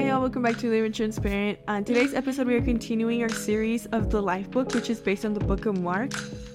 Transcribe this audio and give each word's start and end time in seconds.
Hi, 0.00 0.06
y'all. 0.06 0.22
Welcome 0.22 0.40
back 0.40 0.56
to 0.56 0.70
Live 0.70 0.86
and 0.86 0.94
Transparent. 0.94 1.58
On 1.68 1.84
today's 1.84 2.14
episode, 2.14 2.46
we 2.46 2.54
are 2.54 2.62
continuing 2.62 3.22
our 3.22 3.28
series 3.28 3.84
of 3.84 4.08
the 4.08 4.22
Life 4.22 4.50
Book, 4.50 4.72
which 4.72 4.88
is 4.88 4.98
based 4.98 5.26
on 5.26 5.34
the 5.34 5.40
Book 5.40 5.66
of 5.66 5.78
Mark. 5.78 6.12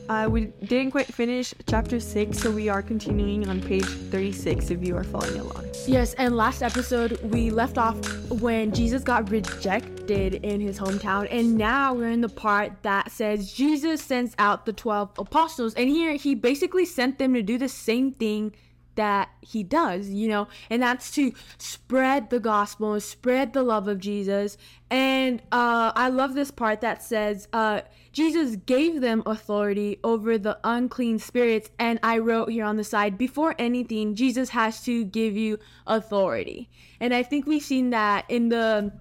Uh, 0.10 0.28
we 0.28 0.46
didn't 0.66 0.90
quite 0.90 1.06
finish 1.06 1.54
chapter 1.70 2.00
6, 2.00 2.40
so 2.40 2.50
we 2.50 2.70
are 2.70 2.82
continuing 2.82 3.48
on 3.48 3.62
page 3.62 3.86
36 3.86 4.72
if 4.72 4.84
you 4.84 4.98
are 4.98 5.04
following 5.04 5.40
along. 5.40 5.64
Yes, 5.86 6.16
and 6.16 6.36
last 6.36 6.64
episode 6.64 7.22
we 7.22 7.52
left 7.52 7.78
off 7.78 7.96
when 8.32 8.74
Jesus 8.74 9.04
got 9.04 9.30
rejected 9.30 10.36
in 10.44 10.60
his 10.60 10.80
hometown, 10.80 11.28
and 11.30 11.56
now 11.56 11.94
we're 11.94 12.10
in 12.10 12.22
the 12.22 12.30
part 12.30 12.72
that 12.82 13.12
says 13.12 13.54
Jesus 13.54 14.02
sends 14.02 14.34
out 14.40 14.66
the 14.66 14.74
12 14.74 15.20
apostles, 15.20 15.76
and 15.76 15.88
here 15.88 16.14
he 16.16 16.34
basically 16.34 16.84
sent 16.86 17.20
them 17.20 17.36
to 17.36 17.44
do 17.44 17.60
the 17.60 17.70
same 17.70 18.12
thing 18.12 18.56
that 18.96 19.30
he 19.42 19.64
does, 19.64 20.10
you 20.10 20.28
know, 20.28 20.48
and 20.70 20.82
that's 20.82 21.12
to 21.12 21.34
spread 21.58 22.30
the 22.30 22.40
gospel, 22.40 23.00
spread 23.00 23.54
the 23.54 23.64
love 23.64 23.88
of 23.88 24.00
Jesus. 24.00 24.58
And 24.90 25.42
uh, 25.52 25.92
I 25.96 26.10
love 26.10 26.34
this 26.34 26.52
part 26.52 26.82
that 26.82 27.04
says, 27.04 27.48
uh, 27.54 27.82
Jesus 28.12 28.56
gave 28.56 29.02
them 29.02 29.24
authority 29.26 30.00
over 30.04 30.38
the 30.38 30.58
unclean 30.64 31.20
spirits. 31.20 31.70
And 31.80 32.00
I 32.04 32.20
wrote 32.20 32.50
here 32.50 32.66
on 32.66 32.78
the 32.78 32.84
side, 32.84 33.18
before 33.18 33.56
anything, 33.60 34.16
Jesus 34.16 34.50
has 34.50 34.82
to 34.84 35.04
give 35.06 35.36
you 35.36 35.60
authority. 35.88 36.70
And 37.00 37.14
I 37.14 37.24
think 37.24 37.46
we've 37.46 37.62
seen 37.62 37.90
that 37.90 38.26
in 38.30 38.50
the 38.50 38.94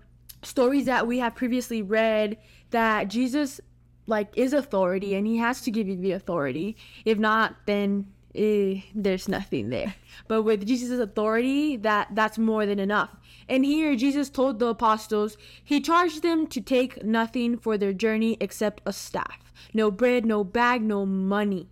stories 0.42 0.86
that 0.86 1.06
we 1.06 1.18
have 1.18 1.34
previously 1.34 1.82
read 1.82 2.36
that 2.70 3.08
Jesus 3.08 3.60
like 4.06 4.28
is 4.36 4.52
authority 4.52 5.14
and 5.14 5.26
he 5.26 5.38
has 5.38 5.62
to 5.62 5.70
give 5.70 5.88
you 5.88 5.96
the 5.96 6.12
authority. 6.12 6.76
If 7.04 7.18
not, 7.18 7.56
then 7.66 8.12
eh, 8.34 8.82
there's 8.94 9.28
nothing 9.28 9.70
there. 9.70 9.94
But 10.28 10.42
with 10.42 10.66
Jesus' 10.66 11.00
authority, 11.00 11.76
that 11.78 12.08
that's 12.12 12.38
more 12.38 12.66
than 12.66 12.78
enough. 12.78 13.10
And 13.48 13.64
here 13.64 13.94
Jesus 13.96 14.30
told 14.30 14.58
the 14.58 14.68
apostles, 14.68 15.36
he 15.62 15.80
charged 15.80 16.22
them 16.22 16.46
to 16.48 16.60
take 16.60 17.04
nothing 17.04 17.58
for 17.58 17.76
their 17.76 17.92
journey 17.92 18.36
except 18.40 18.80
a 18.86 18.92
staff. 18.92 19.52
No 19.72 19.90
bread, 19.90 20.24
no 20.24 20.44
bag, 20.44 20.82
no 20.82 21.04
money. 21.04 21.68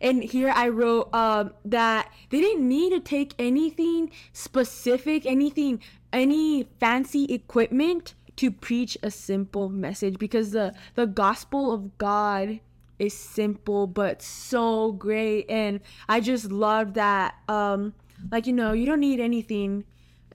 And 0.00 0.24
here 0.24 0.50
I 0.50 0.68
wrote 0.68 1.14
um, 1.14 1.52
that 1.64 2.12
they 2.30 2.40
didn't 2.40 2.66
need 2.66 2.90
to 2.90 2.98
take 2.98 3.34
anything 3.38 4.10
specific, 4.32 5.24
anything, 5.24 5.80
any 6.12 6.64
fancy 6.80 7.24
equipment 7.26 8.14
to 8.36 8.50
preach 8.50 8.98
a 9.02 9.10
simple 9.10 9.68
message 9.68 10.18
because 10.18 10.50
the 10.50 10.74
the 10.94 11.06
gospel 11.06 11.72
of 11.72 11.96
God 11.98 12.60
is 13.02 13.14
simple 13.14 13.86
but 13.86 14.22
so 14.22 14.92
great. 14.92 15.46
And 15.48 15.80
i 16.08 16.20
just 16.20 16.50
love 16.50 16.94
that 16.94 17.34
um 17.48 17.94
like 18.30 18.46
you 18.46 18.52
know 18.52 18.72
you 18.72 18.86
don't 18.86 19.00
need 19.00 19.20
anything 19.20 19.84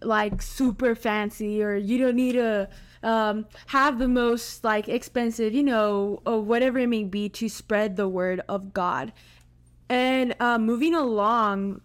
like 0.04 0.42
super 0.42 0.94
fancy 0.94 1.64
or 1.64 1.76
you 1.76 1.98
don't 1.98 2.16
need 2.16 2.34
to 2.34 2.70
um, 3.04 3.46
have 3.68 4.00
the 4.00 4.08
most 4.08 4.64
like 4.64 4.90
expensive 4.90 5.54
you 5.54 5.64
know 5.64 6.22
or 6.26 6.42
whatever 6.42 6.80
it 6.80 6.88
may 6.88 7.04
be 7.04 7.30
to 7.30 7.48
spread 7.48 7.96
the 7.96 8.08
word 8.08 8.42
of 8.48 8.74
god. 8.74 9.14
And 9.90 10.36
uh, 10.40 10.58
moving 10.58 10.94
along 10.94 11.82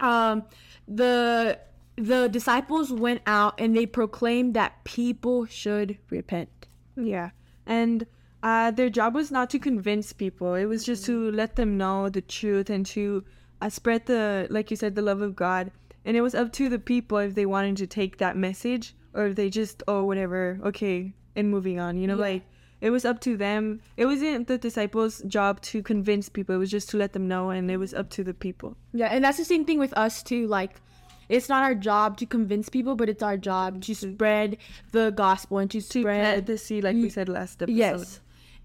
um, 0.00 0.44
the 0.86 1.58
the 1.96 2.28
disciples 2.28 2.92
went 2.92 3.22
out 3.26 3.60
and 3.60 3.76
they 3.76 3.86
proclaimed 3.86 4.54
that 4.54 4.84
people 4.84 5.46
should 5.46 5.98
repent. 6.10 6.66
Yeah. 6.96 7.30
And 7.66 8.06
uh, 8.42 8.70
their 8.70 8.90
job 8.90 9.14
was 9.14 9.30
not 9.30 9.50
to 9.50 9.58
convince 9.58 10.12
people, 10.12 10.54
it 10.54 10.66
was 10.66 10.84
just 10.84 11.04
to 11.06 11.30
let 11.32 11.56
them 11.56 11.76
know 11.76 12.08
the 12.08 12.20
truth 12.20 12.70
and 12.70 12.84
to 12.86 13.24
uh, 13.60 13.68
spread 13.68 14.06
the, 14.06 14.46
like 14.50 14.70
you 14.70 14.76
said, 14.76 14.94
the 14.94 15.02
love 15.02 15.20
of 15.22 15.36
God. 15.36 15.70
And 16.04 16.16
it 16.16 16.20
was 16.20 16.34
up 16.34 16.52
to 16.54 16.68
the 16.68 16.80
people 16.80 17.18
if 17.18 17.34
they 17.34 17.46
wanted 17.46 17.76
to 17.76 17.86
take 17.86 18.18
that 18.18 18.36
message 18.36 18.94
or 19.14 19.26
if 19.26 19.36
they 19.36 19.48
just, 19.50 19.82
oh, 19.86 20.02
whatever, 20.04 20.58
okay, 20.64 21.12
and 21.36 21.48
moving 21.50 21.78
on. 21.78 21.96
You 21.96 22.08
know, 22.08 22.16
Yeah. 22.16 22.20
like 22.32 22.42
it 22.80 22.90
was 22.90 23.04
up 23.04 23.20
to 23.20 23.36
them. 23.36 23.80
It 23.96 24.06
wasn't 24.06 24.48
the 24.48 24.58
disciples' 24.58 25.22
job 25.28 25.60
to 25.70 25.80
convince 25.82 26.28
people, 26.28 26.56
it 26.56 26.58
was 26.58 26.70
just 26.72 26.90
to 26.90 26.96
let 26.96 27.12
them 27.12 27.28
know, 27.28 27.50
and 27.50 27.70
it 27.70 27.76
was 27.76 27.94
up 27.94 28.10
to 28.10 28.24
the 28.24 28.34
people. 28.34 28.76
Yeah, 28.92 29.06
and 29.06 29.22
that's 29.24 29.38
the 29.38 29.44
same 29.44 29.64
thing 29.64 29.78
with 29.78 29.92
us 29.96 30.22
too. 30.24 30.48
Like, 30.48 30.80
it's 31.28 31.48
not 31.48 31.62
our 31.62 31.76
job 31.76 32.16
to 32.16 32.26
convince 32.26 32.68
people, 32.68 32.96
but 32.96 33.08
it's 33.08 33.22
our 33.22 33.36
job 33.36 33.80
to 33.82 33.94
spread 33.94 34.56
the 34.90 35.10
gospel 35.12 35.58
and 35.58 35.70
to 35.70 35.80
To 35.80 36.00
spread 36.00 36.46
the 36.46 36.58
seed, 36.58 36.82
like 36.82 36.96
we 36.96 37.08
said 37.08 37.28
last 37.28 37.62
episode. 37.62 37.76
Yes. 37.76 38.20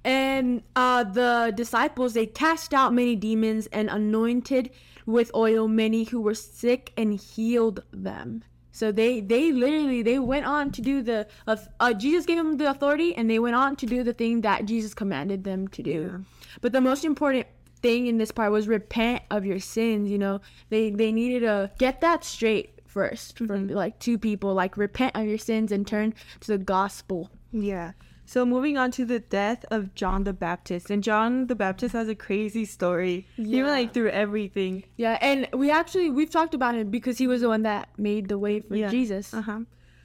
And 0.07 0.63
uh, 0.73 1.03
the 1.03 1.51
disciples, 1.53 2.13
they 2.13 2.25
cast 2.25 2.73
out 2.73 2.93
many 2.93 3.13
demons 3.17 3.67
and 3.73 3.89
anointed 3.89 4.71
with 5.05 5.29
oil 5.35 5.67
many 5.67 6.05
who 6.05 6.21
were 6.21 6.33
sick 6.33 6.93
and 6.95 7.13
healed 7.13 7.83
them. 7.91 8.45
So 8.71 8.93
they, 8.93 9.19
they 9.19 9.51
literally, 9.51 10.03
they 10.03 10.17
went 10.19 10.45
on 10.45 10.71
to 10.71 10.81
do 10.81 11.01
the, 11.01 11.27
uh, 11.45 11.57
uh, 11.81 11.93
Jesus 11.93 12.25
gave 12.25 12.37
them 12.37 12.55
the 12.55 12.69
authority 12.69 13.13
and 13.15 13.29
they 13.29 13.39
went 13.39 13.57
on 13.57 13.75
to 13.75 13.85
do 13.85 14.01
the 14.01 14.13
thing 14.13 14.39
that 14.41 14.65
Jesus 14.65 14.93
commanded 14.93 15.43
them 15.43 15.67
to 15.69 15.83
do. 15.83 16.23
But 16.61 16.71
the 16.71 16.79
most 16.79 17.03
important 17.03 17.47
thing 17.81 18.07
in 18.07 18.17
this 18.17 18.31
part 18.31 18.53
was 18.53 18.69
repent 18.69 19.23
of 19.29 19.45
your 19.45 19.59
sins, 19.59 20.09
you 20.09 20.17
know. 20.17 20.39
They, 20.69 20.89
they 20.89 21.11
needed 21.11 21.41
to 21.41 21.69
get 21.79 21.99
that 21.99 22.23
straight 22.23 22.79
1st 22.87 23.45
from 23.45 23.67
like 23.67 23.99
two 23.99 24.17
people, 24.17 24.53
like 24.53 24.77
repent 24.77 25.17
of 25.17 25.25
your 25.25 25.37
sins 25.37 25.73
and 25.73 25.85
turn 25.85 26.13
to 26.39 26.47
the 26.47 26.57
gospel. 26.57 27.29
Yeah. 27.51 27.91
So 28.29 28.45
moving 28.45 28.77
on 28.77 28.91
to 28.91 29.05
the 29.05 29.19
death 29.19 29.63
of 29.71 29.95
John 29.95 30.25
the 30.25 30.33
Baptist, 30.33 30.89
and 30.91 31.01
John 31.01 31.47
the 31.47 31.55
Baptist 31.55 31.93
has 31.93 32.09
a 32.09 32.13
crazy 32.15 32.65
story. 32.65 33.25
He 33.37 33.55
went 33.63 33.69
like 33.79 33.93
through 33.93 34.09
everything. 34.09 34.83
Yeah, 34.97 35.17
and 35.21 35.47
we 35.53 35.71
actually 35.71 36.09
we've 36.09 36.29
talked 36.29 36.53
about 36.53 36.75
him 36.75 36.89
because 36.91 37.17
he 37.17 37.25
was 37.25 37.39
the 37.39 37.47
one 37.47 37.63
that 37.63 37.87
made 37.97 38.27
the 38.27 38.37
way 38.37 38.59
for 38.59 38.75
Yeah. 38.75 38.89
Jesus. 38.89 39.33
Uh 39.33 39.41
huh. 39.41 39.59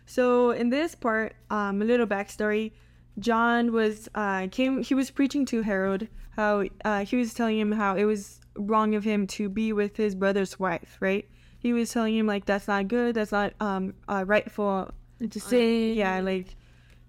So 0.06 0.53
in 0.53 0.71
this 0.71 0.94
part, 0.94 1.34
um, 1.50 1.83
a 1.83 1.84
little 1.84 2.06
backstory. 2.06 2.71
John 3.19 3.72
was 3.72 4.09
uh 4.15 4.47
came. 4.53 4.83
He 4.84 4.94
was 4.94 5.10
preaching 5.10 5.44
to 5.47 5.62
Herod 5.62 6.09
how 6.31 6.65
uh, 6.84 7.04
he 7.04 7.16
was 7.16 7.34
telling 7.34 7.59
him 7.59 7.72
how 7.72 7.97
it 7.97 8.04
was 8.04 8.41
wrong 8.56 8.94
of 8.94 9.03
him 9.04 9.27
to 9.27 9.49
be 9.49 9.72
with 9.72 9.97
his 9.97 10.15
brother's 10.15 10.59
wife. 10.60 10.97
Right. 11.00 11.28
He 11.59 11.72
was 11.72 11.91
telling 11.93 12.16
him 12.16 12.27
like 12.28 12.44
that's 12.47 12.69
not 12.69 12.87
good. 12.87 13.16
That's 13.16 13.33
not 13.33 13.53
um 13.60 13.94
uh, 14.09 14.22
rightful 14.27 14.94
To 15.28 15.41
sin. 15.41 15.94
yeah 15.94 16.21
like 16.21 16.54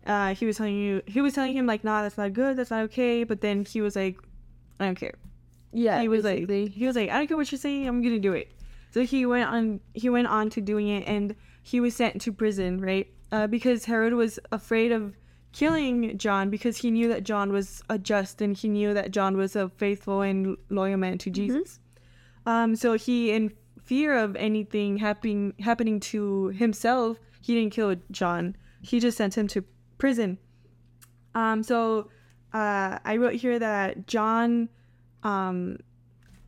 uh 0.05 0.33
he 0.35 0.45
was 0.45 0.57
telling 0.57 0.75
you 0.75 1.01
he 1.07 1.21
was 1.21 1.33
telling 1.33 1.55
him 1.55 1.65
like 1.65 1.83
nah 1.83 2.01
that's 2.01 2.17
not 2.17 2.33
good 2.33 2.57
that's 2.57 2.71
not 2.71 2.83
okay 2.83 3.23
but 3.23 3.41
then 3.41 3.63
he 3.65 3.81
was 3.81 3.95
like 3.95 4.17
i 4.79 4.85
don't 4.85 4.95
care. 4.95 5.15
Yeah. 5.71 6.01
he 6.01 6.07
was 6.07 6.23
basically. 6.23 6.63
like 6.65 6.73
he 6.73 6.85
was 6.85 6.95
like 6.95 7.09
i 7.09 7.17
don't 7.17 7.27
care 7.27 7.37
what 7.37 7.51
you're 7.51 7.59
saying 7.59 7.87
i'm 7.87 8.01
gonna 8.01 8.19
do 8.19 8.33
it. 8.33 8.51
So 8.91 9.03
he 9.03 9.25
went 9.25 9.49
on 9.49 9.79
he 9.93 10.09
went 10.09 10.27
on 10.27 10.49
to 10.51 10.61
doing 10.61 10.87
it 10.87 11.07
and 11.07 11.35
he 11.63 11.79
was 11.79 11.95
sent 11.95 12.21
to 12.21 12.31
prison 12.31 12.79
right? 12.79 13.07
Uh, 13.31 13.47
because 13.47 13.85
herod 13.85 14.13
was 14.13 14.39
afraid 14.51 14.91
of 14.91 15.15
killing 15.51 16.17
john 16.17 16.49
because 16.49 16.77
he 16.77 16.91
knew 16.91 17.07
that 17.07 17.23
john 17.23 17.51
was 17.51 17.81
a 17.89 17.97
just 17.97 18.41
and 18.41 18.57
he 18.57 18.67
knew 18.67 18.93
that 18.93 19.11
john 19.11 19.37
was 19.37 19.55
a 19.55 19.69
faithful 19.69 20.21
and 20.21 20.57
loyal 20.69 20.97
man 20.97 21.17
to 21.17 21.29
jesus. 21.29 21.79
Um 22.45 22.75
so 22.75 22.93
he 22.93 23.31
in 23.31 23.51
fear 23.81 24.17
of 24.17 24.35
anything 24.35 24.97
happening 24.97 25.53
happening 25.59 25.99
to 25.99 26.47
himself 26.49 27.17
he 27.41 27.55
didn't 27.55 27.73
kill 27.73 27.95
john. 28.11 28.55
He 28.81 28.99
just 28.99 29.17
sent 29.17 29.37
him 29.37 29.47
to 29.49 29.63
prison. 30.03 30.37
Um 31.33 31.63
so 31.63 32.09
uh 32.53 32.99
i 33.11 33.13
wrote 33.19 33.33
here 33.33 33.57
that 33.57 34.05
john 34.05 34.69
um 35.23 35.77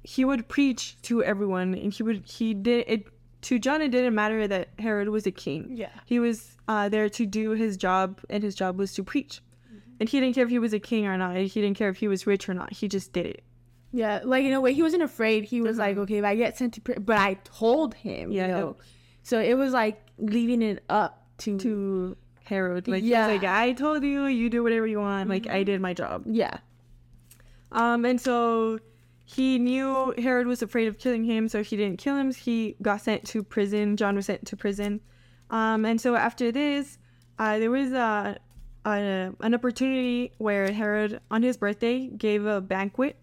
he 0.03 0.23
would 0.29 0.43
preach 0.55 1.01
to 1.01 1.23
everyone 1.23 1.73
and 1.73 1.91
he 1.91 2.03
would 2.03 2.19
he 2.37 2.53
did 2.53 2.83
it 2.93 3.01
to 3.41 3.57
john 3.57 3.81
it 3.81 3.89
didn't 3.95 4.13
matter 4.13 4.41
that 4.47 4.65
herod 4.77 5.09
was 5.09 5.25
a 5.25 5.31
king. 5.31 5.61
Yeah. 5.83 5.95
he 6.05 6.19
was 6.19 6.57
uh 6.67 6.89
there 6.89 7.09
to 7.09 7.25
do 7.25 7.51
his 7.51 7.77
job 7.77 8.07
and 8.29 8.43
his 8.43 8.55
job 8.61 8.77
was 8.77 8.93
to 8.97 9.03
preach. 9.03 9.41
And 9.99 10.09
he 10.09 10.19
didn't 10.19 10.35
care 10.35 10.43
if 10.43 10.49
he 10.49 10.59
was 10.59 10.73
a 10.73 10.83
king 10.91 11.07
or 11.07 11.17
not. 11.17 11.37
He 11.37 11.61
didn't 11.63 11.77
care 11.81 11.89
if 11.89 11.97
he 12.03 12.09
was 12.09 12.27
rich 12.27 12.49
or 12.49 12.53
not. 12.53 12.73
He 12.73 12.89
just 12.89 13.13
did 13.13 13.25
it. 13.33 13.43
Yeah, 13.93 14.19
like 14.25 14.43
in 14.43 14.51
a 14.51 14.59
way, 14.59 14.73
he 14.73 14.83
wasn't 14.83 15.03
afraid. 15.03 15.45
He 15.45 15.61
was 15.61 15.77
like, 15.77 15.95
okay, 16.03 16.17
if 16.17 16.25
I 16.25 16.35
get 16.35 16.57
sent 16.57 16.73
to 16.73 16.81
prison, 16.81 17.03
but 17.03 17.17
I 17.17 17.35
told 17.45 17.93
him, 17.93 18.29
Yeah, 18.29 18.47
you 18.47 18.53
know. 18.53 18.75
So 19.23 19.39
it 19.39 19.53
was 19.53 19.71
like 19.71 19.97
leaving 20.17 20.61
it 20.61 20.83
up 20.89 21.13
to, 21.43 21.57
to 21.59 22.17
Herod. 22.45 22.87
Like, 22.87 23.03
Yeah. 23.03 23.27
yeah. 23.27 23.33
like 23.33 23.43
I 23.43 23.73
told 23.73 24.03
you, 24.03 24.25
you 24.25 24.49
do 24.49 24.63
whatever 24.63 24.87
you 24.87 24.99
want. 24.99 25.29
Like 25.29 25.47
I 25.47 25.63
did 25.63 25.81
my 25.81 25.93
job. 25.93 26.23
yeah, 26.25 26.57
Um, 27.71 28.05
and 28.05 28.19
so 28.21 28.79
he 29.25 29.57
knew 29.59 30.13
Herod 30.17 30.47
was 30.47 30.61
afraid 30.61 30.87
of 30.87 30.97
killing 30.99 31.23
him, 31.25 31.47
so 31.49 31.63
he 31.63 31.75
didn't 31.75 31.97
kill 31.97 32.15
him. 32.15 32.31
He 32.33 32.75
got 32.81 33.01
sent 33.01 33.25
to 33.33 33.43
prison. 33.43 33.97
John 33.97 34.15
was 34.15 34.27
sent 34.27 34.45
to 34.47 34.55
prison. 34.55 35.01
Um, 35.49 35.85
and 35.85 35.99
so 35.99 36.15
after 36.15 36.51
this, 36.51 36.97
uh, 37.39 37.57
there 37.59 37.71
was 37.71 37.91
a, 37.91 38.37
a 38.85 39.31
an 39.41 39.53
opportunity 39.53 40.31
where 40.37 40.71
Herod, 40.71 41.19
on 41.31 41.41
his 41.43 41.57
birthday, 41.57 42.07
gave 42.07 42.45
a 42.45 42.61
banquet, 42.61 43.15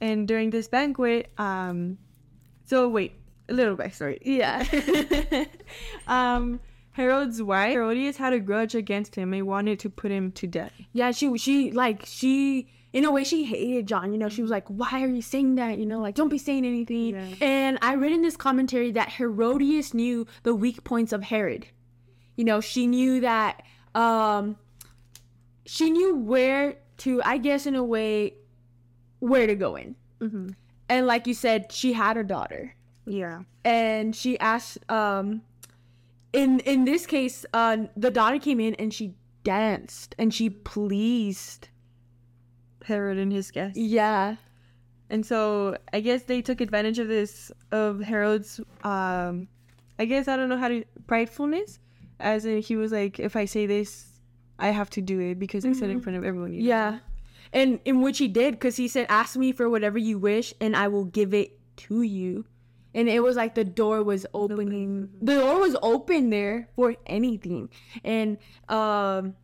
and 0.00 0.26
during 0.26 0.50
this 0.50 0.68
banquet, 0.68 1.30
um, 1.38 1.98
so 2.64 2.88
wait, 2.88 3.12
a 3.48 3.52
little 3.52 3.76
backstory. 3.76 4.18
yeah, 4.24 4.64
um, 6.06 6.60
Herod's 6.92 7.42
wife, 7.42 7.72
Herodias, 7.72 8.16
had 8.18 8.32
a 8.32 8.40
grudge 8.40 8.74
against 8.74 9.14
him 9.14 9.32
and 9.32 9.46
wanted 9.46 9.78
to 9.80 9.90
put 9.90 10.10
him 10.10 10.30
to 10.32 10.46
death. 10.46 10.72
yeah. 10.92 11.10
She 11.10 11.36
she 11.38 11.70
like 11.72 12.02
she 12.04 12.68
in 12.92 13.04
a 13.06 13.10
way 13.10 13.24
she 13.24 13.44
hated 13.44 13.86
John. 13.88 14.12
You 14.12 14.18
know, 14.18 14.28
she 14.28 14.42
was 14.42 14.50
like, 14.50 14.66
"Why 14.68 15.02
are 15.02 15.06
you 15.08 15.22
saying 15.22 15.54
that? 15.54 15.78
You 15.78 15.86
know, 15.86 16.00
like 16.00 16.14
don't 16.14 16.28
be 16.28 16.38
saying 16.38 16.66
anything." 16.66 17.14
Yeah. 17.14 17.34
And 17.40 17.78
I 17.80 17.94
read 17.94 18.12
in 18.12 18.20
this 18.22 18.36
commentary 18.36 18.92
that 18.92 19.08
Herodias 19.10 19.94
knew 19.94 20.26
the 20.42 20.54
weak 20.54 20.84
points 20.84 21.12
of 21.12 21.22
Herod. 21.22 21.66
you 22.36 22.44
know, 22.44 22.60
she 22.60 22.86
knew 22.86 23.20
that 23.20 23.62
um 23.94 24.56
she 25.64 25.90
knew 25.90 26.16
where 26.16 26.76
to 26.98 27.22
I 27.24 27.38
guess 27.38 27.66
in 27.66 27.74
a 27.74 27.84
way 27.84 28.34
where 29.20 29.46
to 29.46 29.54
go 29.54 29.76
in. 29.76 29.96
Mm-hmm. 30.20 30.48
And 30.88 31.06
like 31.06 31.26
you 31.26 31.34
said, 31.34 31.72
she 31.72 31.92
had 31.94 32.16
a 32.16 32.24
daughter. 32.24 32.74
Yeah. 33.06 33.42
And 33.64 34.14
she 34.14 34.38
asked 34.38 34.78
um 34.90 35.42
in 36.32 36.60
in 36.60 36.84
this 36.84 37.06
case, 37.06 37.44
uh 37.52 37.76
the 37.96 38.10
daughter 38.10 38.38
came 38.38 38.60
in 38.60 38.74
and 38.76 38.92
she 38.92 39.14
danced 39.44 40.14
and 40.18 40.32
she 40.32 40.50
pleased. 40.50 41.68
Herod 42.84 43.18
and 43.18 43.32
his 43.32 43.50
guests. 43.50 43.78
Yeah. 43.78 44.36
And 45.08 45.24
so 45.24 45.76
I 45.92 46.00
guess 46.00 46.24
they 46.24 46.42
took 46.42 46.60
advantage 46.60 46.98
of 46.98 47.08
this 47.08 47.52
of 47.70 48.00
Herod's 48.00 48.60
um 48.82 49.48
I 49.98 50.04
guess 50.06 50.26
I 50.26 50.36
don't 50.36 50.48
know 50.48 50.56
how 50.58 50.68
to 50.68 50.84
pridefulness. 51.06 51.78
As 52.18 52.44
in 52.44 52.62
he 52.62 52.76
was 52.76 52.92
like, 52.92 53.18
if 53.18 53.36
I 53.36 53.44
say 53.44 53.66
this, 53.66 54.06
I 54.58 54.68
have 54.68 54.90
to 54.90 55.00
do 55.00 55.20
it 55.20 55.38
because 55.38 55.64
I 55.64 55.72
said 55.72 55.90
it 55.90 55.92
in 55.92 56.00
front 56.00 56.16
of 56.18 56.24
everyone. 56.24 56.52
you 56.52 56.60
know? 56.62 56.68
Yeah. 56.68 56.98
And 57.52 57.80
in 57.84 58.00
which 58.00 58.18
he 58.18 58.28
did 58.28 58.54
because 58.54 58.76
he 58.76 58.88
said, 58.88 59.06
Ask 59.08 59.36
me 59.36 59.52
for 59.52 59.68
whatever 59.68 59.98
you 59.98 60.18
wish 60.18 60.54
and 60.60 60.74
I 60.76 60.88
will 60.88 61.04
give 61.04 61.34
it 61.34 61.58
to 61.88 62.02
you. 62.02 62.44
And 62.94 63.08
it 63.08 63.20
was 63.20 63.36
like 63.36 63.54
the 63.54 63.64
door 63.64 64.02
was 64.02 64.26
opening. 64.34 65.08
The 65.22 65.36
door 65.36 65.60
was 65.60 65.76
open 65.82 66.30
there 66.30 66.68
for 66.76 66.94
anything. 67.06 67.70
And 68.04 68.38
um 68.68 69.34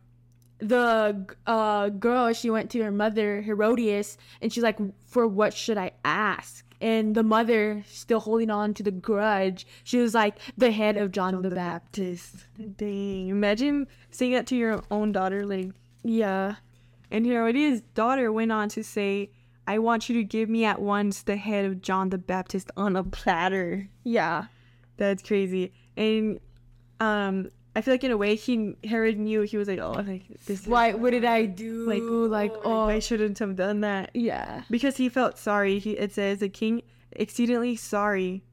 the 0.59 1.25
uh 1.47 1.87
girl 1.89 2.33
she 2.33 2.49
went 2.49 2.69
to 2.71 2.83
her 2.83 2.91
mother 2.91 3.41
Herodias 3.41 4.17
and 4.41 4.51
she's 4.51 4.63
like 4.63 4.77
for 5.07 5.25
what 5.27 5.53
should 5.53 5.77
I 5.77 5.91
ask? 6.03 6.65
And 6.81 7.15
the 7.15 7.23
mother 7.23 7.83
still 7.87 8.19
holding 8.21 8.49
on 8.49 8.73
to 8.75 8.83
the 8.83 8.91
grudge. 8.91 9.65
She 9.83 9.97
was 9.97 10.13
like 10.13 10.37
the 10.57 10.71
head 10.71 10.95
of 10.95 11.11
John, 11.11 11.41
the, 11.41 11.49
Baptist. 11.49 12.45
Dang. 12.77 13.27
Imagine 13.29 13.87
saying 14.11 14.31
that 14.33 14.47
to 14.47 14.55
your 14.55 14.81
own 14.89 15.11
daughter, 15.11 15.45
like 15.45 15.71
Yeah. 16.03 16.55
and 17.11 17.25
Herodias' 17.25 17.81
daughter 17.95 18.31
went 18.31 18.51
on 18.53 18.69
to 18.69 18.83
say, 18.83 19.31
I 19.69 19.77
want 19.79 20.09
you 20.09 20.15
to 20.15 20.23
give 20.23 20.49
me 20.49 20.65
at 20.65 20.81
once 20.81 21.21
the 21.21 21.35
head 21.35 21.65
of 21.65 21.81
John 21.81 22.09
the 22.09 22.17
Baptist 22.17 22.71
on 22.75 22.95
a 22.95 23.03
platter. 23.03 23.87
Yeah. 24.03 24.45
That's 24.97 25.21
crazy. 25.23 25.73
And 25.95 26.39
um 26.99 27.49
I 27.75 27.81
feel 27.81 27.93
like 27.93 28.03
in 28.03 28.11
a 28.11 28.17
way 28.17 28.35
he 28.35 28.75
Herod 28.83 29.17
knew 29.17 29.41
he 29.43 29.57
was 29.57 29.67
like, 29.67 29.79
Oh 29.79 29.91
like 29.91 30.23
this 30.45 30.61
is 30.61 30.67
Why 30.67 30.93
what 30.93 31.11
did 31.11 31.23
I 31.23 31.45
do? 31.45 31.85
like 31.85 32.01
Like, 32.51 32.61
oh 32.65 32.83
I 32.89 32.99
shouldn't 32.99 33.37
have 33.39 33.55
done 33.55 33.81
that. 33.81 34.09
yeah. 34.13 34.63
Because 34.69 34.97
he 34.97 35.07
felt 35.07 35.37
sorry. 35.37 35.79
He 35.79 35.91
it 35.91 36.11
says 36.13 36.39
the 36.39 36.49
king 36.49 36.81
exceedingly 37.11 37.75
sorry, 37.75 38.43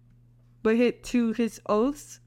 but 0.62 0.76
hit 0.76 1.02
to 1.04 1.32
his 1.32 1.60
oaths 1.66 2.20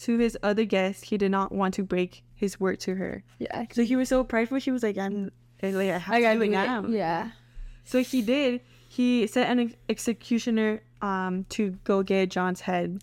to 0.00 0.16
his 0.18 0.38
other 0.42 0.64
guests, 0.64 1.08
he 1.10 1.18
did 1.18 1.30
not 1.30 1.52
want 1.52 1.74
to 1.74 1.82
break 1.82 2.24
his 2.34 2.58
word 2.58 2.80
to 2.80 2.94
her. 2.94 3.22
Yeah. 3.38 3.66
So 3.72 3.82
he 3.82 3.96
was 3.96 4.08
so 4.08 4.24
prideful. 4.24 4.56
He 4.58 4.70
was 4.70 4.82
like, 4.82 4.96
"I'm 4.96 5.30
like 5.62 5.74
I 5.90 5.98
have 5.98 6.14
I 6.14 6.20
to 6.22 6.34
do 6.38 6.42
it 6.42 6.50
now." 6.50 6.86
Yeah. 6.86 7.30
So 7.90 8.02
he 8.02 8.22
did. 8.22 8.60
He 8.88 9.26
sent 9.26 9.50
an 9.50 9.58
ex- 9.66 9.76
executioner 9.88 10.82
um 11.02 11.44
to 11.56 11.62
go 11.90 12.02
get 12.02 12.30
John's 12.30 12.60
head, 12.68 13.02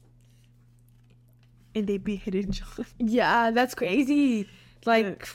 and 1.76 1.88
they 1.88 1.98
beheaded 1.98 2.52
John. 2.52 2.86
Yeah, 3.00 3.52
that's 3.52 3.76
crazy. 3.76 4.48
Like 4.86 5.28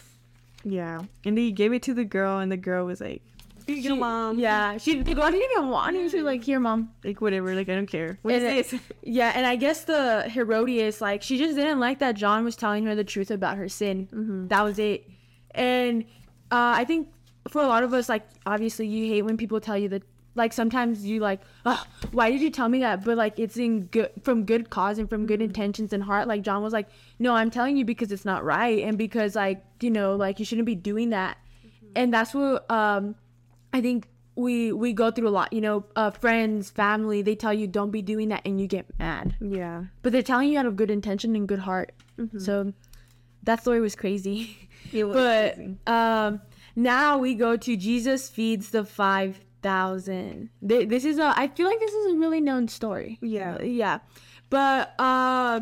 yeah, 0.65 1.03
and 1.25 1.37
they 1.37 1.51
gave 1.51 1.73
it 1.73 1.83
to 1.83 1.95
the 1.95 2.05
girl, 2.05 2.39
and 2.39 2.51
the 2.51 2.57
girl 2.57 2.87
was 2.87 3.01
like, 3.01 3.23
"Here 3.67 3.77
you 3.77 3.89
go, 3.91 3.95
she- 3.95 4.01
mom." 4.01 4.39
Yeah, 4.39 4.79
she 4.79 5.03
the 5.03 5.15
girl 5.15 5.31
didn't 5.31 5.51
even 5.53 5.69
want 5.69 5.97
it. 5.97 6.11
She 6.11 6.17
was 6.17 6.25
like, 6.25 6.43
"Here, 6.45 6.61
mom." 6.61 6.93
like 7.05 7.21
whatever. 7.21 7.55
Like 7.55 7.69
I 7.69 7.75
don't 7.75 7.87
care. 7.99 8.19
What 8.23 8.35
is 8.35 8.43
And 8.45 8.57
it- 8.59 8.71
this? 8.71 8.81
Yeah, 9.03 9.33
and 9.35 9.45
I 9.47 9.57
guess 9.57 9.85
the 9.85 10.29
Herodias, 10.31 11.01
like, 11.01 11.21
she 11.23 11.37
just 11.37 11.57
didn't 11.57 11.81
like 11.81 11.99
that 11.99 12.15
John 12.15 12.45
was 12.45 12.57
telling 12.57 12.87
her 12.87 12.95
the 12.95 13.05
truth 13.05 13.31
about 13.31 13.57
her 13.59 13.69
sin. 13.69 14.09
Mhm. 14.13 14.49
That 14.49 14.63
was 14.63 14.79
it. 14.79 15.09
And 15.55 16.05
uh, 16.51 16.73
I 16.81 16.85
think 16.85 17.09
for 17.53 17.63
a 17.63 17.67
lot 17.67 17.83
of 17.83 17.93
us, 17.93 18.09
like, 18.09 18.27
obviously, 18.47 18.87
you 18.87 19.07
hate 19.07 19.23
when 19.23 19.37
people 19.37 19.61
tell 19.61 19.79
you 19.79 19.89
that. 19.91 20.03
Like 20.35 20.55
sometimes 20.55 21.05
you 21.05 21.21
like, 21.21 21.43
oh, 21.67 21.85
why 22.13 22.31
did 22.31 22.41
you 22.41 22.49
tell 22.49 22.67
me 22.67 22.79
that? 22.79 23.05
But 23.05 23.19
like 23.19 23.39
it's 23.39 23.59
in 23.59 23.83
good 23.89 24.13
from 24.23 24.47
good 24.47 24.71
cause 24.71 24.97
and 24.97 25.07
from 25.07 25.27
good 25.27 25.43
intentions 25.43 25.93
and 25.93 26.03
heart. 26.03 26.27
Like 26.27 26.41
John 26.41 26.63
was 26.63 26.73
like, 26.73 26.89
no, 27.19 27.35
I'm 27.35 27.51
telling 27.51 27.77
you 27.77 27.85
because 27.85 28.11
it's 28.11 28.25
not 28.25 28.43
right 28.43 28.83
and 28.83 28.97
because 28.97 29.37
like 29.37 29.63
you 29.83 29.91
know 29.91 30.17
like 30.17 30.39
you 30.39 30.47
shouldn't 30.47 30.65
be 30.65 30.75
doing 30.75 31.11
that. 31.11 31.37
And 31.95 32.15
that's 32.15 32.33
what 32.33 32.65
um 32.71 33.15
I 33.75 33.83
think 33.83 34.09
we 34.35 34.73
we 34.73 34.95
go 34.95 35.11
through 35.11 35.29
a 35.29 35.37
lot. 35.37 35.53
You 35.53 35.61
know, 35.61 35.85
uh, 35.97 36.11
friends, 36.13 36.71
family, 36.71 37.21
they 37.21 37.35
tell 37.35 37.53
you 37.53 37.67
don't 37.67 37.91
be 37.91 38.01
doing 38.01 38.31
that, 38.31 38.41
and 38.47 38.59
you 38.59 38.67
get 38.67 38.87
mad. 38.99 39.37
Yeah. 39.39 39.85
But 40.01 40.13
they're 40.13 40.23
telling 40.23 40.49
you 40.49 40.59
out 40.59 40.65
of 40.65 40.77
good 40.77 40.91
intention 40.91 41.37
and 41.37 41.47
good 41.47 41.59
heart. 41.59 41.93
So 42.39 42.73
that 43.43 43.61
story 43.61 43.81
was 43.83 43.95
crazy. 43.97 44.57
It 44.95 45.05
was 45.05 45.15
but 45.23 45.55
crazy. 45.57 45.77
um, 45.87 46.41
now 46.75 47.19
we 47.19 47.35
go 47.35 47.57
to 47.57 47.77
Jesus 47.77 48.29
feeds 48.29 48.71
the 48.71 48.85
five 48.85 49.41
thousand. 49.63 50.51
This 50.61 51.05
is 51.05 51.19
a. 51.19 51.33
I 51.37 51.49
feel 51.49 51.67
like 51.67 51.81
this 51.81 51.93
is 51.93 52.15
a 52.15 52.17
really 52.17 52.41
known 52.41 52.69
story. 52.69 53.19
Yeah. 53.21 53.61
Yeah, 53.63 54.01
but 54.51 54.95
uh, 54.99 55.61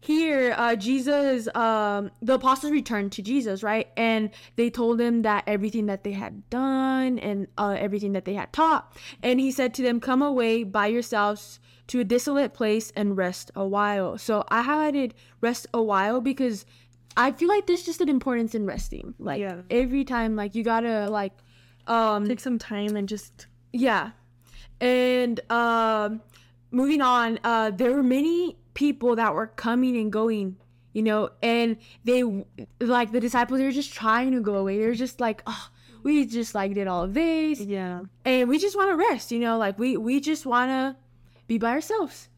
here 0.00 0.54
uh, 0.56 0.76
Jesus, 0.76 1.48
um, 1.54 2.10
the 2.22 2.34
apostles 2.34 2.72
returned 2.72 3.12
to 3.12 3.22
Jesus, 3.22 3.62
right, 3.62 3.88
and 3.96 4.30
they 4.56 4.70
told 4.70 5.00
him 5.00 5.22
that 5.22 5.44
everything 5.46 5.86
that 5.86 6.04
they 6.04 6.12
had 6.12 6.48
done 6.48 7.18
and 7.18 7.48
uh, 7.58 7.76
everything 7.78 8.12
that 8.12 8.24
they 8.24 8.34
had 8.34 8.52
taught, 8.52 8.96
and 9.22 9.40
he 9.40 9.50
said 9.50 9.74
to 9.74 9.82
them, 9.82 10.00
"Come 10.00 10.22
away 10.22 10.64
by 10.64 10.86
yourselves." 10.86 11.60
To 11.90 12.00
a 12.00 12.04
desolate 12.04 12.52
place 12.52 12.90
and 12.96 13.16
rest 13.16 13.52
a 13.54 13.64
while. 13.64 14.18
So 14.18 14.42
I 14.48 14.64
highlighted 14.64 15.12
rest 15.40 15.68
a 15.72 15.80
while 15.80 16.20
because 16.20 16.66
I 17.16 17.32
feel 17.32 17.48
like 17.48 17.66
there's 17.66 17.82
just 17.84 18.00
an 18.00 18.08
importance 18.08 18.54
in 18.54 18.66
resting. 18.66 19.14
Like 19.18 19.40
Yeah. 19.40 19.62
every 19.70 20.04
time, 20.04 20.36
like 20.36 20.54
you 20.54 20.62
gotta 20.62 21.08
like, 21.10 21.32
um, 21.86 22.26
Take 22.26 22.40
some 22.40 22.58
time 22.58 22.96
and 22.96 23.08
just 23.08 23.46
yeah. 23.72 24.10
And 24.80 25.40
um 25.50 26.20
moving 26.70 27.00
on, 27.00 27.38
uh 27.44 27.70
there 27.70 27.92
were 27.92 28.02
many 28.02 28.56
people 28.74 29.16
that 29.16 29.34
were 29.34 29.46
coming 29.46 29.96
and 29.96 30.12
going, 30.12 30.56
you 30.92 31.02
know, 31.02 31.30
and 31.42 31.76
they 32.04 32.22
like 32.80 33.12
the 33.12 33.20
disciples 33.20 33.58
they 33.60 33.64
were 33.64 33.72
just 33.72 33.92
trying 33.94 34.32
to 34.32 34.40
go 34.40 34.56
away. 34.56 34.78
They 34.78 34.86
were 34.86 34.94
just 34.94 35.20
like, 35.20 35.42
"Oh, 35.46 35.68
we 36.02 36.26
just 36.26 36.54
like 36.54 36.74
did 36.74 36.86
all 36.86 37.04
of 37.04 37.14
this 37.14 37.60
yeah. 37.60 38.02
and 38.24 38.48
we 38.48 38.58
just 38.58 38.76
want 38.76 38.90
to 38.90 38.96
rest, 38.96 39.32
you 39.32 39.38
know, 39.38 39.56
like 39.58 39.78
we 39.78 39.96
we 39.96 40.20
just 40.20 40.44
want 40.44 40.70
to 40.70 40.96
be 41.46 41.56
by 41.58 41.70
ourselves." 41.70 42.28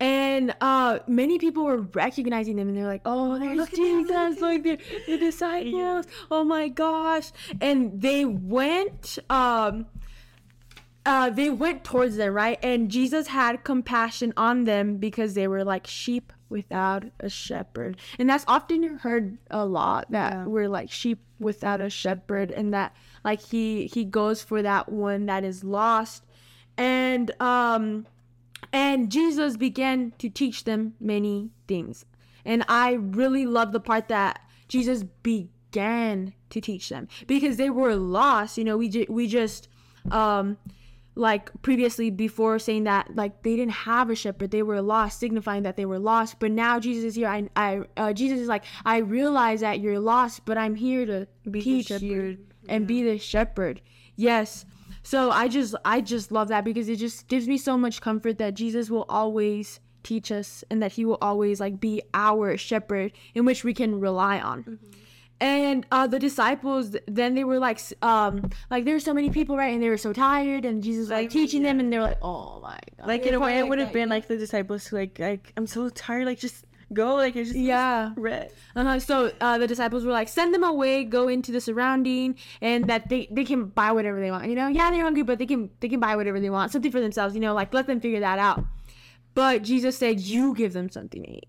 And 0.00 0.54
uh 0.60 0.98
many 1.06 1.38
people 1.38 1.64
were 1.64 1.78
recognizing 1.78 2.56
them 2.56 2.68
and 2.68 2.76
they're 2.76 2.86
like, 2.86 3.02
"Oh, 3.04 3.38
there's 3.38 3.56
look 3.56 3.70
look 3.72 3.78
Jesus, 4.08 4.40
like 4.40 4.62
the, 4.64 4.78
the 5.06 5.16
disciples. 5.18 6.06
Oh 6.30 6.42
my 6.44 6.68
gosh." 6.68 7.30
And 7.60 8.00
they 8.02 8.24
went 8.24 9.18
um 9.30 9.86
uh, 11.04 11.30
they 11.30 11.50
went 11.50 11.82
towards 11.82 12.14
them, 12.16 12.32
right? 12.32 12.58
And 12.62 12.88
Jesus 12.88 13.26
had 13.26 13.64
compassion 13.64 14.32
on 14.36 14.64
them 14.64 14.98
because 14.98 15.34
they 15.34 15.48
were 15.48 15.64
like 15.64 15.84
sheep 15.86 16.32
without 16.48 17.04
a 17.18 17.28
shepherd. 17.28 17.96
And 18.20 18.30
that's 18.30 18.44
often 18.46 18.98
heard 18.98 19.38
a 19.50 19.64
lot 19.66 20.10
that 20.12 20.32
Yeah. 20.32 20.44
we're 20.46 20.68
like 20.68 20.90
sheep 20.92 21.18
without 21.40 21.80
a 21.80 21.90
shepherd 21.90 22.52
and 22.52 22.72
that 22.72 22.94
like 23.24 23.40
he 23.40 23.86
he 23.86 24.04
goes 24.04 24.42
for 24.42 24.62
that 24.62 24.90
one 24.90 25.26
that 25.26 25.42
is 25.44 25.64
lost. 25.64 26.24
And 26.76 27.30
um 27.40 28.06
and 28.72 29.10
Jesus 29.10 29.56
began 29.56 30.12
to 30.18 30.28
teach 30.28 30.64
them 30.64 30.94
many 30.98 31.50
things. 31.68 32.04
And 32.44 32.64
I 32.68 32.92
really 32.92 33.46
love 33.46 33.72
the 33.72 33.80
part 33.80 34.08
that 34.08 34.40
Jesus 34.68 35.04
began 35.22 36.34
to 36.50 36.60
teach 36.60 36.88
them. 36.88 37.08
Because 37.26 37.56
they 37.56 37.70
were 37.70 37.94
lost. 37.94 38.58
You 38.58 38.64
know, 38.64 38.76
we 38.76 38.88
ju- 38.88 39.06
we 39.08 39.26
just 39.26 39.68
um 40.10 40.56
like 41.14 41.50
previously 41.60 42.10
before 42.10 42.58
saying 42.58 42.84
that 42.84 43.14
like 43.14 43.42
they 43.42 43.54
didn't 43.54 43.72
have 43.72 44.08
a 44.08 44.14
shepherd. 44.14 44.50
They 44.50 44.62
were 44.62 44.80
lost 44.80 45.20
signifying 45.20 45.62
that 45.64 45.76
they 45.76 45.84
were 45.84 45.98
lost. 45.98 46.40
But 46.40 46.52
now 46.52 46.80
jesus 46.80 47.04
is 47.04 47.14
here. 47.14 47.28
I, 47.28 47.48
I 47.54 47.82
uh, 47.96 48.12
jesus 48.14 48.40
is 48.40 48.48
like 48.48 48.64
i 48.86 48.96
realize 48.98 49.60
that 49.60 49.80
you're 49.80 50.00
lost 50.00 50.46
but 50.46 50.56
i'm 50.56 50.74
here 50.74 51.04
to 51.04 51.26
Be 51.50 51.60
teach 51.60 51.90
you 51.90 52.38
and 52.68 52.86
be 52.86 53.02
the 53.02 53.18
shepherd. 53.18 53.82
Yes 54.16 54.64
so 55.02 55.30
i 55.30 55.48
just 55.48 55.74
i 55.84 56.00
just 56.00 56.30
love 56.32 56.48
that 56.48 56.64
because 56.64 56.88
it 56.88 56.96
just 56.96 57.28
gives 57.28 57.48
me 57.48 57.58
so 57.58 57.76
much 57.76 58.00
comfort 58.00 58.38
that 58.38 58.54
jesus 58.54 58.90
will 58.90 59.06
always 59.08 59.80
teach 60.02 60.32
us 60.32 60.64
and 60.70 60.82
that 60.82 60.92
he 60.92 61.04
will 61.04 61.18
always 61.20 61.60
like 61.60 61.80
be 61.80 62.02
our 62.14 62.56
shepherd 62.56 63.12
in 63.34 63.44
which 63.44 63.64
we 63.64 63.72
can 63.72 64.00
rely 64.00 64.40
on. 64.40 64.78
And 65.40 65.86
uh, 65.90 66.06
the 66.06 66.20
disciples 66.20 66.96
then 67.06 67.34
they 67.34 67.42
were 67.42 67.58
like 67.58 67.80
um 68.02 68.50
like 68.70 68.84
there 68.84 68.94
were 68.94 69.00
so 69.00 69.12
many 69.12 69.28
people 69.30 69.56
right 69.56 69.72
and 69.72 69.82
they 69.82 69.88
were 69.88 69.96
so 69.96 70.12
tired 70.12 70.64
and 70.64 70.82
jesus 70.84 71.00
was 71.00 71.10
like 71.10 71.22
Like, 71.24 71.30
teaching 71.30 71.62
them 71.64 71.80
and 71.80 71.92
they're 71.92 72.02
like 72.02 72.18
oh 72.22 72.60
my 72.62 72.78
god. 72.96 73.08
Like 73.08 73.26
in 73.26 73.34
a 73.34 73.40
way, 73.40 73.58
it 73.58 73.68
would 73.68 73.80
have 73.80 73.92
been 73.92 74.08
like 74.08 74.28
the 74.28 74.36
disciples 74.36 74.86
who 74.86 74.96
like 74.96 75.18
like 75.18 75.52
I'm 75.56 75.66
so 75.66 75.88
tired. 75.88 76.26
Like 76.26 76.38
just 76.38 76.64
go. 76.94 77.14
Like 77.16 77.36
I 77.36 77.44
just 77.44 77.54
yeah 77.56 78.12
rest. 78.16 78.54
uh-huh. 78.76 78.98
so 79.00 79.32
uh, 79.40 79.58
the 79.58 79.66
disciples 79.66 80.04
were 80.04 80.12
like 80.12 80.28
send 80.28 80.52
them 80.54 80.64
away 80.64 81.04
go 81.04 81.28
into 81.28 81.52
the 81.52 81.60
surrounding 81.60 82.36
and 82.60 82.86
that 82.88 83.08
they 83.08 83.28
they 83.30 83.44
can 83.44 83.66
buy 83.66 83.92
whatever 83.92 84.20
they 84.20 84.30
want 84.30 84.48
you 84.48 84.54
know 84.54 84.68
yeah 84.68 84.90
they're 84.90 85.02
hungry 85.02 85.22
but 85.22 85.38
they 85.38 85.46
can 85.46 85.70
they 85.80 85.88
can 85.88 86.00
buy 86.00 86.16
whatever 86.16 86.38
they 86.40 86.50
want 86.50 86.70
something 86.72 86.92
for 86.92 87.00
themselves 87.00 87.34
you 87.34 87.40
know 87.40 87.54
like 87.54 87.72
let 87.74 87.86
them 87.86 88.00
figure 88.00 88.20
that 88.20 88.38
out 88.38 88.64
but 89.34 89.62
jesus 89.62 89.96
said 89.98 90.20
you 90.20 90.54
give 90.54 90.72
them 90.72 90.88
something 90.90 91.22
to 91.22 91.30
eat 91.30 91.48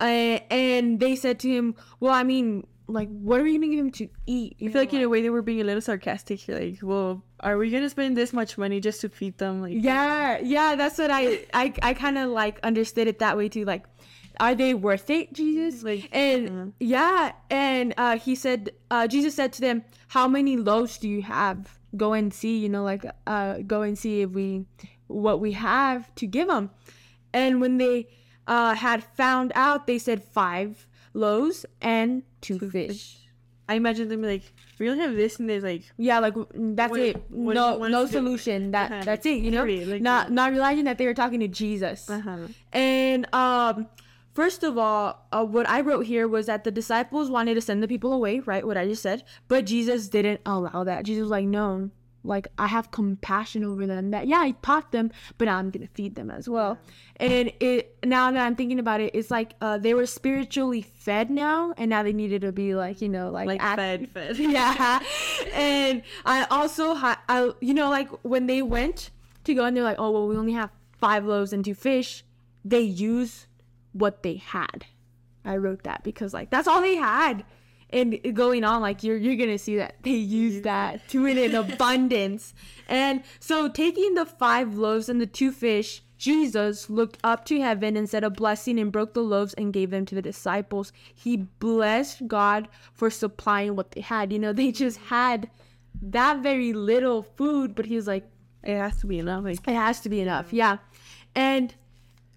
Uh, 0.00 0.40
and 0.50 0.98
they 0.98 1.14
said 1.14 1.38
to 1.40 1.48
him, 1.48 1.74
"Well, 2.00 2.12
I 2.12 2.24
mean, 2.24 2.66
like, 2.88 3.08
what 3.08 3.38
are 3.38 3.44
we 3.44 3.54
gonna 3.54 3.68
give 3.68 3.78
him 3.78 3.92
to 3.92 4.08
eat?" 4.26 4.56
I 4.60 4.66
feel 4.68 4.82
like 4.82 4.92
in 4.92 5.00
a 5.02 5.08
way 5.08 5.22
they 5.22 5.30
were 5.30 5.42
being 5.42 5.60
a 5.60 5.64
little 5.64 5.80
sarcastic. 5.80 6.40
Like, 6.48 6.78
well, 6.82 7.22
are 7.38 7.56
we 7.56 7.70
gonna 7.70 7.88
spend 7.88 8.16
this 8.16 8.32
much 8.32 8.58
money 8.58 8.80
just 8.80 9.00
to 9.02 9.08
feed 9.08 9.38
them? 9.38 9.62
Like, 9.62 9.74
Yeah, 9.78 10.40
yeah, 10.42 10.74
that's 10.74 10.98
what 10.98 11.10
I 11.12 11.46
I 11.54 11.72
I 11.82 11.94
kind 11.94 12.18
of 12.18 12.30
like 12.30 12.58
understood 12.64 13.06
it 13.06 13.20
that 13.20 13.36
way 13.36 13.48
too. 13.48 13.64
Like, 13.64 13.86
are 14.40 14.54
they 14.54 14.74
worth 14.74 15.10
it, 15.10 15.32
Jesus? 15.32 15.82
Like, 15.82 16.08
and 16.12 16.48
uh. 16.50 16.66
yeah, 16.80 17.32
and 17.50 17.94
uh, 17.96 18.18
he 18.18 18.34
said, 18.34 18.70
uh, 18.90 19.06
Jesus 19.06 19.34
said 19.34 19.52
to 19.54 19.60
them, 19.60 19.84
"How 20.08 20.26
many 20.28 20.56
loaves 20.56 20.98
do 20.98 21.08
you 21.08 21.22
have? 21.22 21.78
Go 21.96 22.12
and 22.12 22.32
see. 22.32 22.58
You 22.58 22.68
know, 22.68 22.82
like, 22.84 23.04
uh, 23.26 23.58
go 23.66 23.82
and 23.82 23.98
see 23.98 24.22
if 24.22 24.30
we 24.30 24.64
what 25.08 25.40
we 25.40 25.52
have 25.52 26.12
to 26.16 26.26
give 26.26 26.48
them." 26.48 26.70
And 27.32 27.60
when 27.60 27.78
they 27.78 28.08
uh, 28.46 28.74
had 28.74 29.02
found 29.04 29.52
out, 29.54 29.86
they 29.86 29.98
said 29.98 30.22
five 30.22 30.86
loaves 31.14 31.64
and 31.80 32.22
two, 32.40 32.58
fish. 32.58 33.18
I 33.68 33.74
imagine 33.76 34.08
them 34.08 34.20
like, 34.22 34.42
we 34.78 34.90
only 34.90 35.02
have 35.04 35.14
this, 35.14 35.38
and 35.38 35.48
there's 35.48 35.62
like, 35.62 35.84
Yeah, 35.96 36.18
like 36.18 36.34
that's 36.52 36.90
What- 36.90 37.00
it. 37.00 37.16
what- 37.30 37.54
no, 37.54 37.78
no 37.86 38.06
solution. 38.06 38.72
That 38.72 38.90
Uh-huh. 38.90 39.02
that's 39.04 39.24
it. 39.24 39.40
You 39.40 39.50
know, 39.50 39.64
like- 39.64 40.02
not 40.02 40.30
not 40.32 40.50
realizing 40.50 40.84
that 40.84 40.98
they 40.98 41.06
were 41.06 41.14
talking 41.14 41.40
to 41.40 41.48
Jesus. 41.48 42.10
uh-huh. 42.10 42.48
And 42.72 43.32
um, 43.34 43.86
first 44.34 44.62
of 44.62 44.78
all, 44.78 45.26
uh, 45.32 45.44
what 45.44 45.68
I 45.68 45.80
wrote 45.80 46.06
here 46.06 46.26
was 46.28 46.46
that 46.46 46.64
the 46.64 46.70
disciples 46.70 47.30
wanted 47.30 47.54
to 47.54 47.60
send 47.60 47.82
the 47.82 47.88
people 47.88 48.12
away, 48.12 48.40
right? 48.40 48.66
What 48.66 48.76
I 48.76 48.86
just 48.86 49.02
said, 49.02 49.24
but 49.48 49.66
Jesus 49.66 50.08
didn't 50.08 50.40
allow 50.46 50.84
that. 50.84 51.04
Jesus 51.04 51.22
was 51.22 51.30
like, 51.30 51.46
no, 51.46 51.90
like 52.24 52.48
I 52.58 52.68
have 52.68 52.90
compassion 52.90 53.64
over 53.64 53.86
them. 53.86 54.10
That 54.10 54.26
yeah, 54.26 54.38
I 54.38 54.52
taught 54.62 54.92
them, 54.92 55.10
but 55.38 55.46
now 55.46 55.58
I'm 55.58 55.70
gonna 55.70 55.88
feed 55.88 56.14
them 56.14 56.30
as 56.30 56.48
well. 56.48 56.78
And 57.16 57.52
it 57.60 57.96
now 58.04 58.30
that 58.30 58.44
I'm 58.46 58.54
thinking 58.56 58.78
about 58.78 59.00
it, 59.00 59.14
it's 59.14 59.30
like 59.30 59.54
uh, 59.60 59.78
they 59.78 59.94
were 59.94 60.06
spiritually 60.06 60.82
fed 60.82 61.30
now, 61.30 61.74
and 61.76 61.90
now 61.90 62.02
they 62.02 62.12
needed 62.12 62.42
to 62.42 62.52
be 62.52 62.74
like 62.74 63.00
you 63.00 63.08
know 63.08 63.30
like, 63.30 63.46
like 63.46 63.62
act- 63.62 63.78
fed, 63.78 64.10
fed. 64.10 64.36
yeah 64.38 65.00
and 65.52 66.02
i 66.24 66.46
also 66.50 66.94
ha- 66.94 67.20
i 67.28 67.50
you 67.60 67.74
know 67.74 67.90
like 67.90 68.08
when 68.22 68.46
they 68.46 68.62
went 68.62 69.10
to 69.44 69.54
go 69.54 69.64
and 69.64 69.76
they're 69.76 69.84
like 69.84 69.98
oh 69.98 70.10
well 70.10 70.28
we 70.28 70.36
only 70.36 70.52
have 70.52 70.70
five 70.98 71.24
loaves 71.24 71.52
and 71.52 71.64
two 71.64 71.74
fish 71.74 72.24
they 72.64 72.80
use 72.80 73.46
what 73.92 74.22
they 74.22 74.36
had. 74.36 74.86
I 75.44 75.56
wrote 75.56 75.84
that 75.84 76.02
because 76.04 76.32
like 76.34 76.50
that's 76.50 76.68
all 76.68 76.80
they 76.80 76.96
had. 76.96 77.44
And 77.90 78.18
going 78.34 78.64
on 78.64 78.80
like 78.80 79.02
you're 79.02 79.16
you're 79.16 79.36
gonna 79.36 79.58
see 79.58 79.76
that 79.76 79.96
they 80.02 80.12
use 80.12 80.62
that 80.62 81.08
to 81.08 81.26
in 81.26 81.38
an 81.38 81.54
abundance. 81.72 82.54
And 82.88 83.22
so 83.38 83.68
taking 83.68 84.14
the 84.14 84.24
five 84.26 84.76
loaves 84.76 85.08
and 85.08 85.20
the 85.20 85.26
two 85.26 85.52
fish 85.52 86.02
jesus 86.16 86.88
looked 86.88 87.18
up 87.24 87.44
to 87.44 87.60
heaven 87.60 87.96
and 87.96 88.08
said 88.08 88.22
a 88.22 88.30
blessing 88.30 88.78
and 88.78 88.92
broke 88.92 89.12
the 89.12 89.20
loaves 89.20 89.54
and 89.54 89.72
gave 89.72 89.90
them 89.90 90.06
to 90.06 90.14
the 90.14 90.22
disciples. 90.22 90.92
He 91.14 91.36
blessed 91.36 92.28
god 92.28 92.68
for 92.94 93.10
supplying 93.10 93.76
what 93.76 93.90
they 93.90 94.00
had. 94.00 94.32
You 94.32 94.38
know 94.38 94.52
they 94.52 94.72
just 94.72 94.98
had 94.98 95.50
that 96.00 96.42
very 96.42 96.72
little 96.72 97.22
food 97.22 97.74
but 97.74 97.86
he 97.86 97.96
was 97.96 98.06
like 98.06 98.24
It 98.62 98.76
has 98.76 99.00
to 99.00 99.06
be 99.06 99.18
enough. 99.18 99.44
Like, 99.44 99.58
it 99.66 99.74
has 99.74 100.00
to 100.00 100.08
be 100.08 100.20
enough. 100.20 100.52
Yeah. 100.52 100.78
And 101.34 101.74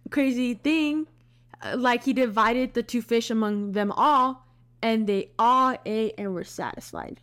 crazy 0.10 0.54
thing 0.56 1.08
like 1.76 2.04
he 2.04 2.14
divided 2.14 2.74
the 2.74 2.84
two 2.84 3.02
fish 3.02 3.30
among 3.30 3.72
them 3.74 3.92
all 3.92 4.46
and 4.82 5.08
they 5.08 5.30
all 5.40 5.76
ate 5.86 6.14
and 6.18 6.34
were 6.34 6.44
satisfied 6.44 7.22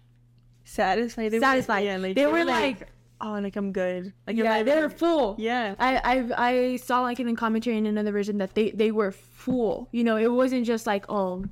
satisfied. 0.64 1.30
They 1.32 1.40
Satisfied. 1.40 1.80
Were, 1.80 1.86
yeah, 1.90 1.96
like 1.98 2.14
They 2.16 2.26
were 2.26 2.44
like- 2.44 2.88
oh, 3.20 3.32
like 3.40 3.56
I'm 3.56 3.72
good. 3.72 4.12
Like, 4.26 4.36
yeah 4.36 4.54
I'm 4.54 4.66
they 4.66 4.80
were 4.80 4.88
full 4.88 5.36
Yeah. 5.38 5.74
I, 5.78 5.96
I 5.96 6.48
I 6.48 6.76
saw 6.76 7.02
like 7.02 7.20
in 7.20 7.28
a 7.28 7.34
commentary 7.34 7.76
in 7.76 7.86
another 7.86 8.12
version 8.12 8.38
that 8.38 8.54
they 8.54 8.70
they 8.70 8.90
were 8.90 9.12
full 9.12 9.88
you 9.92 10.04
know 10.04 10.16
it 10.16 10.30
wasn't 10.32 10.66
just 10.66 10.86
like 10.86 11.04
oh 11.08 11.44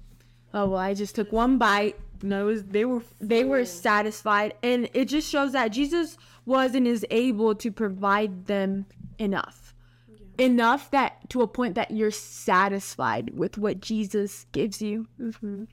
oh 0.55 0.67
well 0.69 0.77
i 0.79 0.95
just 0.95 1.15
took 1.15 1.31
one 1.33 1.59
bite 1.59 1.97
No, 2.23 2.43
it 2.43 2.53
was 2.53 2.65
they 2.65 2.85
were. 2.85 3.03
they 3.21 3.45
were 3.45 3.65
satisfied 3.65 4.55
and 4.63 4.89
it 4.95 5.07
just 5.07 5.29
shows 5.29 5.53
that 5.53 5.69
jesus 5.69 6.17
was 6.47 6.75
and 6.75 6.87
is 6.87 7.05
able 7.11 7.55
to 7.57 7.71
provide 7.71 8.47
them 8.47 8.87
enough 9.19 9.70
enough 10.41 10.91
that 10.91 11.29
to 11.31 11.43
a 11.43 11.47
point 11.47 11.75
that 11.75 11.91
you're 11.91 12.11
satisfied 12.11 13.31
with 13.37 13.59
what 13.59 13.81
jesus 13.81 14.47
gives 14.53 14.81
you 14.83 15.07
Mhm. 15.21 15.67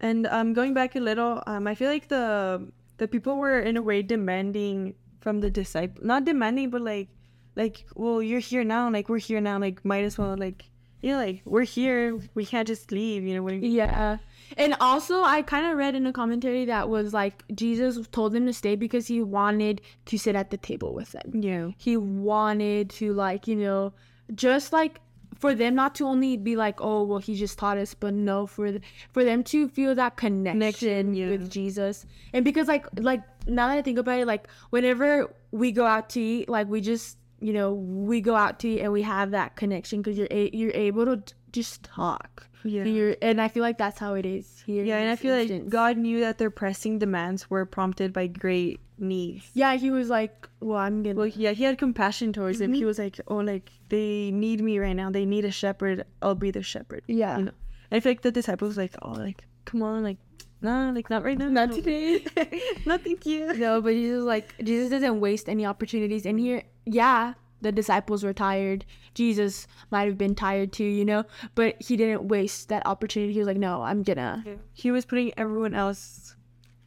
And 0.00 0.26
um, 0.26 0.52
going 0.52 0.74
back 0.74 0.94
a 0.94 1.00
little, 1.00 1.42
um, 1.46 1.66
I 1.66 1.74
feel 1.74 1.88
like 1.88 2.08
the 2.08 2.68
the 2.98 3.08
people 3.08 3.36
were 3.38 3.58
in 3.60 3.76
a 3.76 3.82
way 3.82 4.02
demanding 4.02 4.94
from 5.20 5.40
the 5.40 5.50
disciple, 5.50 6.04
not 6.04 6.24
demanding, 6.24 6.68
but 6.70 6.82
like, 6.82 7.08
like, 7.56 7.86
well, 7.94 8.20
you're 8.22 8.40
here 8.40 8.62
now, 8.64 8.90
like 8.90 9.08
we're 9.08 9.18
here 9.18 9.40
now, 9.40 9.58
like 9.58 9.84
might 9.84 10.04
as 10.04 10.18
well, 10.18 10.36
like, 10.36 10.68
you 11.00 11.12
know, 11.12 11.18
like 11.18 11.40
we're 11.44 11.64
here, 11.64 12.20
we 12.34 12.44
can't 12.44 12.68
just 12.68 12.92
leave, 12.92 13.22
you 13.24 13.34
know 13.34 13.42
what 13.42 13.54
I 13.54 13.58
mean? 13.58 13.72
yeah 13.72 14.18
and 14.56 14.74
also 14.80 15.22
i 15.22 15.42
kind 15.42 15.66
of 15.66 15.76
read 15.76 15.94
in 15.94 16.06
a 16.06 16.12
commentary 16.12 16.64
that 16.64 16.88
was 16.88 17.12
like 17.14 17.42
jesus 17.54 17.98
told 18.12 18.32
them 18.32 18.46
to 18.46 18.52
stay 18.52 18.76
because 18.76 19.06
he 19.06 19.22
wanted 19.22 19.80
to 20.04 20.18
sit 20.18 20.34
at 20.36 20.50
the 20.50 20.56
table 20.56 20.94
with 20.94 21.12
them 21.12 21.30
Yeah. 21.34 21.70
he 21.78 21.96
wanted 21.96 22.90
to 22.90 23.12
like 23.12 23.46
you 23.48 23.56
know 23.56 23.92
just 24.34 24.72
like 24.72 25.00
for 25.38 25.54
them 25.54 25.74
not 25.74 25.94
to 25.96 26.06
only 26.06 26.36
be 26.36 26.56
like 26.56 26.80
oh 26.80 27.02
well 27.04 27.18
he 27.18 27.34
just 27.34 27.58
taught 27.58 27.76
us 27.78 27.92
but 27.94 28.14
no 28.14 28.46
for 28.46 28.70
th- 28.70 28.82
for 29.12 29.22
them 29.24 29.42
to 29.44 29.68
feel 29.68 29.94
that 29.94 30.16
connection, 30.16 30.52
Connection, 30.60 31.14
yeah. 31.14 31.28
with 31.28 31.50
jesus 31.50 32.06
and 32.32 32.44
because 32.44 32.68
like 32.68 32.86
like 33.00 33.22
now 33.46 33.68
that 33.68 33.76
i 33.78 33.82
think 33.82 33.98
about 33.98 34.18
it 34.20 34.26
like 34.26 34.48
whenever 34.70 35.32
we 35.50 35.72
go 35.72 35.84
out 35.84 36.08
to 36.10 36.20
eat 36.20 36.48
like 36.48 36.68
we 36.68 36.80
just 36.80 37.18
you 37.40 37.52
know 37.52 37.74
we 37.74 38.20
go 38.22 38.34
out 38.34 38.58
to 38.60 38.68
eat 38.68 38.80
and 38.80 38.92
we 38.92 39.02
have 39.02 39.30
that 39.32 39.56
connection 39.56 40.00
because 40.00 40.16
you're 40.16 40.28
a- 40.30 40.50
you're 40.54 40.72
able 40.74 41.04
to 41.04 41.22
just 41.52 41.82
talk 41.82 42.48
Yeah. 42.66 42.82
and 42.82 43.16
and 43.22 43.40
i 43.40 43.48
feel 43.48 43.62
like 43.62 43.78
that's 43.78 43.98
how 43.98 44.14
it 44.14 44.26
is 44.26 44.62
here 44.66 44.84
Yeah, 44.84 44.98
and 44.98 45.10
I 45.10 45.16
feel 45.16 45.34
like. 45.34 45.68
God 45.68 45.96
knew 45.96 46.20
that 46.20 46.38
their 46.38 46.50
pressing 46.50 46.98
demands 46.98 47.48
were 47.48 47.64
prompted 47.64 48.12
by 48.12 48.26
great 48.26 48.80
needs. 48.98 49.44
yeah 49.54 49.74
he 49.76 49.90
was 49.90 50.08
like 50.08 50.48
well 50.60 50.78
i'm 50.78 51.02
gonna 51.02 51.14
Well, 51.14 51.26
yeah, 51.28 51.52
he 51.52 51.64
had 51.64 51.78
compassion 51.78 52.32
towards 52.32 52.58
them. 52.58 52.72
He 52.72 52.80
Mm-hmm. 52.80 52.86
was 52.86 52.98
like, 52.98 53.20
"Oh, 53.28 53.36
like 53.52 53.70
they 53.88 54.30
need 54.32 54.60
me 54.62 54.78
right 54.78 54.96
now. 54.96 55.10
They 55.10 55.26
need 55.26 55.44
a 55.44 55.50
shepherd. 55.62 56.04
I'll 56.22 56.34
be 56.34 56.50
the 56.50 56.62
shepherd." 56.62 57.02
yeah 57.06 57.38
You 57.38 57.44
know, 57.46 57.56
I 57.92 58.00
feel 58.00 58.10
like 58.12 58.22
the 58.22 58.32
disciples 58.32 58.76
like, 58.76 58.94
"Oh, 59.02 59.12
like 59.12 59.44
come 59.64 59.82
on, 59.82 60.02
like 60.02 60.18
no, 60.62 60.90
like 60.96 61.10
not 61.10 61.22
right 61.28 61.36
now, 61.38 61.48
Not 61.52 61.72
today. 61.78 62.24
not 62.86 63.02
thank 63.04 63.26
you." 63.26 63.52
No, 63.54 63.80
but 63.84 63.92
Jesus 63.92 64.24
like 64.24 64.54
Jesus 64.64 64.88
doesn't 64.90 65.20
waste 65.20 65.46
any 65.48 65.64
opportunities. 65.68 66.24
And 66.24 66.40
here, 66.40 66.62
yeah, 66.86 67.34
the 67.66 67.72
disciples 67.72 68.22
were 68.24 68.32
tired. 68.32 68.84
Jesus 69.14 69.66
might 69.90 70.06
have 70.06 70.16
been 70.16 70.34
tired 70.34 70.72
too, 70.72 70.84
you 70.84 71.04
know, 71.04 71.24
but 71.54 71.74
he 71.80 71.96
didn't 71.96 72.28
waste 72.28 72.68
that 72.68 72.86
opportunity. 72.86 73.32
He 73.32 73.38
was 73.38 73.46
like, 73.48 73.56
"No, 73.58 73.82
I'm 73.82 74.02
gonna 74.02 74.44
He 74.72 74.90
was 74.90 75.04
putting 75.04 75.32
everyone 75.36 75.74
else. 75.74 76.34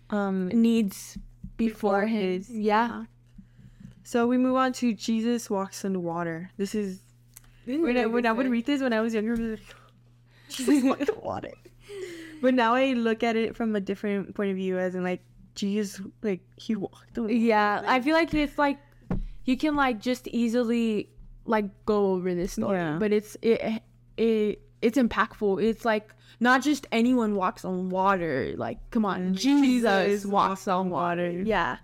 Um. 0.09 0.47
needs 0.49 1.17
before, 1.57 2.01
Before 2.01 2.07
his." 2.07 2.47
his. 2.47 2.57
Yeah. 2.57 3.05
So 4.03 4.25
we 4.25 4.37
move 4.37 4.55
on 4.55 4.73
to 4.81 4.93
Jesus 4.93 5.49
walks 5.49 5.85
on 5.85 6.01
water. 6.01 6.49
This 6.57 6.73
is 6.73 7.03
when 7.65 7.95
I, 7.97 8.05
when 8.07 8.25
I 8.25 8.31
would 8.31 8.47
read 8.49 8.65
this 8.65 8.81
when 8.81 8.93
I 8.93 9.01
was 9.01 9.13
younger. 9.13 9.35
I 9.35 9.39
was 9.39 9.59
like, 9.59 9.75
Jesus 10.49 10.83
walked 10.89 11.09
on 11.09 11.21
water. 11.21 11.51
But 12.41 12.53
now 12.55 12.73
I 12.73 12.93
look 12.93 13.21
at 13.21 13.35
it 13.35 13.55
from 13.55 13.75
a 13.75 13.79
different 13.81 14.33
point 14.33 14.49
of 14.49 14.55
view, 14.55 14.79
as 14.79 14.95
in 14.95 15.03
like 15.03 15.21
Jesus, 15.53 16.01
like 16.23 16.41
he 16.55 16.75
walked 16.75 17.17
on. 17.17 17.25
water. 17.25 17.35
Yeah, 17.35 17.83
I 17.85 18.01
feel 18.01 18.15
like 18.15 18.33
it's 18.33 18.57
like 18.57 18.79
you 19.49 19.57
can 19.57 19.73
like 19.75 19.97
just 19.99 20.27
easily 20.27 21.09
like 21.45 21.65
go 21.85 22.13
over 22.13 22.29
this 22.35 22.53
story, 22.53 22.77
Yeah. 22.77 22.97
but 22.99 23.11
it's 23.11 23.35
it 23.41 23.81
it 24.17 24.61
it's 24.81 24.97
impactful. 24.97 25.63
It's 25.63 25.83
like 25.85 26.13
not 26.39 26.61
just 26.61 26.85
anyone 26.91 27.35
walks 27.35 27.65
on 27.65 27.89
water. 27.89 28.53
Like, 28.55 28.77
come 28.91 29.03
on, 29.05 29.33
Jesus, 29.33 30.25
walks 30.25 30.67
on 30.67 30.89
water. 30.89 31.29
Yeah. 31.31 31.77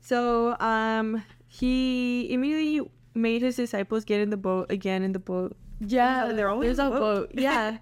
So 0.00 0.56
um 0.60 1.22
he 1.48 2.30
immediately 2.32 2.88
made 3.14 3.42
his 3.42 3.56
disciples 3.56 4.04
get 4.04 4.20
in 4.20 4.30
the 4.30 4.36
boat 4.36 4.70
again 4.70 5.02
in 5.02 5.12
the 5.12 5.18
boat. 5.18 5.56
Yeah, 5.80 6.32
they're 6.32 6.48
always 6.50 6.76
there's 6.76 6.78
a 6.86 6.90
boat. 6.90 7.30
boat. 7.30 7.30
Yeah, 7.46 7.78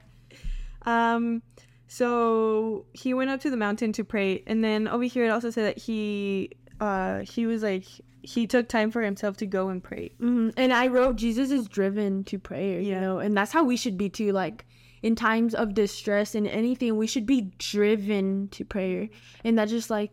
Um 0.87 1.43
so 1.87 2.87
he 2.93 3.15
went 3.15 3.31
up 3.31 3.41
to 3.41 3.51
the 3.51 3.57
mountain 3.57 3.93
to 3.93 4.05
pray 4.05 4.43
and 4.47 4.65
then 4.65 4.89
over 4.89 5.05
here 5.05 5.25
it 5.27 5.29
also 5.29 5.51
said 5.51 5.65
that 5.67 5.79
he 5.79 6.51
uh 6.81 7.21
he 7.21 7.47
was 7.47 7.63
like 7.63 7.85
he 8.23 8.47
took 8.47 8.69
time 8.69 8.91
for 8.91 9.03
himself 9.03 9.37
to 9.37 9.47
go 9.47 9.69
and 9.69 9.83
pray. 9.85 10.11
hmm 10.19 10.49
and 10.57 10.73
I 10.73 10.87
wrote 10.89 11.17
Jesus 11.17 11.51
is 11.51 11.69
driven 11.69 12.25
to 12.25 12.39
prayer. 12.39 12.81
You 12.81 12.99
know, 13.01 13.19
and 13.19 13.37
that's 13.37 13.53
how 13.53 13.65
we 13.65 13.77
should 13.77 13.99
be 13.99 14.09
too. 14.09 14.33
Like 14.33 14.65
in 15.03 15.15
times 15.15 15.55
of 15.55 15.75
distress 15.75 16.35
and 16.35 16.47
anything, 16.47 16.97
we 16.97 17.07
should 17.07 17.27
be 17.27 17.53
driven 17.59 18.49
to 18.49 18.65
prayer, 18.65 19.09
and 19.45 19.59
that 19.59 19.69
just 19.69 19.91
like 19.91 20.13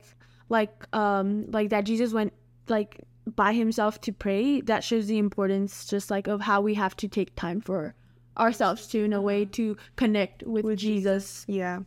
like 0.50 0.86
um 0.94 1.50
like 1.52 1.70
that 1.70 1.86
Jesus 1.86 2.12
went 2.12 2.34
like 2.68 3.00
by 3.36 3.54
himself 3.54 4.02
to 4.02 4.12
pray. 4.12 4.62
That 4.62 4.84
shows 4.84 5.08
the 5.08 5.18
importance 5.18 5.86
just 5.86 6.12
like 6.12 6.28
of 6.28 6.42
how 6.42 6.62
we 6.62 6.74
have 6.74 6.96
to 6.98 7.08
take 7.08 7.36
time 7.36 7.62
for 7.62 7.96
ourselves 8.38 8.88
too 8.88 9.04
in 9.04 9.14
a 9.14 9.22
way 9.22 9.46
to 9.46 9.78
connect 9.96 10.44
with, 10.44 10.78
Jesus. 10.78 11.46
Yeah. 11.48 11.80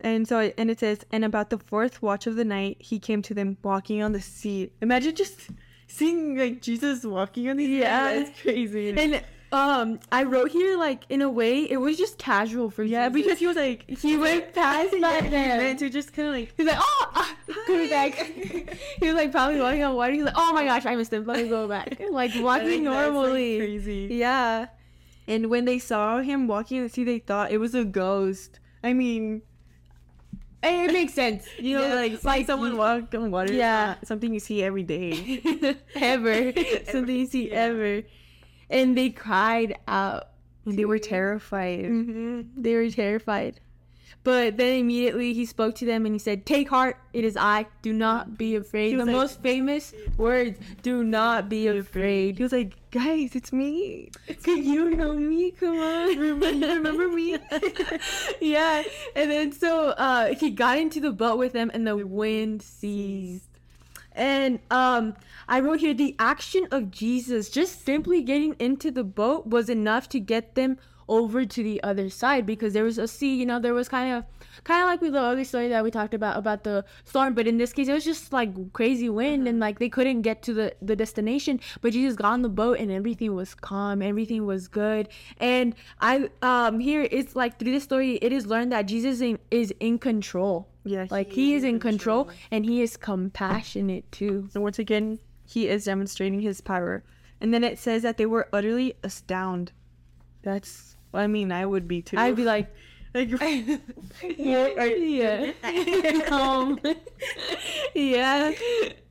And 0.00 0.26
so 0.28 0.52
and 0.56 0.70
it 0.70 0.80
says 0.80 1.04
and 1.10 1.24
about 1.24 1.50
the 1.50 1.58
fourth 1.58 2.02
watch 2.02 2.26
of 2.26 2.36
the 2.36 2.44
night 2.44 2.76
he 2.80 2.98
came 2.98 3.22
to 3.22 3.34
them 3.34 3.56
walking 3.62 4.02
on 4.02 4.12
the 4.12 4.20
sea. 4.20 4.70
Imagine 4.80 5.14
just 5.14 5.50
seeing 5.86 6.36
like 6.36 6.62
Jesus 6.62 7.04
walking 7.04 7.48
on 7.48 7.56
the 7.56 7.66
sea. 7.66 7.80
Yeah. 7.80 8.14
That's 8.14 8.40
crazy. 8.40 8.90
And 8.90 9.22
um, 9.52 9.98
I 10.12 10.22
wrote 10.22 10.52
here 10.52 10.76
like 10.78 11.02
in 11.08 11.22
a 11.22 11.28
way 11.28 11.62
it 11.68 11.78
was 11.78 11.96
just 11.98 12.18
casual 12.18 12.70
for 12.70 12.84
Yeah, 12.84 13.08
Jesus. 13.08 13.22
because 13.22 13.38
he 13.40 13.46
was 13.48 13.56
like 13.56 13.84
he 13.98 14.16
went 14.16 14.54
past 14.54 14.90
yeah, 14.96 15.20
that 15.20 15.24
he 15.24 15.30
meant 15.30 15.78
to 15.80 15.90
just 15.90 16.12
kind 16.12 16.28
of 16.28 16.34
like 16.34 16.54
He's 16.56 16.66
like, 16.66 16.78
oh, 16.78 17.10
ah, 17.14 17.36
coming 17.66 17.88
back. 17.88 18.14
he 19.00 19.06
was 19.06 19.14
like 19.14 19.32
probably 19.32 19.60
walking 19.60 19.82
on 19.82 19.96
water. 19.96 20.12
He's 20.12 20.22
like, 20.22 20.34
oh 20.36 20.52
my 20.52 20.64
gosh, 20.64 20.86
I 20.86 20.94
missed 20.94 21.12
him. 21.12 21.26
Let 21.26 21.42
me 21.42 21.48
go 21.48 21.66
back. 21.66 22.00
Like 22.10 22.32
walking 22.36 22.84
that's, 22.84 22.94
like, 22.96 23.12
normally. 23.12 23.58
crazy. 23.58 24.08
Yeah. 24.12 24.66
And 25.26 25.48
when 25.50 25.64
they 25.64 25.78
saw 25.78 26.18
him 26.20 26.46
walking 26.48 26.78
in 26.78 26.82
the 26.84 26.88
sea, 26.88 27.04
they 27.04 27.18
thought 27.20 27.52
it 27.52 27.58
was 27.58 27.74
a 27.74 27.84
ghost. 27.84 28.58
I 28.82 28.92
mean, 28.92 29.42
It 30.62 30.92
makes 30.92 31.14
sense. 31.14 31.46
You 31.58 31.78
know, 31.78 31.86
yeah, 31.86 31.94
like, 31.94 32.24
like 32.24 32.46
someone 32.46 32.72
you- 32.72 32.76
walk 32.78 33.14
on 33.14 33.30
water. 33.30 33.52
Yeah. 33.52 33.94
something 34.04 34.32
you 34.34 34.40
see 34.40 34.62
every 34.62 34.82
day. 34.82 35.40
ever. 35.94 36.52
Something 36.90 37.16
you 37.16 37.26
see 37.26 37.48
Yeah. 37.50 37.62
ever. 37.64 38.02
And 38.68 38.96
they 38.96 39.10
cried 39.10 39.76
out. 39.88 40.28
They 40.66 40.84
were 40.84 40.98
terrified. 40.98 41.86
hmm 41.86 42.42
They 42.56 42.74
were 42.74 42.90
terrified. 42.90 43.60
But 44.22 44.58
then 44.58 44.80
immediately 44.80 45.32
he 45.32 45.46
spoke 45.46 45.74
to 45.76 45.86
them 45.86 46.04
and 46.04 46.14
he 46.14 46.18
said, 46.18 46.44
Take 46.44 46.68
heart, 46.68 46.98
it 47.12 47.24
is 47.24 47.36
I. 47.36 47.66
Do 47.82 47.92
not 47.92 48.36
be 48.36 48.56
afraid. 48.56 48.98
The 48.98 49.04
like- 49.04 49.14
most 49.14 49.40
famous 49.40 49.94
words, 50.18 50.58
do 50.82 51.02
not 51.02 51.48
be 51.48 51.68
afraid. 51.68 52.36
He 52.36 52.42
was 52.42 52.52
like, 52.52 52.74
guys, 52.90 53.34
it's 53.34 53.52
me. 53.52 54.10
Can 54.42 54.64
you 54.64 54.90
know 54.90 55.14
me? 55.14 55.52
Come 55.52 55.78
on. 55.78 56.18
Remember, 56.18 56.66
remember 56.66 57.08
me? 57.08 57.38
yeah. 58.40 58.82
And 59.14 59.30
then 59.30 59.52
so 59.52 59.90
uh 59.90 60.34
he 60.34 60.50
got 60.50 60.78
into 60.78 61.00
the 61.00 61.12
boat 61.12 61.38
with 61.38 61.52
them 61.52 61.70
and 61.72 61.86
the 61.86 61.96
wind 62.06 62.62
ceased. 62.62 63.48
And 64.12 64.58
um 64.70 65.14
I 65.48 65.60
wrote 65.60 65.80
here 65.80 65.94
the 65.94 66.16
action 66.18 66.66
of 66.70 66.90
Jesus 66.90 67.48
just 67.48 67.84
simply 67.84 68.22
getting 68.22 68.54
into 68.58 68.90
the 68.90 69.04
boat 69.04 69.46
was 69.46 69.70
enough 69.70 70.08
to 70.10 70.20
get 70.20 70.54
them 70.54 70.78
over 71.10 71.44
to 71.44 71.62
the 71.62 71.82
other 71.82 72.08
side 72.08 72.46
because 72.46 72.72
there 72.72 72.84
was 72.84 72.96
a 72.98 73.06
sea, 73.06 73.34
you 73.34 73.44
know, 73.44 73.58
there 73.58 73.74
was 73.74 73.88
kind 73.88 74.14
of 74.14 74.24
kind 74.64 74.82
of 74.82 74.86
like 74.86 75.00
with 75.00 75.12
the 75.12 75.20
other 75.20 75.44
story 75.44 75.68
that 75.68 75.82
we 75.84 75.90
talked 75.90 76.14
about 76.14 76.36
about 76.36 76.64
the 76.64 76.84
storm, 77.04 77.34
but 77.34 77.46
in 77.46 77.58
this 77.58 77.72
case 77.72 77.88
it 77.88 77.92
was 77.92 78.04
just 78.04 78.32
like 78.32 78.50
crazy 78.72 79.08
wind 79.08 79.48
and 79.48 79.60
like 79.60 79.78
they 79.78 79.88
couldn't 79.88 80.22
get 80.22 80.42
to 80.42 80.54
the 80.54 80.74
the 80.80 80.96
destination, 80.96 81.60
but 81.82 81.92
Jesus 81.92 82.16
got 82.16 82.32
on 82.32 82.42
the 82.42 82.48
boat 82.48 82.78
and 82.78 82.90
everything 82.90 83.34
was 83.34 83.54
calm, 83.54 84.00
everything 84.02 84.46
was 84.46 84.68
good. 84.68 85.08
And 85.38 85.74
I 86.00 86.30
um 86.42 86.80
here 86.80 87.06
it's 87.10 87.34
like 87.36 87.58
through 87.58 87.72
this 87.72 87.84
story 87.84 88.18
it 88.22 88.32
is 88.32 88.46
learned 88.46 88.72
that 88.72 88.82
Jesus 88.86 89.20
in, 89.20 89.38
is 89.50 89.74
in 89.80 89.98
control. 89.98 90.68
Yeah, 90.84 91.06
Like 91.10 91.30
he 91.32 91.54
is 91.54 91.64
in 91.64 91.78
control 91.78 92.30
and 92.50 92.64
he 92.64 92.80
is 92.80 92.96
compassionate 92.96 94.10
too. 94.12 94.48
so 94.52 94.60
once 94.60 94.78
again, 94.78 95.18
he 95.46 95.68
is 95.68 95.84
demonstrating 95.84 96.40
his 96.40 96.60
power. 96.60 97.02
And 97.40 97.52
then 97.52 97.64
it 97.64 97.78
says 97.78 98.02
that 98.02 98.16
they 98.18 98.26
were 98.26 98.48
utterly 98.52 98.94
astounded. 99.02 99.72
That's, 100.42 100.96
well, 101.12 101.22
I 101.22 101.26
mean, 101.26 101.52
I 101.52 101.64
would 101.66 101.86
be 101.88 102.02
too. 102.02 102.16
I'd 102.18 102.36
be 102.36 102.44
like 102.44 102.68
like, 103.14 103.30
yeah. 104.38 105.52
um, 106.30 106.78
yeah. 107.94 108.52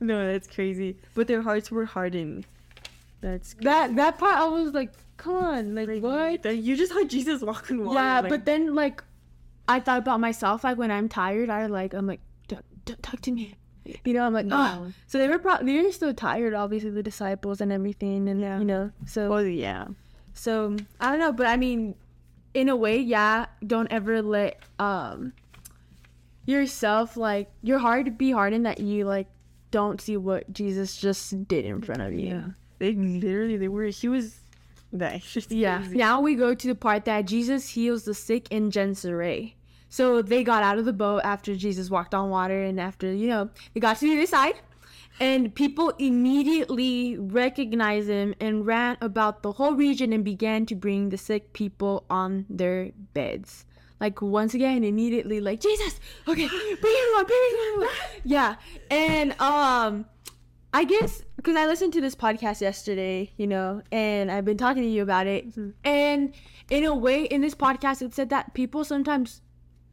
no, 0.00 0.32
that's 0.32 0.46
crazy. 0.48 0.96
But 1.14 1.26
their 1.26 1.42
hearts 1.42 1.70
were 1.70 1.84
hardened. 1.84 2.46
That's 3.20 3.54
That 3.60 3.96
that 3.96 4.18
part 4.18 4.36
I 4.36 4.46
was 4.46 4.72
like, 4.72 4.92
come 5.18 5.34
on, 5.36 5.74
like 5.74 6.02
what? 6.02 6.42
That 6.44 6.56
you 6.56 6.76
just 6.76 6.92
saw 6.92 7.04
Jesus 7.04 7.42
walk 7.42 7.70
on 7.70 7.84
water. 7.84 7.98
Yeah, 8.00 8.20
like, 8.20 8.30
but 8.30 8.44
then 8.46 8.74
like 8.74 9.04
I 9.68 9.80
thought 9.80 9.98
about 9.98 10.20
myself 10.20 10.64
like 10.64 10.78
when 10.78 10.90
I'm 10.90 11.08
tired, 11.08 11.50
I 11.50 11.66
like 11.66 11.92
I'm 11.94 12.06
like 12.06 12.20
"Don't- 12.48 12.64
don't 12.86 13.02
talk 13.02 13.20
to 13.22 13.30
me. 13.32 13.54
You 14.04 14.14
know, 14.14 14.24
I'm 14.24 14.32
like, 14.32 14.46
oh. 14.46 14.48
No. 14.48 14.92
So 15.06 15.18
they 15.18 15.28
were 15.28 15.38
probably 15.38 15.76
they 15.76 15.82
were 15.82 15.92
still 15.92 16.14
tired, 16.14 16.54
obviously 16.54 16.90
the 16.90 17.02
disciples 17.02 17.60
and 17.60 17.70
everything, 17.72 18.28
and 18.28 18.40
Yeah. 18.40 18.58
you 18.58 18.64
know, 18.64 18.90
so 19.06 19.28
well, 19.28 19.44
yeah. 19.44 19.88
So 20.40 20.74
I 20.98 21.10
don't 21.10 21.18
know, 21.20 21.32
but 21.32 21.46
I 21.46 21.58
mean, 21.58 21.94
in 22.54 22.70
a 22.70 22.76
way, 22.76 22.98
yeah. 22.98 23.44
Don't 23.66 23.92
ever 23.92 24.22
let 24.22 24.58
um 24.78 25.34
yourself 26.46 27.18
like 27.18 27.50
your 27.62 27.78
heart 27.78 28.16
be 28.16 28.30
hardened 28.30 28.64
that 28.64 28.80
you 28.80 29.04
like 29.04 29.26
don't 29.70 30.00
see 30.00 30.16
what 30.16 30.50
Jesus 30.50 30.96
just 30.96 31.46
did 31.46 31.66
in 31.66 31.82
front 31.82 32.00
of 32.00 32.14
you. 32.14 32.28
Yeah. 32.28 32.44
They 32.78 32.94
literally, 32.94 33.58
they 33.58 33.68
were, 33.68 33.84
he 33.84 34.08
was, 34.08 34.40
that 34.94 35.20
just 35.20 35.52
Yeah. 35.52 35.80
crazy. 35.80 35.98
Now 35.98 36.22
we 36.22 36.34
go 36.34 36.54
to 36.54 36.66
the 36.66 36.74
part 36.74 37.04
that 37.04 37.26
Jesus 37.26 37.68
heals 37.68 38.04
the 38.04 38.14
sick 38.14 38.48
in 38.50 38.70
Gennesaret. 38.70 39.52
So 39.90 40.22
they 40.22 40.42
got 40.42 40.62
out 40.62 40.78
of 40.78 40.86
the 40.86 40.92
boat 40.94 41.20
after 41.22 41.54
Jesus 41.54 41.90
walked 41.90 42.14
on 42.14 42.30
water 42.30 42.64
and 42.64 42.80
after, 42.80 43.12
you 43.12 43.26
know, 43.28 43.50
they 43.74 43.80
got 43.80 43.98
to 43.98 44.06
the 44.08 44.16
other 44.16 44.26
side. 44.26 44.54
And 45.20 45.54
people 45.54 45.92
immediately 45.98 47.18
recognized 47.18 48.08
him 48.08 48.34
and 48.40 48.66
ran 48.66 48.96
about 49.02 49.42
the 49.42 49.52
whole 49.52 49.74
region 49.74 50.14
and 50.14 50.24
began 50.24 50.64
to 50.66 50.74
bring 50.74 51.10
the 51.10 51.18
sick 51.18 51.52
people 51.52 52.06
on 52.08 52.46
their 52.48 52.92
beds. 53.12 53.66
Like 54.00 54.22
once 54.22 54.54
again, 54.54 54.82
immediately 54.82 55.42
like 55.42 55.60
Jesus, 55.60 56.00
okay, 56.26 56.48
bring 56.48 56.96
everyone, 57.02 57.26
bring 57.26 57.52
everyone. 57.52 57.94
Yeah, 58.24 58.56
and 58.90 59.38
um, 59.40 60.06
I 60.72 60.84
guess 60.84 61.22
because 61.36 61.54
I 61.54 61.66
listened 61.66 61.92
to 61.94 62.00
this 62.00 62.14
podcast 62.14 62.62
yesterday, 62.62 63.30
you 63.36 63.46
know, 63.46 63.82
and 63.92 64.30
I've 64.30 64.46
been 64.46 64.56
talking 64.56 64.82
to 64.82 64.88
you 64.88 65.02
about 65.02 65.26
it. 65.26 65.46
And 65.84 66.32
in 66.70 66.84
a 66.84 66.94
way, 66.94 67.24
in 67.24 67.42
this 67.42 67.54
podcast, 67.54 68.00
it 68.00 68.14
said 68.14 68.30
that 68.30 68.54
people 68.54 68.84
sometimes 68.84 69.42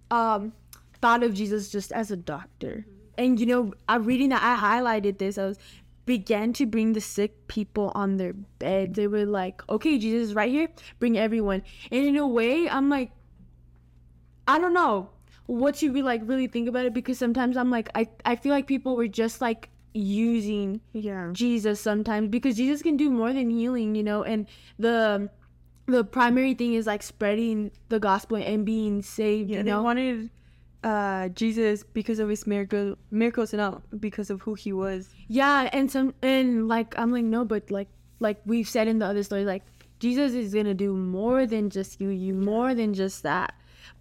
um, 0.10 0.54
thought 1.02 1.24
of 1.24 1.34
Jesus 1.34 1.70
just 1.70 1.92
as 1.92 2.12
a 2.12 2.18
doctor. 2.18 2.86
And, 3.18 3.40
you 3.40 3.46
know, 3.46 3.74
I'm 3.90 4.06
reading 4.06 4.30
that, 4.30 4.44
I 4.44 4.80
highlighted 4.80 5.18
this. 5.18 5.38
I 5.38 5.46
was 5.46 5.58
began 6.06 6.54
to 6.54 6.66
bring 6.66 6.94
the 6.94 7.02
sick 7.02 7.48
people 7.48 7.92
on 7.94 8.18
their 8.18 8.34
bed. 8.34 8.96
They 8.96 9.08
were 9.08 9.26
like, 9.26 9.62
okay, 9.70 9.98
Jesus 10.00 10.30
is 10.30 10.36
right 10.36 10.50
here, 10.50 10.70
bring 11.00 11.18
everyone. 11.18 11.62
And 11.92 12.06
in 12.06 12.16
a 12.16 12.26
way, 12.26 12.68
I'm 12.70 12.90
like, 12.90 13.12
I 14.48 14.58
don't 14.58 14.74
know 14.74 15.10
what 15.46 15.82
you 15.82 15.92
be 15.92 16.02
like 16.02 16.22
really 16.26 16.48
think 16.48 16.68
about 16.68 16.86
it 16.86 16.94
because 16.94 17.18
sometimes 17.18 17.58
I'm 17.58 17.70
like, 17.70 17.90
I, 17.94 18.08
I 18.26 18.36
feel 18.36 18.52
like 18.52 18.68
people 18.68 18.96
were 18.96 19.08
just 19.08 19.42
like 19.42 19.70
using 19.94 20.82
Yeah. 20.94 21.30
Jesus 21.34 21.82
sometimes 21.82 22.30
because 22.30 22.56
Jesus 22.56 22.82
can 22.82 22.98
do 22.98 23.10
more 23.10 23.34
than 23.34 23.50
healing, 23.50 23.96
you 23.96 24.04
know, 24.04 24.24
and 24.24 24.48
the 24.80 25.30
the 25.88 26.04
primary 26.04 26.54
thing 26.54 26.74
is 26.74 26.86
like 26.86 27.02
spreading 27.02 27.72
the 27.90 28.00
gospel 28.00 28.38
and 28.38 28.66
being 28.66 29.02
saved, 29.02 29.50
Yeah, 29.50 29.58
you 29.58 29.64
they 29.64 29.76
wanted 29.76 30.30
uh, 30.84 31.30
Jesus 31.30 31.84
because 31.84 32.20
of 32.20 32.30
his 32.30 32.46
miracle, 32.48 32.96
miracles 33.12 33.54
and 33.54 33.60
not 33.60 34.00
because 34.00 34.30
of 34.30 34.42
who 34.42 34.54
he 34.54 34.74
was. 34.74 35.10
yeah, 35.28 35.70
and 35.74 35.92
some 35.92 36.14
and 36.22 36.68
like 36.68 36.98
I'm 36.98 37.12
like 37.12 37.26
no, 37.26 37.46
but 37.46 37.70
like 37.72 37.90
like 38.20 38.40
we've 38.46 38.68
said 38.68 38.88
in 38.88 39.00
the 39.00 39.06
other 39.06 39.24
story, 39.24 39.46
like 39.46 39.64
Jesus 40.00 40.34
is 40.34 40.54
gonna 40.54 40.74
do 40.74 40.94
more 40.94 41.46
than 41.46 41.70
just 41.70 42.00
you, 42.00 42.10
you, 42.10 42.34
more 42.34 42.74
than 42.74 42.94
just 42.94 43.24
that. 43.24 43.54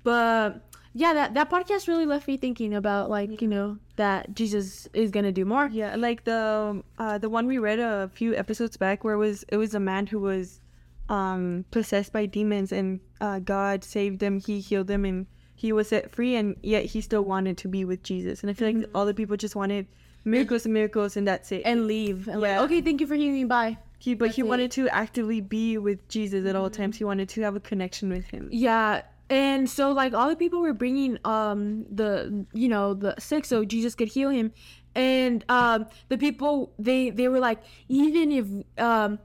But 0.03 0.61
yeah, 0.93 1.13
that 1.15 1.35
that 1.35 1.51
podcast 1.51 1.89
really 1.89 2.07
left 2.07 2.27
me 2.29 2.37
thinking 2.37 2.75
about 2.75 3.11
like 3.11 3.43
you 3.43 3.49
know 3.49 3.79
that 3.97 4.35
Jesus 4.35 4.89
is 4.95 5.11
gonna 5.11 5.33
do 5.33 5.45
more. 5.45 5.69
Yeah, 5.73 5.97
like 5.97 6.25
the 6.25 6.83
uh, 6.99 7.19
the 7.19 7.29
one 7.29 7.47
we 7.47 7.59
read 7.59 7.79
a 7.79 8.11
few 8.15 8.35
episodes 8.35 8.77
back, 8.77 9.05
where 9.05 9.15
it 9.15 9.19
was 9.19 9.45
it 9.49 9.57
was 9.57 9.75
a 9.75 9.81
man 9.81 10.07
who 10.07 10.21
was 10.21 10.61
um, 11.09 11.65
possessed 11.71 12.13
by 12.13 12.27
demons, 12.27 12.73
and 12.73 13.01
uh, 13.21 13.39
God 13.41 13.85
saved 13.85 14.23
him. 14.23 14.41
He 14.41 14.61
healed 14.61 14.91
him, 14.91 15.05
and 15.05 15.27
he 15.57 15.73
was 15.73 15.89
set 15.89 16.13
free. 16.13 16.37
And 16.37 16.55
yet 16.63 16.85
he 16.85 17.01
still 17.01 17.23
wanted 17.23 17.57
to 17.59 17.69
be 17.69 17.85
with 17.85 18.03
Jesus. 18.05 18.43
And 18.43 18.51
I 18.51 18.53
feel 18.55 18.71
like 18.73 18.89
all 18.95 19.05
the 19.07 19.15
people 19.15 19.37
just 19.37 19.57
wanted 19.57 19.87
miracles 20.25 20.65
and 20.65 20.75
miracles, 20.75 21.17
and 21.17 21.27
that's 21.27 21.51
it. 21.53 21.63
And 21.65 21.87
leave 21.87 22.29
and 22.29 22.41
Yeah. 22.41 22.61
like 22.61 22.65
okay, 22.67 22.81
thank 22.81 23.01
you 23.01 23.07
for 23.09 23.15
healing. 23.17 23.49
Bye. 23.49 23.79
he, 23.99 24.15
but 24.15 24.31
he 24.31 24.43
it. 24.43 24.47
wanted 24.47 24.71
to 24.73 24.89
actively 24.91 25.41
be 25.41 25.79
with 25.79 26.07
Jesus 26.09 26.47
at 26.47 26.55
all 26.55 26.69
times. 26.71 26.99
He 26.99 27.05
wanted 27.05 27.29
to 27.31 27.43
have 27.43 27.57
a 27.57 27.61
connection 27.61 28.11
with 28.11 28.27
him. 28.27 28.49
Yeah, 28.53 29.03
and 29.31 29.69
so 29.71 29.91
like 29.93 30.13
all 30.15 30.29
the 30.29 30.37
people 30.37 30.61
were 30.61 30.75
bringing 30.75 31.19
um 31.25 31.87
the 31.91 32.45
you 32.53 32.69
know 32.69 32.95
the 32.95 33.15
sick 33.19 33.45
so 33.45 33.65
Jesus 33.65 33.95
could 33.95 34.09
heal 34.09 34.29
him, 34.31 34.53
and 34.95 35.45
um 35.49 35.87
the 36.09 36.19
people 36.19 36.73
they 36.79 37.11
they 37.11 37.29
were 37.29 37.41
like 37.41 37.61
even 37.89 38.31
if 38.33 38.47
um 38.79 39.19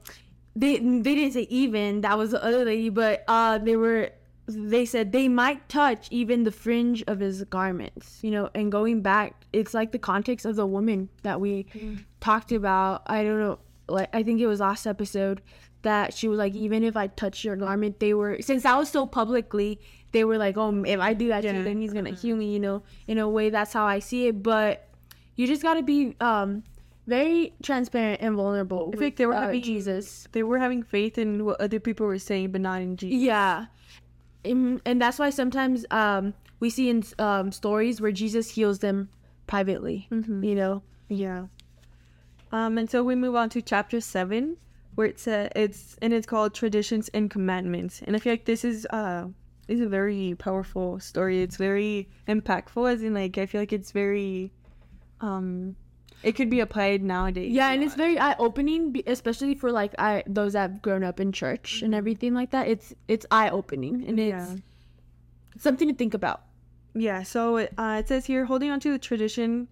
they 0.56 0.78
they 0.78 1.14
didn't 1.14 1.32
say 1.32 1.46
even 1.50 2.00
that 2.02 2.16
was 2.18 2.30
the 2.30 2.42
other 2.44 2.64
lady 2.64 2.88
but 2.90 3.24
uh 3.28 3.58
they 3.58 3.76
were 3.76 4.10
they 4.46 4.84
said 4.84 5.12
they 5.12 5.28
might 5.28 5.68
touch 5.68 6.08
even 6.10 6.42
the 6.44 6.50
fringe 6.50 7.02
of 7.06 7.20
his 7.20 7.44
garments 7.44 8.18
you 8.22 8.30
know 8.30 8.50
and 8.54 8.72
going 8.72 9.00
back 9.00 9.44
it's 9.52 9.72
like 9.72 9.92
the 9.92 9.98
context 9.98 10.44
of 10.44 10.56
the 10.56 10.66
woman 10.66 11.08
that 11.22 11.40
we 11.40 11.64
talked 12.20 12.50
about 12.52 13.02
i 13.06 13.22
don't 13.22 13.38
know 13.38 13.58
like 13.88 14.08
i 14.12 14.22
think 14.22 14.40
it 14.40 14.46
was 14.48 14.60
last 14.60 14.86
episode 14.86 15.40
that 15.82 16.12
she 16.12 16.26
was 16.28 16.38
like 16.38 16.54
even 16.54 16.82
if 16.82 16.96
i 16.96 17.06
touch 17.06 17.44
your 17.44 17.56
garment 17.56 18.00
they 18.00 18.14
were 18.14 18.36
since 18.40 18.64
that 18.64 18.76
was 18.76 18.88
so 18.88 19.06
publicly 19.06 19.80
they 20.10 20.24
were 20.24 20.36
like 20.38 20.56
oh 20.56 20.82
if 20.84 20.98
i 21.00 21.14
do 21.14 21.28
that 21.28 21.44
Yeah. 21.44 21.62
then 21.62 21.80
he's 21.80 21.92
gonna 21.92 22.10
heal 22.14 22.36
me 22.36 22.52
you 22.52 22.60
know 22.60 22.82
in 23.06 23.18
a 23.18 23.28
way 23.28 23.48
that's 23.50 23.72
how 23.72 23.84
i 23.86 24.00
see 24.00 24.26
it 24.26 24.42
but 24.42 24.88
you 25.36 25.46
just 25.46 25.62
gotta 25.62 25.82
be 25.82 26.16
um 26.20 26.64
very 27.06 27.52
transparent 27.62 28.20
and 28.22 28.36
vulnerable 28.36 28.92
I 28.94 29.00
like 29.00 29.16
they 29.16 29.26
were 29.26 29.34
uh, 29.34 29.40
having 29.42 29.62
jesus 29.62 30.28
They 30.32 30.42
were 30.44 30.58
having 30.58 30.82
faith 30.84 31.18
in 31.18 31.44
what 31.44 31.60
other 31.60 31.80
people 31.80 32.06
were 32.06 32.18
saying, 32.20 32.52
but 32.52 32.60
not 32.60 32.80
in 32.80 32.96
Jesus. 32.96 33.20
yeah. 33.20 33.66
And 34.44 35.00
that's 35.00 35.18
why 35.18 35.30
sometimes 35.30 35.84
um, 35.90 36.34
we 36.60 36.68
see 36.70 36.88
in 36.90 37.04
um, 37.18 37.52
stories 37.52 38.00
where 38.00 38.12
Jesus 38.12 38.50
heals 38.50 38.80
them 38.80 39.08
privately. 39.46 40.08
Mhm. 40.10 40.44
You 40.44 40.54
know? 40.54 40.82
Yeah. 41.08 41.46
Um, 42.50 42.76
and 42.78 42.90
so 42.90 43.02
we 43.02 43.14
move 43.14 43.34
on 43.34 43.48
to 43.50 43.62
chapter 43.62 44.00
seven. 44.00 44.56
where 44.94 45.06
it's 45.06 45.26
uh, 45.26 45.48
it's 45.56 45.96
and 46.02 46.12
it's 46.12 46.26
called 46.26 46.52
traditions 46.54 47.08
and 47.14 47.30
commandments 47.30 48.02
and 48.06 48.14
i 48.14 48.18
feel 48.18 48.32
like 48.34 48.44
this 48.44 48.62
is 48.62 48.86
uh 48.90 49.24
is 49.66 49.80
a 49.80 49.88
very 49.88 50.34
powerful 50.38 51.00
story 51.00 51.40
it's 51.42 51.56
very 51.56 52.08
impactful 52.28 52.92
as 52.92 53.02
in 53.02 53.14
like 53.14 53.38
i 53.38 53.46
feel 53.46 53.60
like 53.62 53.72
it's 53.72 53.90
very 53.92 54.52
um 55.22 55.74
it 56.22 56.32
could 56.36 56.50
be 56.50 56.60
applied 56.60 57.02
nowadays 57.02 57.52
Yeah, 57.52 57.70
and 57.72 57.82
it's 57.82 57.94
very 57.94 58.18
eye 58.18 58.36
opening, 58.38 58.94
especially 59.06 59.54
for 59.54 59.72
like 59.72 59.94
I 59.98 60.22
those 60.26 60.52
that 60.54 60.62
have 60.62 60.82
grown 60.82 61.02
up 61.04 61.20
in 61.20 61.32
church 61.32 61.82
and 61.82 61.94
everything 61.94 62.34
like 62.34 62.50
that. 62.50 62.68
It's 62.68 62.94
it's 63.08 63.26
eye 63.30 63.50
opening 63.50 64.04
and 64.06 64.18
it's 64.18 64.28
Yeah. 64.30 64.56
something 65.58 65.88
to 65.88 65.94
think 65.94 66.14
about. 66.14 66.42
Yeah, 66.94 67.22
so 67.22 67.56
uh, 67.58 67.96
it 68.00 68.08
says 68.08 68.26
here, 68.26 68.44
holding 68.44 68.70
on 68.70 68.78
to 68.80 68.92
the 68.92 68.98
tradition 68.98 69.68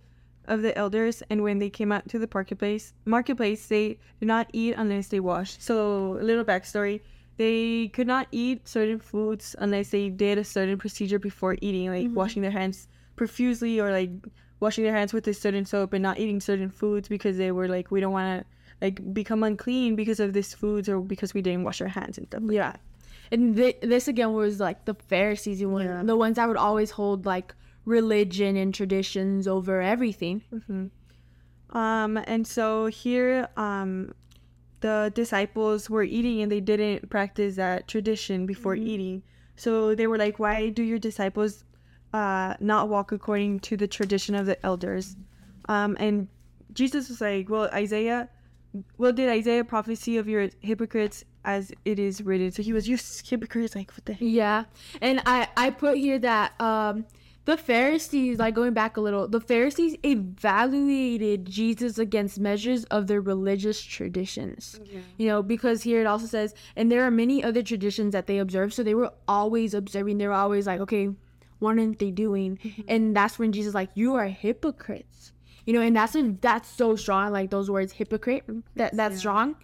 of 0.46 0.62
the 0.62 0.76
elders, 0.76 1.22
and 1.28 1.42
when 1.42 1.58
they 1.58 1.68
came 1.68 1.92
out 1.92 2.08
to 2.08 2.18
the 2.18 2.28
marketplace, 2.32 2.94
marketplace, 3.04 3.66
they 3.68 3.98
do 4.20 4.26
not 4.26 4.48
eat 4.52 4.74
unless 4.76 5.08
they 5.08 5.20
wash. 5.20 5.56
So 5.60 6.16
a 6.18 6.24
little 6.24 6.44
backstory: 6.44 7.00
they 7.36 7.88
could 7.88 8.06
not 8.06 8.26
eat 8.32 8.66
certain 8.66 8.98
foods 8.98 9.54
unless 9.58 9.90
they 9.90 10.08
did 10.08 10.38
a 10.38 10.44
certain 10.44 10.78
procedure 10.78 11.18
before 11.18 11.56
eating, 11.60 11.90
like 11.90 12.08
washing 12.16 12.42
their 12.42 12.50
hands 12.50 12.88
profusely 13.16 13.78
or 13.80 13.92
like 13.92 14.10
washing 14.60 14.84
their 14.84 14.94
hands 14.94 15.12
with 15.12 15.26
a 15.26 15.34
certain 15.34 15.64
soap 15.64 15.92
and 15.92 16.02
not 16.02 16.18
eating 16.18 16.40
certain 16.40 16.70
foods 16.70 17.08
because 17.08 17.36
they 17.38 17.50
were 17.50 17.66
like, 17.68 17.90
we 17.90 18.00
don't 18.00 18.12
want 18.12 18.40
to 18.42 18.46
like 18.80 19.12
become 19.12 19.42
unclean 19.42 19.96
because 19.96 20.20
of 20.20 20.32
this 20.32 20.54
foods 20.54 20.88
or 20.88 21.00
because 21.00 21.34
we 21.34 21.42
didn't 21.42 21.64
wash 21.64 21.80
our 21.80 21.88
hands 21.88 22.16
and 22.18 22.26
stuff. 22.26 22.42
Like 22.44 22.54
Yeah. 22.54 22.76
And 23.32 23.56
th- 23.56 23.78
this 23.82 24.08
again 24.08 24.32
was 24.32 24.58
like 24.60 24.84
the 24.86 24.94
Pharisees, 24.94 25.64
one, 25.64 25.84
Yeah. 25.84 26.02
the 26.02 26.16
ones 26.16 26.36
that 26.36 26.48
would 26.48 26.56
always 26.56 26.90
hold 26.90 27.26
like 27.26 27.54
religion 27.84 28.56
and 28.56 28.74
traditions 28.74 29.46
over 29.48 29.80
everything. 29.80 30.42
Um, 31.70 32.16
and 32.16 32.46
so 32.46 32.86
here, 32.86 33.48
um, 33.56 34.12
the 34.80 35.12
disciples 35.14 35.88
were 35.88 36.02
eating 36.02 36.40
and 36.42 36.50
they 36.50 36.60
didn't 36.60 37.08
practice 37.10 37.56
that 37.56 37.86
tradition 37.86 38.46
before 38.46 38.74
eating. 38.74 39.22
So 39.56 39.94
they 39.94 40.06
were 40.06 40.18
like, 40.18 40.38
why 40.38 40.70
do 40.70 40.82
your 40.82 40.98
disciples 40.98 41.64
uh, 42.12 42.54
not 42.60 42.88
walk 42.88 43.12
according 43.12 43.60
to 43.60 43.76
the 43.76 43.86
tradition 43.86 44.34
of 44.34 44.46
the 44.46 44.64
elders? 44.64 45.16
Um, 45.68 45.96
and 46.00 46.28
Jesus 46.72 47.08
was 47.08 47.20
like, 47.20 47.48
well, 47.48 47.68
Isaiah, 47.72 48.28
well, 48.98 49.12
did 49.12 49.28
Isaiah 49.28 49.64
prophecy 49.64 50.16
of 50.16 50.28
your 50.28 50.48
hypocrites 50.60 51.24
as 51.44 51.72
it 51.84 51.98
is 51.98 52.22
written? 52.22 52.52
So 52.52 52.62
he 52.62 52.72
was, 52.72 52.88
you 52.88 52.98
hypocrites, 53.24 53.74
like, 53.74 53.90
what 53.92 54.04
the 54.04 54.12
heck? 54.12 54.22
Yeah. 54.22 54.64
And 55.00 55.22
I 55.26 55.48
I 55.56 55.70
put 55.70 55.96
here 55.98 56.18
that 56.18 56.60
um 56.60 57.06
the 57.46 57.56
Pharisees, 57.56 58.38
like 58.38 58.54
going 58.54 58.74
back 58.74 58.96
a 58.96 59.00
little, 59.00 59.26
the 59.26 59.40
Pharisees 59.40 59.96
evaluated 60.04 61.46
Jesus 61.46 61.98
against 61.98 62.38
measures 62.38 62.84
of 62.84 63.06
their 63.06 63.20
religious 63.20 63.82
traditions. 63.82 64.78
You 65.16 65.26
know, 65.28 65.42
because 65.42 65.82
here 65.82 66.00
it 66.00 66.06
also 66.06 66.26
says, 66.26 66.54
and 66.76 66.92
there 66.92 67.02
are 67.02 67.10
many 67.10 67.42
other 67.42 67.62
traditions 67.62 68.12
that 68.12 68.26
they 68.26 68.38
observe. 68.38 68.74
So 68.74 68.82
they 68.82 68.94
were 68.94 69.12
always 69.26 69.74
observing. 69.74 70.18
They 70.18 70.28
were 70.28 70.34
always 70.34 70.66
like, 70.66 70.80
okay, 70.80 71.08
what 71.60 71.78
aren't 71.78 72.00
they 72.00 72.10
doing? 72.10 72.58
Mm-hmm. 72.62 72.82
And 72.88 73.16
that's 73.16 73.38
when 73.38 73.52
Jesus 73.52 73.72
like, 73.72 73.90
you 73.94 74.16
are 74.16 74.26
hypocrites. 74.26 75.32
You 75.64 75.74
know, 75.74 75.82
and 75.82 75.94
that's 75.94 76.16
that's 76.40 76.68
so 76.68 76.96
strong. 76.96 77.32
Like 77.32 77.50
those 77.50 77.70
words, 77.70 77.92
hypocrite. 77.92 78.44
That 78.74 78.96
that's 78.96 79.18
strong. 79.18 79.56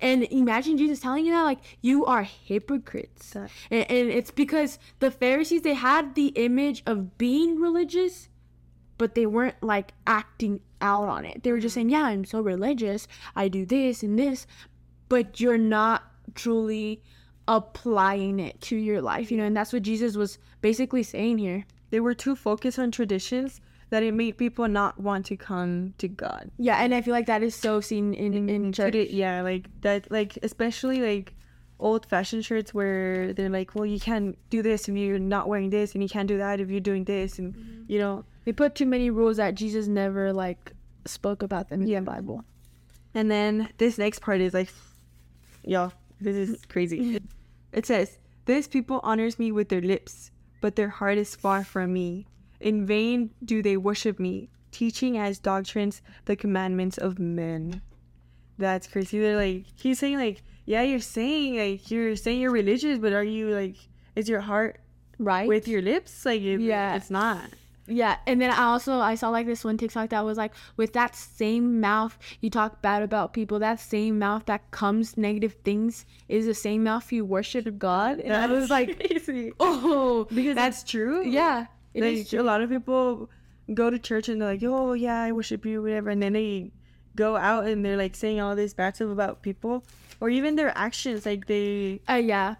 And 0.00 0.24
imagine 0.24 0.76
Jesus 0.76 1.00
telling 1.00 1.24
you 1.24 1.32
that, 1.32 1.44
like, 1.44 1.60
you 1.80 2.04
are 2.04 2.24
hypocrites. 2.24 3.34
And, 3.36 3.48
and 3.70 4.10
it's 4.10 4.32
because 4.32 4.78
the 4.98 5.10
Pharisees, 5.10 5.62
they 5.62 5.74
had 5.74 6.16
the 6.16 6.28
image 6.28 6.82
of 6.84 7.16
being 7.16 7.60
religious, 7.60 8.28
but 8.98 9.14
they 9.14 9.24
weren't 9.24 9.62
like 9.62 9.92
acting 10.06 10.60
out 10.80 11.08
on 11.08 11.24
it. 11.24 11.42
They 11.42 11.52
were 11.52 11.60
just 11.60 11.76
mm-hmm. 11.76 11.88
saying, 11.88 11.90
yeah, 11.90 12.06
I'm 12.06 12.24
so 12.24 12.40
religious. 12.40 13.06
I 13.36 13.48
do 13.48 13.64
this 13.64 14.02
and 14.02 14.18
this, 14.18 14.46
but 15.08 15.40
you're 15.40 15.56
not 15.56 16.02
truly 16.34 17.00
applying 17.48 18.40
it 18.40 18.60
to 18.62 18.76
your 18.76 19.00
life, 19.02 19.30
you 19.30 19.36
know, 19.36 19.44
and 19.44 19.56
that's 19.56 19.72
what 19.72 19.82
Jesus 19.82 20.16
was 20.16 20.38
basically 20.60 21.02
saying 21.02 21.38
here. 21.38 21.64
They 21.90 22.00
were 22.00 22.14
too 22.14 22.34
focused 22.36 22.78
on 22.78 22.90
traditions 22.90 23.60
that 23.90 24.02
it 24.02 24.12
made 24.14 24.36
people 24.38 24.66
not 24.66 24.98
want 24.98 25.26
to 25.26 25.36
come 25.36 25.94
to 25.98 26.08
God. 26.08 26.50
Yeah, 26.58 26.76
and 26.82 26.94
I 26.94 27.02
feel 27.02 27.12
like 27.12 27.26
that 27.26 27.42
is 27.42 27.54
so 27.54 27.80
seen 27.80 28.14
in, 28.14 28.48
in 28.48 28.72
church. 28.72 28.86
Could 28.92 28.94
it- 28.96 29.10
yeah, 29.10 29.42
like 29.42 29.68
that, 29.82 30.10
like 30.10 30.38
especially 30.42 31.00
like 31.00 31.34
old 31.78 32.06
fashioned 32.06 32.44
shirts 32.44 32.72
where 32.72 33.32
they're 33.34 33.50
like, 33.50 33.74
well, 33.74 33.84
you 33.86 34.00
can't 34.00 34.38
do 34.48 34.62
this 34.62 34.88
if 34.88 34.96
you're 34.96 35.18
not 35.18 35.48
wearing 35.48 35.70
this, 35.70 35.92
and 35.94 36.02
you 36.02 36.08
can't 36.08 36.26
do 36.28 36.38
that 36.38 36.60
if 36.60 36.70
you're 36.70 36.80
doing 36.80 37.04
this, 37.04 37.38
and 37.38 37.54
Mm-hmm. 37.54 37.82
you 37.88 37.98
know. 37.98 38.24
They 38.44 38.52
put 38.52 38.74
too 38.74 38.84
many 38.86 39.08
rules 39.10 39.36
that 39.38 39.54
Jesus 39.54 39.86
never 39.86 40.32
like 40.32 40.72
spoke 41.06 41.42
about 41.42 41.68
them 41.70 41.82
in 41.82 41.88
Yeah. 41.88 42.00
the 42.00 42.06
Bible. 42.06 42.44
And 43.14 43.30
then 43.30 43.68
this 43.78 43.96
next 43.96 44.20
part 44.20 44.40
is 44.40 44.52
like, 44.52 44.70
yo, 45.62 45.92
this 46.24 46.48
is 46.50 46.64
crazy. 46.66 46.98
Mm-hmm. 47.00 47.26
it 47.72 47.86
says, 47.86 48.18
"This 48.46 48.66
people 48.66 49.00
honors 49.02 49.38
me 49.38 49.52
with 49.52 49.68
their 49.68 49.80
lips, 49.82 50.30
but 50.60 50.76
their 50.76 50.88
heart 50.88 51.18
is 51.18 51.34
far 51.36 51.64
from 51.64 51.92
me. 51.92 52.26
In 52.60 52.86
vain 52.86 53.30
do 53.44 53.62
they 53.62 53.76
worship 53.76 54.18
me, 54.18 54.48
teaching 54.70 55.18
as 55.18 55.38
doctrines 55.38 56.00
the 56.24 56.36
commandments 56.36 56.96
of 56.98 57.18
men." 57.18 57.82
That's 58.56 58.86
crazy. 58.86 59.18
They're 59.18 59.36
like, 59.36 59.64
he's 59.74 59.98
saying 59.98 60.18
like, 60.18 60.42
yeah, 60.64 60.82
you're 60.82 61.00
saying 61.00 61.58
like 61.58 61.90
you're 61.90 62.14
saying 62.16 62.40
you're 62.40 62.52
religious, 62.52 62.98
but 62.98 63.12
are 63.12 63.24
you 63.24 63.50
like, 63.50 63.76
is 64.14 64.28
your 64.28 64.40
heart 64.40 64.80
Right? 65.18 65.48
with 65.48 65.66
your 65.68 65.82
lips? 65.82 66.24
Like, 66.24 66.40
it, 66.42 66.60
Yeah. 66.60 66.94
it's 66.96 67.10
not. 67.10 67.50
Yeah, 67.86 68.16
and 68.26 68.40
then 68.40 68.50
I 68.50 68.64
also 68.64 68.98
I 68.98 69.14
saw 69.14 69.28
like 69.28 69.46
this 69.46 69.62
one 69.64 69.76
TikTok 69.76 70.10
that 70.10 70.24
was 70.24 70.38
like, 70.38 70.52
with 70.76 70.94
that 70.94 71.14
same 71.14 71.80
mouth 71.80 72.18
you 72.40 72.48
talk 72.50 72.80
bad 72.80 73.02
about 73.02 73.32
people, 73.32 73.58
that 73.58 73.78
same 73.80 74.18
mouth 74.18 74.46
that 74.46 74.70
comes 74.70 75.16
negative 75.16 75.56
things 75.64 76.06
is 76.28 76.46
the 76.46 76.54
same 76.54 76.84
mouth 76.84 77.12
you 77.12 77.24
worship 77.24 77.78
God. 77.78 78.20
And 78.20 78.32
I 78.32 78.46
was 78.46 78.70
like, 78.70 78.98
crazy. 78.98 79.52
oh, 79.60 80.26
because 80.32 80.54
that's 80.54 80.82
true. 80.82 81.26
yeah, 81.26 81.66
like 81.94 82.04
is 82.04 82.32
a 82.32 82.42
lot 82.42 82.62
of 82.62 82.70
people 82.70 83.28
go 83.72 83.90
to 83.90 83.98
church 83.98 84.28
and 84.28 84.40
they're 84.40 84.52
like, 84.52 84.62
"Oh 84.62 84.92
yeah, 84.94 85.22
I 85.22 85.32
worship 85.32 85.64
you," 85.66 85.82
whatever, 85.82 86.10
and 86.10 86.22
then 86.22 86.32
they 86.32 86.70
go 87.16 87.36
out 87.36 87.66
and 87.66 87.84
they're 87.84 87.96
like 87.96 88.14
saying 88.14 88.40
all 88.40 88.56
this 88.56 88.74
bad 88.74 88.96
stuff 88.96 89.10
about 89.10 89.42
people, 89.42 89.84
or 90.20 90.28
even 90.30 90.56
their 90.56 90.72
actions. 90.76 91.26
Like 91.26 91.46
they, 91.46 92.00
Uh, 92.08 92.14
yeah. 92.14 92.56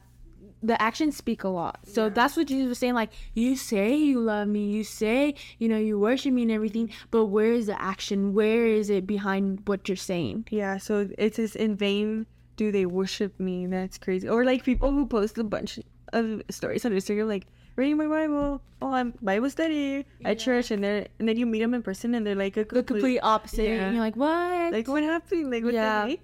The 0.71 0.81
actions 0.81 1.17
speak 1.17 1.45
a 1.45 1.49
lot. 1.61 1.77
So 1.85 2.09
that's 2.09 2.37
what 2.39 2.47
Jesus 2.49 2.69
was 2.71 2.79
saying. 2.79 2.95
Like, 2.95 3.13
you 3.35 3.55
say 3.55 3.95
you 3.95 4.19
love 4.21 4.49
me, 4.49 4.63
you 4.77 4.83
say, 4.85 5.35
you 5.59 5.69
know, 5.69 5.77
you 5.89 5.99
worship 5.99 6.33
me 6.33 6.43
and 6.43 6.51
everything, 6.59 6.89
but 7.11 7.27
where 7.27 7.53
is 7.53 7.67
the 7.67 7.79
action? 7.81 8.33
Where 8.33 8.65
is 8.67 8.89
it 8.89 9.07
behind 9.07 9.61
what 9.69 9.81
you're 9.89 9.97
saying? 10.13 10.47
yeah. 10.51 10.79
So 10.79 10.93
it 11.19 11.35
says, 11.37 11.55
"In 11.55 11.77
vain 11.77 12.27
do 12.57 12.73
they 12.73 12.87
worship 12.87 13.33
me." 13.39 13.67
That's 13.67 13.99
crazy. 13.99 14.27
Or 14.29 14.41
like 14.45 14.65
people 14.65 14.91
who 14.91 15.05
post 15.07 15.37
a 15.39 15.45
bunch 15.45 15.79
of 16.13 16.43
stories 16.51 16.85
on 16.87 16.93
Instagram, 16.93 17.29
like 17.29 17.47
reading 17.77 17.97
my 17.99 18.07
Bible, 18.07 18.63
oh, 18.81 18.93
I'm 18.93 19.13
Bible 19.21 19.51
study 19.51 20.07
at 20.25 20.39
church, 20.39 20.71
and 20.71 20.83
they're 20.85 21.07
and 21.19 21.29
then 21.29 21.37
you 21.37 21.45
meet 21.47 21.61
them 21.61 21.75
in 21.75 21.83
person 21.83 22.15
and 22.15 22.25
they're 22.27 22.37
like 22.47 22.57
a 22.57 22.65
The 22.65 22.83
complete 22.83 23.21
opposite. 23.21 23.65
Yeah. 23.69 23.85
And 23.85 23.95
you're 23.97 24.05
like, 24.09 24.17
what? 24.17 24.73
like 24.73 24.89
what 24.89 25.03
happened 25.03 25.51
like 25.51 25.65
what 25.65 25.75
Yeah. 25.75 26.05
the 26.07 26.11
heck 26.17 26.21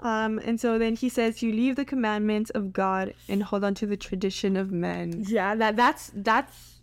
um 0.00 0.38
and 0.44 0.60
so 0.60 0.78
then 0.78 0.94
he 0.94 1.08
says 1.08 1.42
you 1.42 1.52
leave 1.52 1.74
the 1.76 1.84
commandments 1.84 2.50
of 2.50 2.72
god 2.72 3.14
and 3.28 3.42
hold 3.42 3.64
on 3.64 3.74
to 3.74 3.86
the 3.86 3.96
tradition 3.96 4.56
of 4.56 4.70
men 4.70 5.24
Yeah, 5.26 5.54
that 5.54 5.76
that's 5.76 6.10
that's 6.14 6.76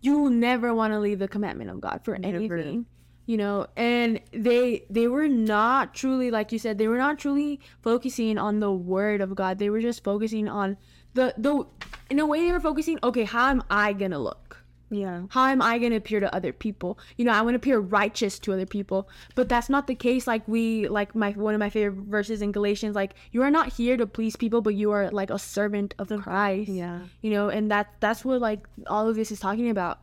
you 0.00 0.18
will 0.18 0.30
never 0.30 0.74
want 0.74 0.92
to 0.92 1.00
leave 1.00 1.18
the 1.18 1.26
commandment 1.28 1.70
of 1.70 1.80
God 1.80 2.04
for 2.04 2.16
Never. 2.16 2.36
anything. 2.36 2.86
You 3.26 3.36
know, 3.36 3.66
and 3.76 4.20
they 4.32 4.84
they 4.88 5.06
were 5.08 5.28
not 5.28 5.92
truly 5.92 6.30
like 6.30 6.50
you 6.52 6.58
said, 6.58 6.78
they 6.78 6.88
were 6.88 6.96
not 6.96 7.18
truly 7.18 7.60
focusing 7.82 8.38
on 8.38 8.60
the 8.60 8.72
word 8.72 9.20
of 9.20 9.34
God. 9.34 9.58
They 9.58 9.68
were 9.68 9.80
just 9.80 10.02
focusing 10.04 10.48
on 10.48 10.78
the 11.14 11.34
the 11.36 11.66
in 12.08 12.20
a 12.20 12.26
way 12.26 12.46
they 12.46 12.52
were 12.52 12.60
focusing, 12.60 12.98
okay, 13.02 13.24
how 13.24 13.50
am 13.50 13.62
I 13.68 13.92
going 13.92 14.12
to 14.12 14.18
look? 14.18 14.64
Yeah 14.90 15.22
How 15.30 15.46
am 15.46 15.60
I 15.60 15.78
going 15.78 15.90
to 15.90 15.96
appear 15.96 16.20
to 16.20 16.34
other 16.34 16.52
people? 16.52 16.98
You 17.16 17.24
know, 17.26 17.32
I 17.32 17.42
want 17.42 17.54
to 17.54 17.56
appear 17.56 17.78
righteous 17.78 18.38
to 18.40 18.52
other 18.52 18.66
people, 18.66 19.08
but 19.34 19.48
that's 19.48 19.68
not 19.68 19.86
the 19.86 19.94
case. 19.94 20.26
Like 20.26 20.46
we, 20.48 20.88
like 20.88 21.14
my 21.14 21.32
one 21.32 21.54
of 21.54 21.60
my 21.60 21.70
favorite 21.70 22.04
verses 22.06 22.40
in 22.42 22.52
Galatians, 22.52 22.94
like 22.96 23.14
you 23.32 23.42
are 23.42 23.50
not 23.50 23.72
here 23.72 23.96
to 23.96 24.06
please 24.06 24.34
people, 24.36 24.60
but 24.62 24.74
you 24.74 24.90
are 24.92 25.10
like 25.10 25.30
a 25.30 25.38
servant 25.38 25.94
of 25.98 26.08
the 26.08 26.18
Christ. 26.18 26.70
yeah 26.70 27.00
You 27.20 27.30
know, 27.30 27.48
and 27.48 27.70
that 27.70 27.86
that's 28.00 28.24
what 28.24 28.40
like 28.40 28.66
all 28.86 29.08
of 29.08 29.14
this 29.16 29.30
is 29.30 29.40
talking 29.40 29.68
about. 29.70 29.98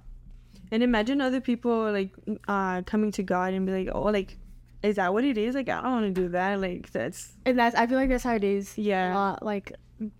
and 0.72 0.82
imagine 0.84 1.22
other 1.22 1.42
people 1.42 1.92
like 1.92 2.12
uh 2.48 2.82
coming 2.92 3.12
to 3.12 3.24
god 3.24 3.54
and 3.54 3.66
be 3.68 3.72
like 3.72 3.90
oh 3.94 4.10
like 4.10 4.38
is 4.82 4.96
that 4.96 5.14
what 5.14 5.24
it 5.24 5.38
is 5.38 5.54
like 5.58 5.70
i 5.70 5.78
don't 5.82 5.92
want 6.02 6.08
to 6.16 6.22
do 6.22 6.28
that 6.30 6.60
like 6.60 6.90
that's 6.92 7.34
And 7.46 7.58
that's 7.60 7.76
I 7.76 7.86
feel 7.88 7.98
like 8.02 8.10
that's 8.10 8.24
how 8.24 8.36
it 8.36 8.44
is. 8.44 8.78
Yeah. 8.78 9.18
Uh, 9.18 9.36
like 9.42 9.72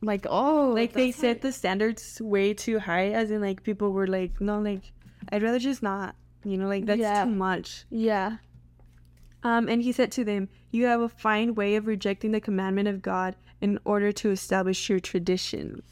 like 0.02 0.26
oh, 0.30 0.72
like 0.74 0.94
they 0.94 1.12
set 1.12 1.42
the 1.42 1.52
standards 1.52 2.22
way 2.22 2.54
too 2.54 2.80
high 2.80 3.10
as 3.10 3.30
in 3.32 3.42
like 3.42 3.62
people 3.64 3.92
were 3.92 4.08
like 4.08 4.40
no 4.40 4.60
like 4.60 4.94
i'd 5.34 5.44
rather 5.44 5.60
just 5.60 5.84
not 5.84 6.16
you 6.46 6.58
know 6.58 6.68
like 6.68 6.86
that's 6.86 7.00
Yeah. 7.02 7.26
too 7.26 7.32
much 7.32 7.86
yeah. 7.90 8.38
Um, 9.44 9.68
and 9.70 9.80
he 9.80 9.92
said 9.92 10.12
to 10.14 10.24
them, 10.24 10.50
You 10.72 10.86
have 10.86 11.02
a 11.02 11.10
fine 11.10 11.54
way 11.54 11.76
of 11.76 11.86
rejecting 11.86 12.32
the 12.32 12.42
commandment 12.42 12.88
of 12.88 13.04
God 13.04 13.36
in 13.62 13.78
order 13.86 14.12
to 14.12 14.32
establish 14.32 14.90
your 14.90 15.00
tradition. 15.00 15.84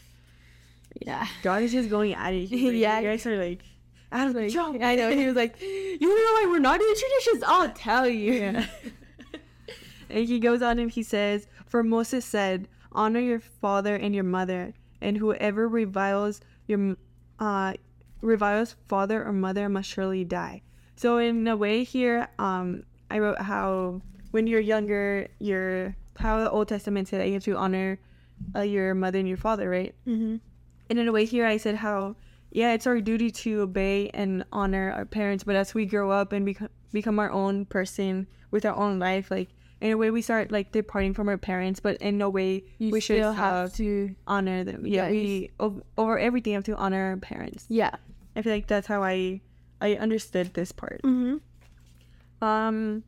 Yeah. 0.99 1.27
God 1.43 1.61
is 1.61 1.71
just 1.71 1.87
going 1.91 2.15
at 2.15 2.33
it. 2.33 2.49
Like, 2.51 2.73
Yeah. 2.73 2.99
You 2.99 3.07
guys 3.09 3.27
are 3.27 3.37
like, 3.37 3.61
of 4.11 4.33
the 4.33 4.41
Like, 4.41 4.51
job. 4.51 4.77
I 4.81 4.95
know. 4.95 5.11
He 5.15 5.27
was 5.27 5.35
like, 5.35 5.61
you 5.61 5.99
know 6.01 6.07
why 6.09 6.47
we're 6.49 6.57
not 6.57 6.79
doing 6.79 6.95
traditions? 6.97 7.43
I'll 7.45 7.69
tell 7.69 8.07
you. 8.07 8.33
Yeah. 8.33 8.65
and 10.09 10.25
he 10.27 10.39
goes 10.39 10.63
on 10.63 10.79
and 10.79 10.89
he 10.89 11.03
says, 11.03 11.45
For 11.67 11.83
Moses 11.83 12.25
said, 12.25 12.67
Honor 12.93 13.19
your 13.19 13.39
father 13.39 13.95
and 13.95 14.13
your 14.13 14.23
mother, 14.23 14.73
and 15.01 15.17
whoever 15.17 15.67
reviles 15.67 16.41
your 16.67 16.95
uh, 17.39 17.73
reviles 18.21 18.75
father 18.87 19.23
or 19.23 19.33
mother 19.33 19.67
must 19.69 19.89
surely 19.89 20.23
die. 20.23 20.61
So 20.95 21.17
in 21.17 21.47
a 21.47 21.57
way 21.57 21.83
here, 21.83 22.27
um, 22.39 22.83
I 23.09 23.19
wrote 23.19 23.39
how 23.39 24.01
when 24.31 24.47
you're 24.47 24.59
younger, 24.59 25.27
you're 25.39 25.95
how 26.17 26.39
the 26.39 26.49
Old 26.49 26.67
Testament 26.67 27.07
said 27.07 27.19
that 27.19 27.27
you 27.27 27.33
have 27.33 27.43
to 27.43 27.57
honor 27.57 27.99
uh, 28.55 28.61
your 28.61 28.93
mother 28.93 29.19
and 29.19 29.27
your 29.27 29.37
father, 29.37 29.69
right? 29.69 29.93
Mm-hmm. 30.07 30.37
And 30.89 30.99
in 30.99 31.07
a 31.07 31.11
way 31.11 31.25
here, 31.25 31.45
I 31.45 31.57
said 31.57 31.75
how 31.75 32.15
yeah, 32.51 32.73
it's 32.73 32.85
our 32.85 33.01
duty 33.01 33.31
to 33.31 33.61
obey 33.61 34.11
and 34.13 34.45
honor 34.51 34.91
our 34.91 35.05
parents, 35.05 35.43
but 35.43 35.55
as 35.55 35.73
we 35.73 35.87
grow 35.87 36.11
up 36.11 36.31
and 36.31 36.45
become 36.45 36.69
become 36.91 37.17
our 37.17 37.31
own 37.31 37.65
person 37.65 38.27
with 38.51 38.63
our 38.65 38.75
own 38.75 38.99
life, 38.99 39.31
like 39.31 39.49
in 39.83 39.91
a 39.91 39.97
way 39.97 40.09
we 40.11 40.21
start 40.21 40.49
like 40.51 40.71
departing 40.71 41.13
from 41.13 41.27
our 41.27 41.37
parents, 41.37 41.79
but 41.81 41.97
in 42.01 42.17
no 42.17 42.29
way 42.29 42.63
You 42.79 42.89
we 42.91 43.01
should 43.01 43.19
have 43.21 43.35
have 43.35 43.73
to. 43.75 44.15
honor 44.25 44.63
them. 44.63 44.87
Yeah, 44.87 45.05
Yeah, 45.07 45.11
we 45.11 45.51
ov- 45.59 45.83
over 45.97 46.17
everything 46.17 46.53
have 46.53 46.63
to 46.71 46.75
honor 46.77 47.09
our 47.11 47.17
parents. 47.17 47.65
Yeah. 47.69 47.91
I 48.35 48.41
feel 48.41 48.53
like 48.53 48.67
that's 48.67 48.87
how 48.87 49.03
I 49.03 49.41
I 49.81 49.95
understood 49.95 50.53
this 50.53 50.71
part. 50.71 51.01
Mm-hmm. 51.03 51.43
Um, 52.41 53.03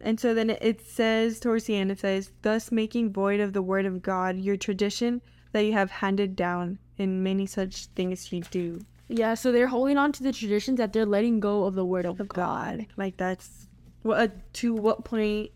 and 0.00 0.18
so 0.18 0.34
then 0.34 0.50
it 0.50 0.80
says 0.86 1.40
towards 1.40 1.64
the 1.64 1.76
end, 1.76 1.90
it 1.90 2.00
says, 2.00 2.32
"Thus 2.42 2.70
making 2.72 3.12
void 3.12 3.40
of 3.40 3.52
the 3.52 3.62
word 3.62 3.86
of 3.86 4.02
God 4.02 4.36
your 4.38 4.56
tradition 4.56 5.22
that 5.52 5.62
you 5.62 5.72
have 5.72 5.90
handed 5.90 6.34
down 6.36 6.78
in 6.98 7.22
many 7.22 7.46
such 7.46 7.86
things 7.86 8.32
you 8.32 8.42
do." 8.50 8.80
Yeah. 9.08 9.34
So 9.34 9.52
they're 9.52 9.68
holding 9.68 9.98
on 9.98 10.12
to 10.12 10.22
the 10.22 10.32
traditions 10.32 10.78
that 10.78 10.92
they're 10.92 11.06
letting 11.06 11.40
go 11.40 11.64
of 11.64 11.74
the 11.74 11.84
word 11.84 12.06
of, 12.06 12.20
Of 12.20 12.28
God. 12.28 12.78
God, 12.78 12.86
like 12.96 13.16
that's 13.16 13.68
what 14.02 14.18
uh, 14.18 14.28
to 14.54 14.74
what 14.74 15.04
point 15.04 15.50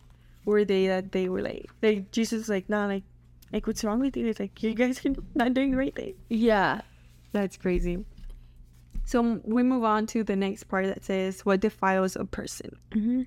were 0.46 0.64
they 0.64 0.86
that 0.86 1.12
they 1.12 1.28
were 1.28 1.42
like, 1.42 1.68
like 1.82 2.10
Jesus 2.10 2.38
was 2.38 2.48
like, 2.48 2.70
nah, 2.70 2.86
like, 2.86 3.04
like 3.52 3.66
what's 3.66 3.84
wrong 3.84 4.00
with 4.00 4.16
you? 4.16 4.26
It's 4.26 4.40
like 4.40 4.62
you 4.62 4.74
guys 4.74 5.04
are 5.04 5.10
not 5.34 5.52
doing 5.52 5.72
the 5.72 5.76
right 5.76 5.94
thing. 5.94 6.14
Yeah. 6.30 6.80
That's 7.32 7.58
crazy. 7.58 8.02
So 9.04 9.40
we 9.44 9.62
move 9.62 9.84
on 9.84 10.06
to 10.08 10.24
the 10.24 10.34
next 10.34 10.64
part 10.64 10.86
that 10.86 11.04
says 11.04 11.44
what 11.44 11.60
defiles 11.60 12.16
a 12.16 12.24
person. 12.24 12.70
Mm-hmm. 12.92 13.22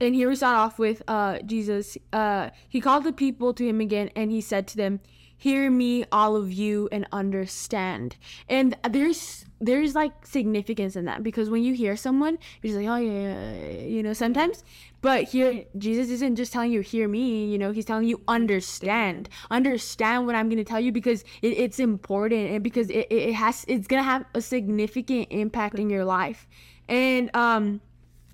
And 0.00 0.14
here 0.14 0.28
we 0.28 0.36
start 0.36 0.56
off 0.56 0.78
with 0.78 1.02
uh, 1.06 1.38
Jesus. 1.40 1.98
Uh, 2.12 2.50
he 2.68 2.80
called 2.80 3.04
the 3.04 3.12
people 3.12 3.52
to 3.54 3.64
him 3.64 3.80
again, 3.80 4.10
and 4.16 4.30
he 4.30 4.40
said 4.40 4.66
to 4.68 4.76
them, 4.76 5.00
"Hear 5.42 5.70
me, 5.70 6.04
all 6.12 6.36
of 6.36 6.52
you, 6.52 6.88
and 6.92 7.04
understand." 7.10 8.16
And 8.48 8.76
there's 8.88 9.44
there's 9.60 9.94
like 9.94 10.24
significance 10.24 10.94
in 10.94 11.04
that 11.06 11.22
because 11.22 11.50
when 11.50 11.62
you 11.62 11.74
hear 11.74 11.96
someone, 11.96 12.38
you're 12.60 12.70
just 12.72 12.78
like, 12.80 12.90
"Oh 12.94 13.00
yeah, 13.08 13.20
yeah, 13.22 13.52
yeah," 13.52 13.86
you 13.94 14.02
know." 14.04 14.12
Sometimes, 14.12 14.62
but 15.00 15.24
here 15.24 15.64
Jesus 15.76 16.10
isn't 16.10 16.36
just 16.36 16.52
telling 16.52 16.70
you, 16.70 16.80
"Hear 16.80 17.08
me," 17.08 17.46
you 17.52 17.58
know. 17.58 17.72
He's 17.72 17.88
telling 17.90 18.06
you, 18.06 18.20
"Understand, 18.28 19.28
understand 19.50 20.26
what 20.26 20.36
I'm 20.36 20.48
gonna 20.48 20.70
tell 20.72 20.78
you 20.86 20.92
because 20.92 21.22
it, 21.42 21.54
it's 21.64 21.80
important 21.80 22.50
and 22.52 22.62
because 22.62 22.88
it, 22.90 23.06
it 23.10 23.22
it 23.30 23.34
has 23.34 23.64
it's 23.66 23.88
gonna 23.88 24.10
have 24.14 24.24
a 24.34 24.40
significant 24.40 25.26
impact 25.30 25.78
in 25.78 25.90
your 25.90 26.04
life." 26.04 26.46
And 26.88 27.34
um 27.34 27.80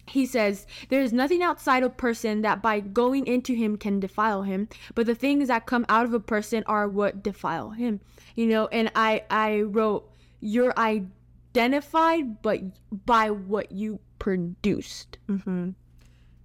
he 0.08 0.26
says, 0.26 0.66
There 0.88 1.02
is 1.02 1.12
nothing 1.12 1.42
outside 1.42 1.82
a 1.82 1.90
person 1.90 2.42
that 2.42 2.62
by 2.62 2.80
going 2.80 3.26
into 3.26 3.54
him 3.54 3.76
can 3.76 4.00
defile 4.00 4.42
him, 4.42 4.68
but 4.94 5.06
the 5.06 5.14
things 5.14 5.48
that 5.48 5.66
come 5.66 5.86
out 5.88 6.06
of 6.06 6.14
a 6.14 6.20
person 6.20 6.64
are 6.66 6.88
what 6.88 7.22
defile 7.22 7.70
him. 7.70 8.00
You 8.34 8.46
know, 8.46 8.66
and 8.68 8.90
I 8.94 9.24
I 9.30 9.60
wrote, 9.62 10.10
You're 10.40 10.74
identified 10.78 12.42
but 12.42 12.60
by 13.06 13.30
what 13.30 13.72
you 13.72 14.00
produced. 14.18 15.18
Mm-hmm. 15.28 15.70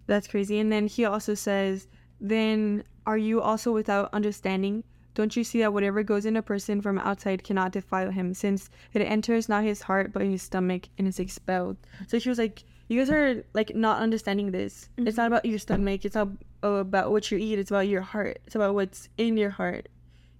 That's 0.05 0.27
crazy. 0.27 0.59
And 0.59 0.71
then 0.71 0.87
he 0.87 1.05
also 1.05 1.33
says, 1.33 1.87
then 2.23 2.83
are 3.05 3.17
you 3.17 3.41
also 3.41 3.71
without 3.71 4.09
understanding? 4.13 4.83
Don't 5.13 5.35
you 5.35 5.43
see 5.43 5.59
that 5.59 5.73
whatever 5.73 6.01
goes 6.03 6.25
in 6.25 6.37
a 6.37 6.41
person 6.41 6.81
from 6.81 6.97
outside 6.97 7.43
cannot 7.43 7.73
defile 7.73 8.09
him, 8.09 8.33
since 8.33 8.69
it 8.93 9.01
enters 9.01 9.47
not 9.47 9.63
his 9.63 9.83
heart 9.83 10.11
but 10.11 10.23
his 10.23 10.41
stomach 10.41 10.87
and 10.97 11.07
is 11.07 11.19
expelled? 11.19 11.77
So 12.07 12.17
she 12.17 12.29
was 12.29 12.39
like, 12.39 12.63
you 12.87 12.99
guys 12.99 13.09
are 13.09 13.43
like 13.53 13.75
not 13.75 14.01
understanding 14.01 14.51
this. 14.51 14.89
It's 14.97 15.17
not 15.17 15.27
about 15.27 15.45
your 15.45 15.59
stomach. 15.59 16.05
It's 16.05 16.15
not 16.15 16.29
about 16.61 17.11
what 17.11 17.31
you 17.31 17.37
eat. 17.37 17.59
It's 17.59 17.71
about 17.71 17.87
your 17.87 18.01
heart. 18.01 18.39
It's 18.45 18.55
about 18.55 18.75
what's 18.75 19.09
in 19.17 19.37
your 19.37 19.51
heart. 19.51 19.87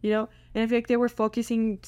You 0.01 0.11
know. 0.11 0.29
And 0.53 0.63
I 0.63 0.67
feel 0.67 0.77
like 0.77 0.87
they 0.87 0.97
were 0.97 1.09
focusing 1.09 1.79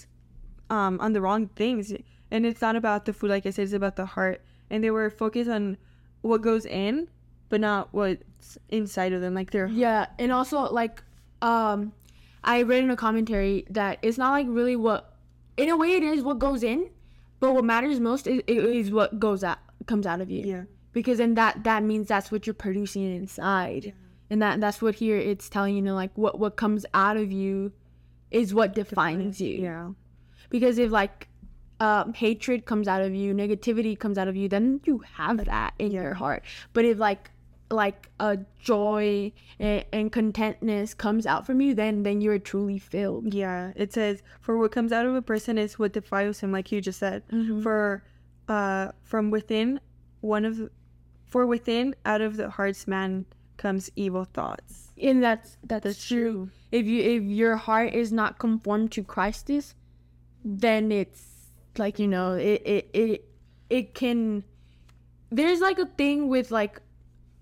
um, 0.69 0.99
on 0.99 1.13
the 1.13 1.21
wrong 1.21 1.47
things. 1.55 1.93
And 2.31 2.45
it's 2.45 2.61
not 2.61 2.75
about 2.75 3.05
the 3.05 3.13
food, 3.13 3.29
like 3.29 3.45
I 3.45 3.49
said. 3.49 3.63
It's 3.63 3.73
about 3.73 3.95
the 3.95 4.05
heart. 4.05 4.41
And 4.69 4.83
they 4.83 4.91
were 4.91 5.09
focused 5.09 5.49
on 5.49 5.77
what 6.21 6.41
goes 6.41 6.65
in, 6.65 7.09
but 7.49 7.61
not 7.61 7.89
what's 7.93 8.57
inside 8.69 9.13
of 9.13 9.21
them. 9.21 9.33
Like 9.33 9.51
they're 9.51 9.67
Yeah, 9.67 10.07
and 10.17 10.31
also 10.31 10.61
like 10.71 11.03
um 11.41 11.91
I 12.43 12.61
read 12.61 12.83
in 12.83 12.89
a 12.89 12.95
commentary 12.95 13.65
that 13.69 13.99
it's 14.01 14.17
not 14.17 14.31
like 14.31 14.47
really 14.49 14.75
what 14.75 15.13
in 15.57 15.69
a 15.69 15.77
way 15.77 15.93
it 15.93 16.03
is 16.03 16.23
what 16.23 16.39
goes 16.39 16.63
in, 16.63 16.89
but 17.39 17.53
what 17.53 17.63
matters 17.63 17.99
most 17.99 18.25
is, 18.27 18.41
is 18.47 18.91
what 18.91 19.19
goes 19.19 19.43
out 19.43 19.59
comes 19.85 20.05
out 20.05 20.21
of 20.21 20.29
you. 20.29 20.43
yeah, 20.45 20.63
because 20.93 21.17
then 21.17 21.35
that 21.35 21.63
that 21.63 21.83
means 21.83 22.07
that's 22.07 22.31
what 22.31 22.47
you're 22.47 22.53
producing 22.53 23.15
inside. 23.15 23.93
And 24.29 24.41
that 24.41 24.59
that's 24.59 24.81
what 24.81 24.95
here 24.95 25.17
it's 25.17 25.49
telling 25.49 25.73
you, 25.73 25.77
you 25.77 25.81
know 25.83 25.93
like 25.95 26.17
what 26.17 26.39
what 26.39 26.55
comes 26.55 26.85
out 26.93 27.17
of 27.17 27.31
you 27.31 27.71
is 28.31 28.53
what 28.53 28.73
defines 28.73 29.39
you. 29.39 29.61
Yeah, 29.61 29.89
because 30.49 30.77
if 30.77 30.91
like 30.91 31.27
um, 31.79 32.13
hatred 32.13 32.65
comes 32.65 32.87
out 32.87 33.01
of 33.01 33.13
you 33.13 33.33
negativity 33.33 33.99
comes 33.99 34.17
out 34.17 34.27
of 34.27 34.35
you 34.35 34.47
then 34.47 34.79
you 34.85 35.03
have 35.13 35.45
that 35.45 35.73
in 35.77 35.91
your 35.91 36.13
heart. 36.13 36.43
But 36.73 36.85
if 36.85 36.97
like 36.97 37.29
like 37.71 38.09
a 38.19 38.37
joy 38.59 39.33
and, 39.59 39.83
and 39.91 40.11
contentness 40.11 40.93
comes 40.93 41.25
out 41.25 41.45
from 41.45 41.61
you 41.61 41.73
then 41.75 42.03
then 42.03 42.21
you're 42.21 42.39
truly 42.39 42.79
filled. 42.79 43.33
Yeah. 43.33 43.73
It 43.75 43.93
says, 43.93 44.23
"For 44.39 44.57
what 44.57 44.71
comes 44.71 44.91
out 44.91 45.05
of 45.05 45.15
a 45.15 45.21
person 45.21 45.57
is 45.57 45.77
what 45.77 45.93
defiles 45.93 46.39
him," 46.39 46.51
like 46.51 46.71
you 46.71 46.81
just 46.81 46.99
said. 46.99 47.23
For 47.61 48.03
uh, 48.47 48.91
from 49.03 49.31
within, 49.31 49.79
one 50.21 50.45
of, 50.45 50.69
for 51.25 51.45
within, 51.45 51.95
out 52.05 52.21
of 52.21 52.37
the 52.37 52.49
heart's 52.49 52.87
man 52.87 53.25
comes 53.57 53.89
evil 53.95 54.25
thoughts. 54.25 54.91
and 55.01 55.23
that's 55.23 55.57
that's, 55.63 55.83
That's 55.83 56.07
true. 56.07 56.31
true. 56.31 56.49
if 56.71 56.85
you 56.85 57.01
if 57.01 57.23
your 57.23 57.55
heart 57.57 57.93
is 57.93 58.11
not 58.11 58.37
conformed 58.39 58.91
to 58.93 59.03
christ's 59.03 59.75
then 60.43 60.91
it's 60.91 61.51
like 61.77 61.99
you 61.99 62.07
know 62.07 62.33
it 62.33 62.61
it 62.65 62.89
it, 62.93 63.25
it 63.69 63.93
can 63.93 64.43
there's 65.31 65.59
like 65.59 65.79
a 65.79 65.85
thing 65.85 66.27
with 66.29 66.51
like 66.51 66.81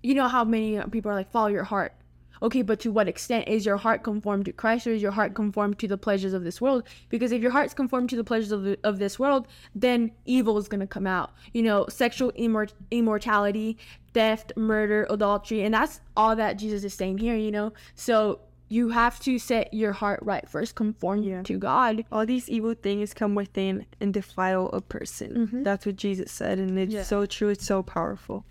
you 0.02 0.14
know 0.16 0.28
how 0.28 0.44
many 0.44 0.80
people 0.92 1.12
are 1.12 1.16
like 1.16 1.32
follow 1.32 1.48
your 1.48 1.64
heart 1.64 1.94
okay 2.44 2.62
but 2.62 2.80
to 2.80 2.92
what 2.92 3.08
extent 3.08 3.48
is 3.48 3.66
your 3.66 3.78
heart 3.78 4.04
conformed 4.04 4.46
to 4.46 4.52
christ 4.52 4.86
or 4.86 4.92
is 4.92 5.02
your 5.02 5.12
heart 5.12 5.34
conformed 5.34 5.80
to 5.80 5.88
the 5.88 5.98
pleasures 5.98 6.34
of 6.34 6.44
this 6.44 6.60
world 6.62 6.84
because 7.10 7.32
if 7.32 7.42
your 7.42 7.52
heart's 7.52 7.74
conformed 7.74 8.10
to 8.10 8.16
the 8.18 8.24
pleasures 8.24 8.52
of, 8.52 8.64
the, 8.64 8.78
of 8.84 9.00
this 9.00 9.18
world 9.18 9.48
then 9.74 10.12
evil 10.26 10.58
is 10.58 10.68
going 10.68 10.80
to 10.82 10.88
come 10.88 11.08
out 11.08 11.32
you 11.54 11.64
know 11.64 11.86
sexual 11.90 12.32
immor- 12.34 12.74
immortality 12.92 13.78
theft 14.14 14.52
murder 14.56 15.08
adultery 15.10 15.62
and 15.64 15.74
that's 15.74 16.02
all 16.18 16.36
that 16.36 16.58
jesus 16.58 16.84
is 16.84 16.94
saying 16.94 17.18
here 17.18 17.36
you 17.36 17.52
know 17.52 17.72
so 17.96 18.40
you 18.70 18.90
have 18.90 19.20
to 19.20 19.38
set 19.38 19.72
your 19.74 19.92
heart 19.92 20.20
right 20.24 20.50
first 20.50 20.74
conform 20.76 21.22
Yeah. 21.24 21.44
to 21.44 21.58
god 21.58 22.06
All 22.12 22.26
these 22.26 22.50
evil 22.50 22.74
things 22.74 23.14
come 23.14 23.36
within 23.36 23.86
and 24.02 24.12
defile 24.14 24.68
a 24.74 24.82
person. 24.82 25.30
Mm-hmm. 25.36 25.64
That's 25.64 25.86
what 25.86 25.96
Jesus 25.96 26.32
said, 26.32 26.58
and 26.58 26.80
it's 26.80 26.94
Yeah. 26.94 27.04
so 27.04 27.28
true. 27.28 27.50
It's 27.50 27.68
so 27.68 27.84
powerful. 27.84 28.46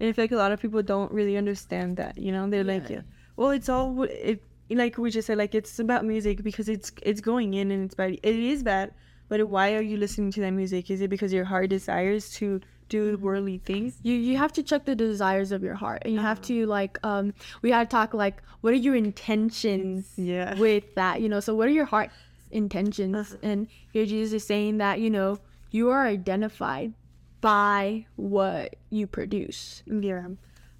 And 0.00 0.08
I 0.08 0.12
feel 0.12 0.24
like 0.24 0.32
a 0.32 0.36
lot 0.44 0.50
of 0.50 0.58
people 0.60 0.82
don't 0.82 1.12
really 1.12 1.36
understand 1.36 1.96
that. 1.98 2.18
You 2.18 2.32
know, 2.32 2.48
they're 2.50 2.64
like, 2.64 2.88
yeah, 2.90 3.02
well, 3.38 3.50
it's 3.58 3.68
all 3.68 4.02
it. 4.02 4.42
Like 4.70 4.98
we 4.98 5.10
just 5.10 5.26
said, 5.28 5.38
like 5.38 5.54
it's 5.54 5.78
about 5.78 6.04
music 6.04 6.42
because 6.42 6.68
it's 6.68 6.92
it's 7.10 7.22
going 7.22 7.54
in 7.54 7.70
and 7.70 7.80
it's 7.86 7.94
bad. 7.94 8.10
It 8.22 8.36
is 8.52 8.62
bad, 8.62 8.92
but 9.30 9.38
why 9.48 9.66
are 9.76 9.80
you 9.90 9.96
listening 9.96 10.30
to 10.36 10.40
that 10.42 10.50
music? 10.62 10.90
Is 10.90 11.00
it 11.00 11.08
because 11.08 11.32
your 11.32 11.46
heart 11.52 11.70
desires 11.70 12.24
to 12.38 12.60
do 12.90 13.16
worldly 13.18 13.58
things? 13.70 13.96
you 14.02 14.14
you 14.28 14.36
have 14.38 14.52
to 14.58 14.62
check 14.62 14.84
the 14.90 14.94
desires 14.94 15.52
of 15.52 15.62
your 15.62 15.74
heart 15.74 16.00
and 16.04 16.12
you 16.14 16.20
have 16.20 16.40
to 16.40 16.54
like 16.66 16.94
um 17.12 17.34
we 17.62 17.70
had 17.70 17.82
to 17.88 17.90
talk 17.98 18.14
like 18.14 18.36
what 18.62 18.72
are 18.72 18.82
your 18.88 18.96
intentions 18.96 20.12
Yeah. 20.16 20.54
with 20.58 20.84
that 20.94 21.20
you 21.20 21.28
know 21.28 21.40
so 21.40 21.54
what 21.54 21.68
are 21.68 21.76
your 21.80 21.84
heart 21.84 22.08
intentions 22.50 23.36
and 23.42 23.68
here 23.92 24.06
jesus 24.06 24.32
is 24.32 24.46
saying 24.46 24.78
that 24.78 25.00
you 25.00 25.10
know 25.10 25.38
you 25.70 25.90
are 25.90 26.06
identified 26.06 26.94
by 27.42 28.06
what 28.16 28.76
you 28.90 29.06
produce 29.06 29.82
Yeah. 29.86 30.28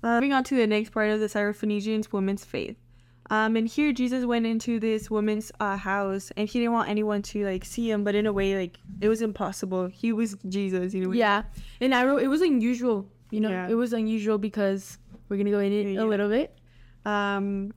Uh, 0.03 0.15
moving 0.15 0.33
on 0.33 0.45
to 0.45 0.55
the 0.57 0.67
next 0.67 0.91
part 0.91 1.11
of 1.11 1.21
the 1.21 1.27
Syrophoenicians 1.27 2.13
woman's 2.13 2.45
faith. 2.45 2.77
Um, 3.31 3.57
and 3.57 3.69
here 3.69 3.93
Jesus 3.93 4.25
went 4.25 4.47
into 4.47 4.81
this 4.81 5.11
woman's 5.11 5.53
uh, 5.61 5.77
house, 5.77 6.33
and 6.37 6.49
he 6.49 6.61
didn't 6.61 6.73
want 6.73 6.89
anyone 6.89 7.21
to 7.23 7.45
like 7.45 7.65
see 7.65 7.91
him, 7.91 8.03
but 8.05 8.15
in 8.15 8.25
a 8.27 8.33
way, 8.33 8.57
like 8.57 8.79
it 9.01 9.09
was 9.09 9.21
impossible. 9.21 9.89
He 9.89 10.13
was 10.13 10.37
Jesus, 10.49 10.95
you 10.95 11.05
know. 11.05 11.13
yeah 11.13 11.43
and 11.81 11.95
i 11.95 12.05
wrote 12.07 12.23
it 12.23 12.29
was 12.29 12.41
unusual 12.41 13.07
you 13.31 13.41
know 13.41 13.51
Yeah. 13.51 13.69
it 13.69 13.75
was 13.75 13.93
unusual 13.93 14.39
because 14.39 14.99
we're 15.29 15.37
gonna 15.37 15.51
go 15.51 15.59
in 15.59 15.73
it 15.73 15.87
Yeah. 15.93 16.03
a 16.03 16.07
little 16.07 16.29
bit 16.31 16.57
Um. 17.05 17.73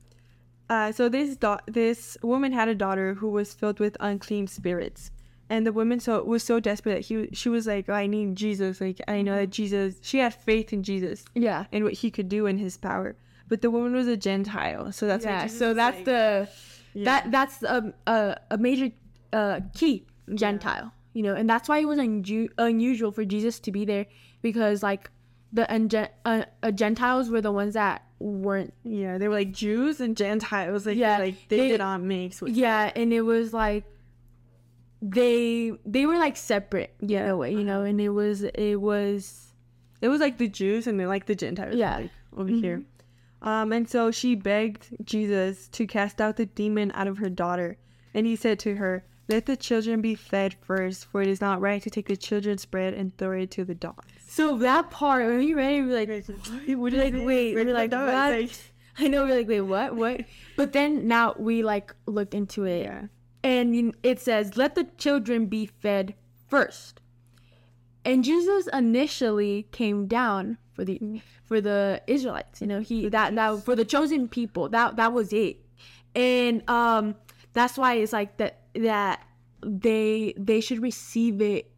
Uh, 0.70 0.90
so 0.94 1.10
this 1.10 1.36
da- 1.36 1.60
this 1.68 2.18
woman 2.24 2.54
had 2.54 2.70
a 2.70 2.76
daughter 2.76 3.14
who 3.16 3.28
was 3.28 3.54
filled 3.54 3.80
with 3.82 3.98
unclean 4.00 4.48
spirits, 4.48 5.12
and 5.54 5.62
the 5.68 5.74
woman 5.80 5.98
so 6.06 6.14
was 6.34 6.42
so 6.52 6.56
desperate 6.70 6.96
that 6.98 7.06
he 7.10 7.16
she 7.42 7.50
was 7.56 7.64
like, 7.74 7.86
I 8.02 8.04
need 8.16 8.28
Jesus. 8.46 8.82
Like 8.86 9.00
I 9.16 9.18
know 9.26 9.36
that 9.42 9.50
Jesus. 9.60 9.90
She 10.10 10.18
had 10.24 10.34
faith 10.34 10.68
in 10.76 10.82
Jesus. 10.90 11.18
yeah 11.48 11.62
and 11.74 11.84
what 11.88 11.94
he 12.02 12.08
could 12.16 12.30
do 12.38 12.42
in 12.52 12.58
his 12.66 12.76
power. 12.90 13.10
but 13.52 13.60
the 13.66 13.72
woman 13.76 13.92
was 14.02 14.08
a 14.08 14.20
Gentile, 14.28 14.84
so 14.98 15.04
that's 15.12 15.26
yeah. 15.26 15.48
So 15.62 15.66
that's 15.82 15.98
like- 15.98 16.06
the 16.12 16.22
Yeah. 16.94 17.06
that 17.10 17.22
that's 17.36 17.58
a 17.78 17.78
a, 18.16 18.20
a 18.56 18.58
major 18.68 18.90
uh, 19.40 19.58
key 19.80 19.96
Gentile. 20.44 20.88
You 21.18 21.24
know, 21.26 21.36
and 21.40 21.48
that's 21.52 21.68
why 21.70 21.78
it 21.84 21.88
was 21.94 22.00
unju- 22.00 22.52
unusual 22.58 23.12
for 23.18 23.26
Jesus 23.34 23.56
to 23.66 23.70
be 23.78 23.84
there 23.92 24.06
because 24.48 24.78
like 24.90 25.04
the 25.58 25.66
unge- 25.78 26.10
uh, 26.32 26.44
uh, 26.64 26.72
Gentiles 26.72 27.26
were 27.34 27.42
the 27.50 27.52
ones 27.62 27.74
that 27.82 27.98
weren't 28.20 28.74
yeah, 28.86 29.18
they 29.20 29.28
were 29.28 29.36
like 29.44 29.52
Jews 29.52 30.00
and 30.00 30.16
Gentiles, 30.16 30.86
like 30.86 30.98
Yeah, 31.06 31.18
like 31.26 31.36
they, 31.50 31.58
they- 31.58 31.68
did 31.74 31.80
not 31.80 32.00
mix 32.02 32.42
yeah 32.64 32.92
and 32.96 33.12
it 33.20 33.24
was 33.34 33.52
like 33.64 33.84
they 35.02 35.72
they 35.86 36.06
were 36.06 36.18
like 36.18 36.38
separate 36.38 36.94
yeah 37.00 37.24
in 37.24 37.30
a 37.32 37.38
way 37.38 37.52
you 37.52 37.64
know 37.64 37.82
and 37.82 38.00
it 38.00 38.10
was 38.10 38.44
it 38.44 38.76
was 38.80 39.54
It 40.02 40.10
was 40.10 40.20
like 40.20 40.38
the 40.38 40.48
Jews 40.48 40.88
and 40.88 41.00
then 41.00 41.08
like 41.08 41.26
the 41.26 41.36
Gentiles. 41.36 41.76
Yeah. 41.76 41.98
like, 41.98 42.12
over 42.36 42.50
here. 42.50 42.84
Um, 43.42 43.72
and 43.72 43.90
so 43.90 44.12
she 44.12 44.36
begged 44.36 44.88
Jesus 45.04 45.68
to 45.70 45.86
cast 45.88 46.22
out 46.22 46.38
the 46.38 46.46
demon 46.46 46.92
out 46.94 47.08
of 47.08 47.18
her 47.18 47.30
daughter, 47.30 47.78
and 48.14 48.26
he 48.28 48.36
said 48.36 48.60
to 48.60 48.76
her, 48.76 49.04
"Let 49.28 49.46
the 49.48 49.58
children 49.58 50.02
be 50.02 50.14
fed 50.16 50.54
first, 50.62 51.06
for 51.06 51.22
it 51.22 51.28
is 51.28 51.42
not 51.42 51.60
right 51.62 51.82
to 51.82 51.90
take 51.90 52.08
the 52.08 52.18
children's 52.18 52.66
bread 52.66 52.94
and 52.94 53.18
throw 53.18 53.32
it 53.42 53.50
to 53.52 53.66
the 53.66 53.76
dogs." 53.76 54.06
so 54.28 54.58
that 54.60 54.90
part 54.92 55.26
when 55.26 55.42
you 55.42 55.58
read 55.58 55.74
it 55.76 55.84
we're 55.84 56.00
like 56.00 56.08
We're 56.68 57.04
like 57.04 57.14
wait 57.26 57.56
we're 57.56 57.74
like 57.74 57.92
what? 57.92 58.72
I 58.98 59.08
know 59.08 59.26
we're 59.26 59.36
like 59.36 59.48
wait 59.48 59.62
what 59.62 59.96
what? 59.96 60.22
But 60.56 60.72
then 60.74 61.08
now 61.08 61.34
we 61.38 61.64
like 61.64 61.94
looked 62.06 62.34
into 62.34 62.64
it. 62.66 62.84
Yeah, 62.84 63.08
and 63.43 63.95
it 64.04 64.19
says 64.19 64.58
let 64.58 64.75
the 64.75 64.86
children 64.97 65.45
be 65.45 65.65
fed 65.65 66.15
first. 66.47 67.01
And 68.04 68.23
jesus 68.23 68.67
initially 68.67 69.67
came 69.71 70.08
down 70.08 70.58
for 70.73 70.86
the 70.86 71.21
for 71.43 71.62
the 71.62 72.01
israelites 72.08 72.62
you 72.62 72.67
know 72.67 72.80
he 72.80 73.10
that 73.10 73.36
that 73.36 73.63
for 73.63 73.75
the 73.75 73.86
chosen 73.86 74.27
people. 74.27 74.69
That 74.69 74.95
that 74.95 75.13
was 75.13 75.34
it. 75.34 75.58
And 76.15 76.67
um 76.69 77.15
that's 77.54 77.77
why 77.77 77.95
it's 77.95 78.13
like 78.13 78.38
that 78.38 78.62
that 78.75 79.25
they 79.63 80.34
they 80.38 80.62
should 80.62 80.82
receive 80.82 81.41
it 81.41 81.71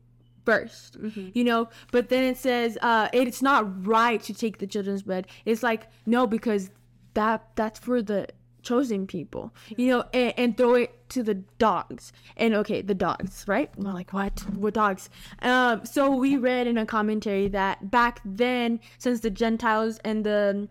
1st 0.45 1.35
you 1.35 1.43
know? 1.43 1.69
But 1.91 2.09
then 2.09 2.23
it 2.23 2.37
says 2.37 2.77
uh 2.81 3.09
it's 3.13 3.41
not 3.41 3.85
right 3.85 4.21
to 4.23 4.33
take 4.33 4.59
the 4.59 4.67
children's 4.67 5.03
bread. 5.03 5.27
It's 5.45 5.63
like 5.63 5.87
no 6.05 6.27
because 6.27 6.69
that 7.13 7.49
that's 7.55 7.79
for 7.79 8.01
the 8.01 8.27
chosen 8.61 9.05
people 9.05 9.53
you 9.75 9.87
know 9.87 10.05
and, 10.13 10.33
and 10.37 10.57
throw 10.57 10.73
it 10.75 11.02
to 11.13 11.23
the 11.23 11.35
dogs. 11.57 12.11
And 12.37 12.53
okay 12.55 12.81
the 12.81 12.93
dogs 12.95 13.45
right? 13.47 13.69
And 13.75 13.85
we're 13.85 13.93
like 13.93 14.13
what? 14.13 14.39
What 14.55 14.73
dogs. 14.73 15.09
Um 15.41 15.85
so 15.85 16.15
we 16.15 16.37
read 16.37 16.67
in 16.67 16.77
a 16.77 16.85
commentary 16.85 17.47
that 17.49 17.89
back 17.91 18.21
then 18.25 18.79
since 18.97 19.19
the 19.21 19.29
gentiles 19.29 19.99
and 20.03 20.23
the 20.25 20.67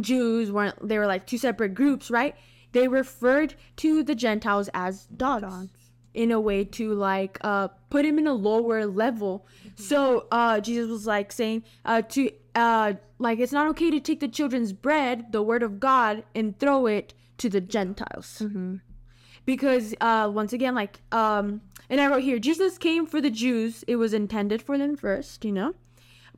jews 0.00 0.50
weren't 0.50 0.76
they 0.86 0.98
were 0.98 1.06
like 1.06 1.26
two 1.26 1.38
separate 1.38 1.74
groups 1.74 2.10
right? 2.10 2.34
They 2.72 2.88
referred 2.88 3.54
to 3.76 4.02
the 4.02 4.16
gentiles 4.16 4.68
as 4.74 5.06
dogs, 5.06 5.42
Dogs. 5.42 5.68
in 6.12 6.32
a 6.32 6.40
way 6.40 6.64
to 6.64 6.92
like 6.94 7.38
uh 7.42 7.68
put 7.90 8.04
him 8.04 8.18
in 8.18 8.26
a 8.26 8.34
lower 8.34 8.86
level. 8.86 9.46
So 9.76 10.26
uh 10.32 10.60
jesus 10.60 10.90
was 10.90 11.06
like 11.06 11.30
saying 11.32 11.62
uh 11.84 12.02
to 12.02 12.30
uh 12.54 12.94
like 13.18 13.38
it's 13.38 13.52
not 13.52 13.68
okay 13.68 13.90
to 13.90 14.00
take 14.00 14.20
the 14.20 14.28
children's 14.28 14.72
bread 14.72 15.30
the 15.32 15.42
word 15.42 15.62
of 15.62 15.78
god 15.80 16.24
and 16.34 16.58
throw 16.58 16.86
it 16.86 17.14
to 17.38 17.48
the 17.48 17.60
gentiles 17.60 18.42
because 19.44 19.94
uh 20.00 20.30
once 20.32 20.52
again 20.52 20.74
like 20.74 21.00
um 21.12 21.60
and 21.90 22.00
i 22.00 22.06
wrote 22.06 22.22
here 22.22 22.38
jesus 22.38 22.78
came 22.78 23.06
for 23.06 23.20
the 23.20 23.30
jews. 23.30 23.84
It 23.86 23.96
was 23.96 24.12
intended 24.14 24.62
for 24.62 24.78
them 24.78 24.96
first 24.96 25.44
you 25.44 25.52
know? 25.52 25.74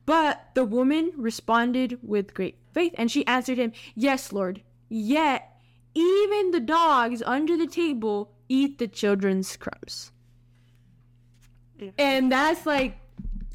But 0.05 0.47
the 0.53 0.63
woman 0.63 1.11
responded 1.17 1.99
with 2.01 2.33
great 2.33 2.57
faith 2.73 2.93
and 2.97 3.11
she 3.11 3.25
answered 3.27 3.57
him 3.57 3.73
yes 3.95 4.31
lord. 4.31 4.61
Yet 4.89 5.51
even 5.93 6.51
the 6.51 6.59
dogs 6.61 7.21
under 7.25 7.57
the 7.57 7.67
table 7.67 8.31
eat 8.47 8.77
the 8.77 8.87
children's 8.87 9.57
crumbs. 9.57 10.11
Yeah. 11.79 11.91
and 11.99 12.31
that's 12.31 12.65
like 12.65 12.97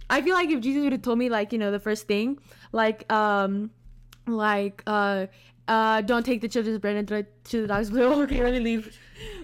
i 0.09 0.23
feel 0.23 0.35
like 0.35 0.49
if 0.49 0.61
jesus 0.61 0.83
would 0.85 0.93
have 0.93 1.03
told 1.03 1.19
me 1.19 1.29
like 1.29 1.53
you 1.53 1.59
know 1.59 1.73
the 1.73 1.81
first 1.81 2.07
thing 2.07 2.39
like 2.71 3.11
um 3.13 3.71
like 4.29 4.81
uh 4.87 5.27
uh 5.67 6.03
don't 6.03 6.25
take 6.25 6.41
the 6.41 6.49
children's 6.49 6.79
bread 6.79 6.95
and 6.95 7.09
throw 7.09 7.19
it 7.19 7.45
to 7.47 7.63
the 7.63 7.67
dogs 7.67 7.91
but 7.91 8.01
okay 8.03 8.43
let 8.45 8.53
me 8.53 8.61
leave 8.61 8.97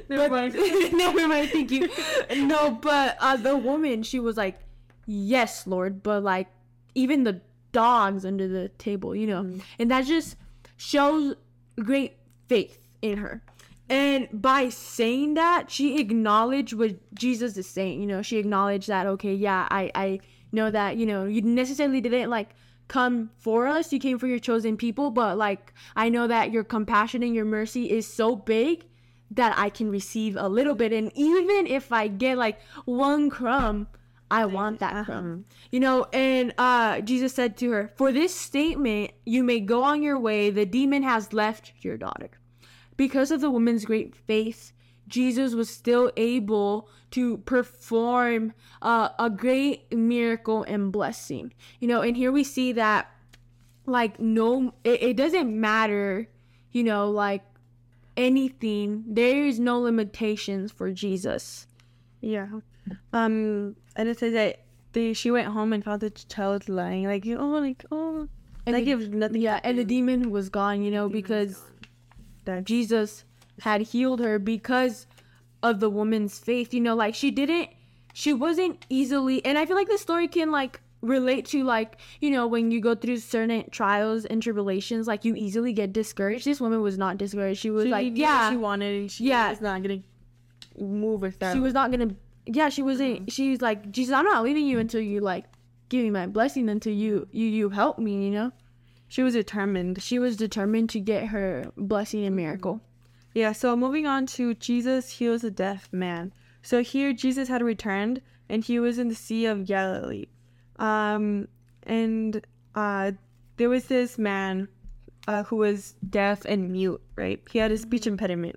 Never 0.08 0.28
mind. 0.28 0.54
never 0.92 1.28
mind 1.28 1.50
thank 1.50 1.70
you. 1.70 1.88
No 2.34 2.70
but 2.70 3.16
uh 3.20 3.36
the 3.36 3.56
woman 3.56 4.02
she 4.02 4.20
was 4.20 4.36
like 4.36 4.60
yes 5.06 5.66
lord 5.66 6.02
but 6.02 6.22
like 6.22 6.48
even 6.94 7.24
the 7.24 7.40
dogs 7.72 8.24
under 8.24 8.48
the 8.48 8.68
table 8.70 9.14
you 9.14 9.26
know? 9.26 9.58
And 9.78 9.90
that 9.90 10.06
just 10.06 10.36
shows 10.76 11.34
great 11.82 12.16
faith 12.48 12.78
in 13.02 13.18
her. 13.18 13.42
And 13.90 14.28
by 14.32 14.68
saying 14.68 15.34
that 15.34 15.70
she 15.70 15.98
acknowledged 15.98 16.74
what 16.74 16.96
jesus 17.14 17.56
is 17.56 17.68
saying 17.68 18.00
you 18.00 18.06
know? 18.06 18.22
She 18.22 18.38
acknowledged 18.38 18.88
that 18.88 19.06
okay 19.06 19.34
yeah 19.34 19.66
i 19.70 19.90
i 19.94 20.20
know 20.52 20.70
that 20.70 20.96
you 20.96 21.06
know 21.06 21.24
you 21.24 21.42
necessarily 21.42 22.00
didn't 22.00 22.30
like 22.30 22.50
come 22.88 23.30
for 23.38 23.66
us 23.66 23.92
you 23.92 23.98
came 23.98 24.18
for 24.18 24.26
your 24.26 24.38
chosen 24.38 24.76
people 24.76 25.10
but 25.10 25.36
like 25.36 25.74
i 25.94 26.08
know 26.08 26.26
that 26.26 26.50
your 26.50 26.64
compassion 26.64 27.22
and 27.22 27.34
your 27.34 27.44
mercy 27.44 27.90
is 27.90 28.06
so 28.06 28.34
big 28.34 28.84
that 29.30 29.56
i 29.58 29.68
can 29.68 29.90
receive 29.90 30.36
a 30.36 30.48
little 30.48 30.74
bit. 30.74 30.92
And 30.92 31.12
even 31.14 31.66
if 31.66 31.92
i 31.92 32.08
get 32.08 32.38
like 32.38 32.60
one 32.84 33.30
crumb 33.30 33.88
i 34.30 34.44
want 34.44 34.80
that 34.80 35.04
crumb. 35.06 35.44
You 35.70 35.80
know 35.80 36.04
and 36.12 36.54
uh 36.58 37.00
jesus 37.00 37.34
said 37.34 37.56
to 37.58 37.70
her 37.70 37.90
for 37.96 38.12
this 38.12 38.34
statement 38.34 39.12
you 39.24 39.42
may 39.42 39.60
go 39.60 39.82
on 39.82 40.02
your 40.02 40.18
way. 40.18 40.50
The 40.50 40.66
demon 40.66 41.02
has 41.02 41.32
left 41.32 41.72
your 41.80 41.96
daughter. 41.96 42.30
Because 42.96 43.30
of 43.30 43.40
the 43.40 43.50
woman's 43.50 43.84
great 43.84 44.16
faith, 44.16 44.72
Jesus 45.08 45.54
was 45.54 45.70
still 45.70 46.12
able 46.16 46.88
to 47.12 47.38
perform 47.38 48.52
uh, 48.82 49.08
a 49.18 49.30
great 49.30 49.92
miracle 49.92 50.62
and 50.64 50.92
blessing. 50.92 51.52
You 51.80 51.88
know, 51.88 52.02
and 52.02 52.16
here 52.16 52.30
we 52.30 52.44
see 52.44 52.72
that, 52.72 53.10
like, 53.86 54.20
no, 54.20 54.74
it, 54.84 55.02
it 55.02 55.16
doesn't 55.16 55.48
matter, 55.48 56.28
you 56.72 56.84
know, 56.84 57.10
like 57.10 57.42
anything, 58.18 59.04
there 59.06 59.46
is 59.46 59.58
no 59.58 59.80
limitations 59.80 60.72
for 60.72 60.90
Jesus. 60.92 61.66
Yeah. 62.20 62.48
Um, 63.12 63.76
and 63.96 64.08
it 64.08 64.18
says 64.18 64.32
that 64.34 64.64
they 64.92 65.12
she 65.12 65.30
went 65.30 65.48
home 65.48 65.72
and 65.72 65.84
found 65.84 66.00
the 66.02 66.10
child 66.10 66.68
lying, 66.68 67.04
like 67.06 67.24
oh, 67.28 67.58
like 67.60 67.84
oh, 67.92 68.28
And 68.66 68.74
like 68.74 68.84
the- 68.84 68.92
if 68.92 69.08
nothing. 69.08 69.40
Yeah, 69.40 69.60
and 69.62 69.78
the 69.78 69.84
demon 69.84 70.30
was 70.30 70.48
gone, 70.48 70.82
you 70.82 70.90
know, 70.90 71.08
because 71.08 71.62
that 72.44 72.64
Jesus 72.64 73.24
had 73.60 73.82
healed 73.82 74.20
her 74.20 74.38
because 74.38 75.06
of 75.62 75.80
the 75.80 75.90
woman's 75.90 76.38
faith. 76.38 76.74
You 76.74 76.80
know, 76.80 76.94
like 76.94 77.14
she 77.14 77.30
didn't, 77.30 77.70
she 78.12 78.32
wasn't 78.32 78.84
easily, 78.88 79.44
and 79.44 79.56
I 79.58 79.66
feel 79.66 79.76
like 79.76 79.88
the 79.88 79.98
story 79.98 80.28
can 80.28 80.50
like 80.50 80.80
relate 81.00 81.46
to 81.46 81.64
like, 81.64 81.98
you 82.20 82.30
know, 82.30 82.46
when 82.46 82.70
you 82.70 82.80
go 82.80 82.94
through 82.94 83.18
certain 83.18 83.68
trials 83.70 84.24
and 84.24 84.42
tribulations, 84.42 85.06
like 85.06 85.24
you 85.24 85.34
easily 85.34 85.72
get 85.72 85.92
discouraged. 85.92 86.44
This 86.44 86.60
woman 86.60 86.82
was 86.82 86.98
not 86.98 87.18
discouraged. 87.18 87.60
She 87.60 87.70
was 87.70 87.84
she 87.84 87.90
like, 87.90 88.16
yeah, 88.16 88.50
she 88.50 88.56
wanted. 88.56 89.00
And 89.00 89.10
she 89.10 89.24
Yeah. 89.28 89.50
was 89.50 89.60
not 89.60 89.82
gonna 89.82 90.02
move 90.78 91.22
with 91.22 91.38
that. 91.40 91.54
she 91.54 91.60
was 91.60 91.74
not 91.74 91.90
gonna, 91.90 92.14
yeah, 92.46 92.68
she 92.68 92.82
wasn't, 92.82 93.14
mm-hmm. 93.14 93.28
she 93.28 93.50
was 93.50 93.62
like, 93.62 93.90
Jesus, 93.90 94.12
I'm 94.12 94.24
not 94.24 94.42
leaving 94.42 94.66
you 94.66 94.78
until 94.78 95.00
you 95.00 95.20
like 95.20 95.44
give 95.88 96.02
me 96.02 96.10
my 96.10 96.26
blessing, 96.26 96.68
until 96.68 96.92
you, 96.92 97.28
you, 97.30 97.46
you 97.46 97.68
help 97.70 97.98
me, 97.98 98.24
you 98.24 98.30
know? 98.30 98.52
She 99.10 99.22
was 99.22 99.32
determined. 99.34 100.02
She 100.02 100.18
was 100.18 100.36
determined 100.36 100.90
to 100.90 101.00
get 101.00 101.28
her 101.28 101.72
blessing 101.76 102.24
and 102.26 102.36
miracle. 102.36 102.74
Mm-hmm. 102.74 102.84
Yeah, 103.38 103.52
so 103.52 103.76
moving 103.76 104.06
on 104.06 104.26
to 104.26 104.54
Jesus 104.54 105.10
heals 105.10 105.44
a 105.44 105.50
deaf 105.50 105.88
man. 105.92 106.32
So 106.60 106.82
here 106.82 107.12
Jesus 107.12 107.48
had 107.48 107.62
returned 107.62 108.20
and 108.48 108.64
he 108.64 108.80
was 108.80 108.98
in 108.98 109.08
the 109.08 109.14
Sea 109.14 109.46
of 109.46 109.66
Galilee. 109.66 110.26
Um 110.78 111.48
and 111.84 112.46
uh 112.74 113.12
there 113.56 113.68
was 113.68 113.86
this 113.86 114.18
man 114.18 114.68
uh, 115.26 115.42
who 115.44 115.56
was 115.56 115.94
deaf 116.08 116.44
and 116.46 116.72
mute, 116.72 117.02
right? 117.14 117.40
He 117.50 117.58
had 117.58 117.70
a 117.70 117.76
speech 117.76 118.06
impediment. 118.06 118.56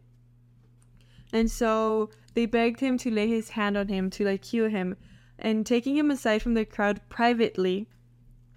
And 1.33 1.51
so 1.51 2.11
they 2.33 2.45
begged 2.45 2.79
him 2.79 2.97
to 2.99 3.11
lay 3.11 3.27
his 3.27 3.49
hand 3.49 3.77
on 3.77 3.89
him 3.89 4.09
to 4.11 4.25
like 4.25 4.45
heal 4.45 4.69
him. 4.69 4.95
And 5.37 5.65
taking 5.65 5.97
him 5.97 6.11
aside 6.11 6.41
from 6.41 6.53
the 6.53 6.63
crowd 6.63 7.01
privately, 7.09 7.89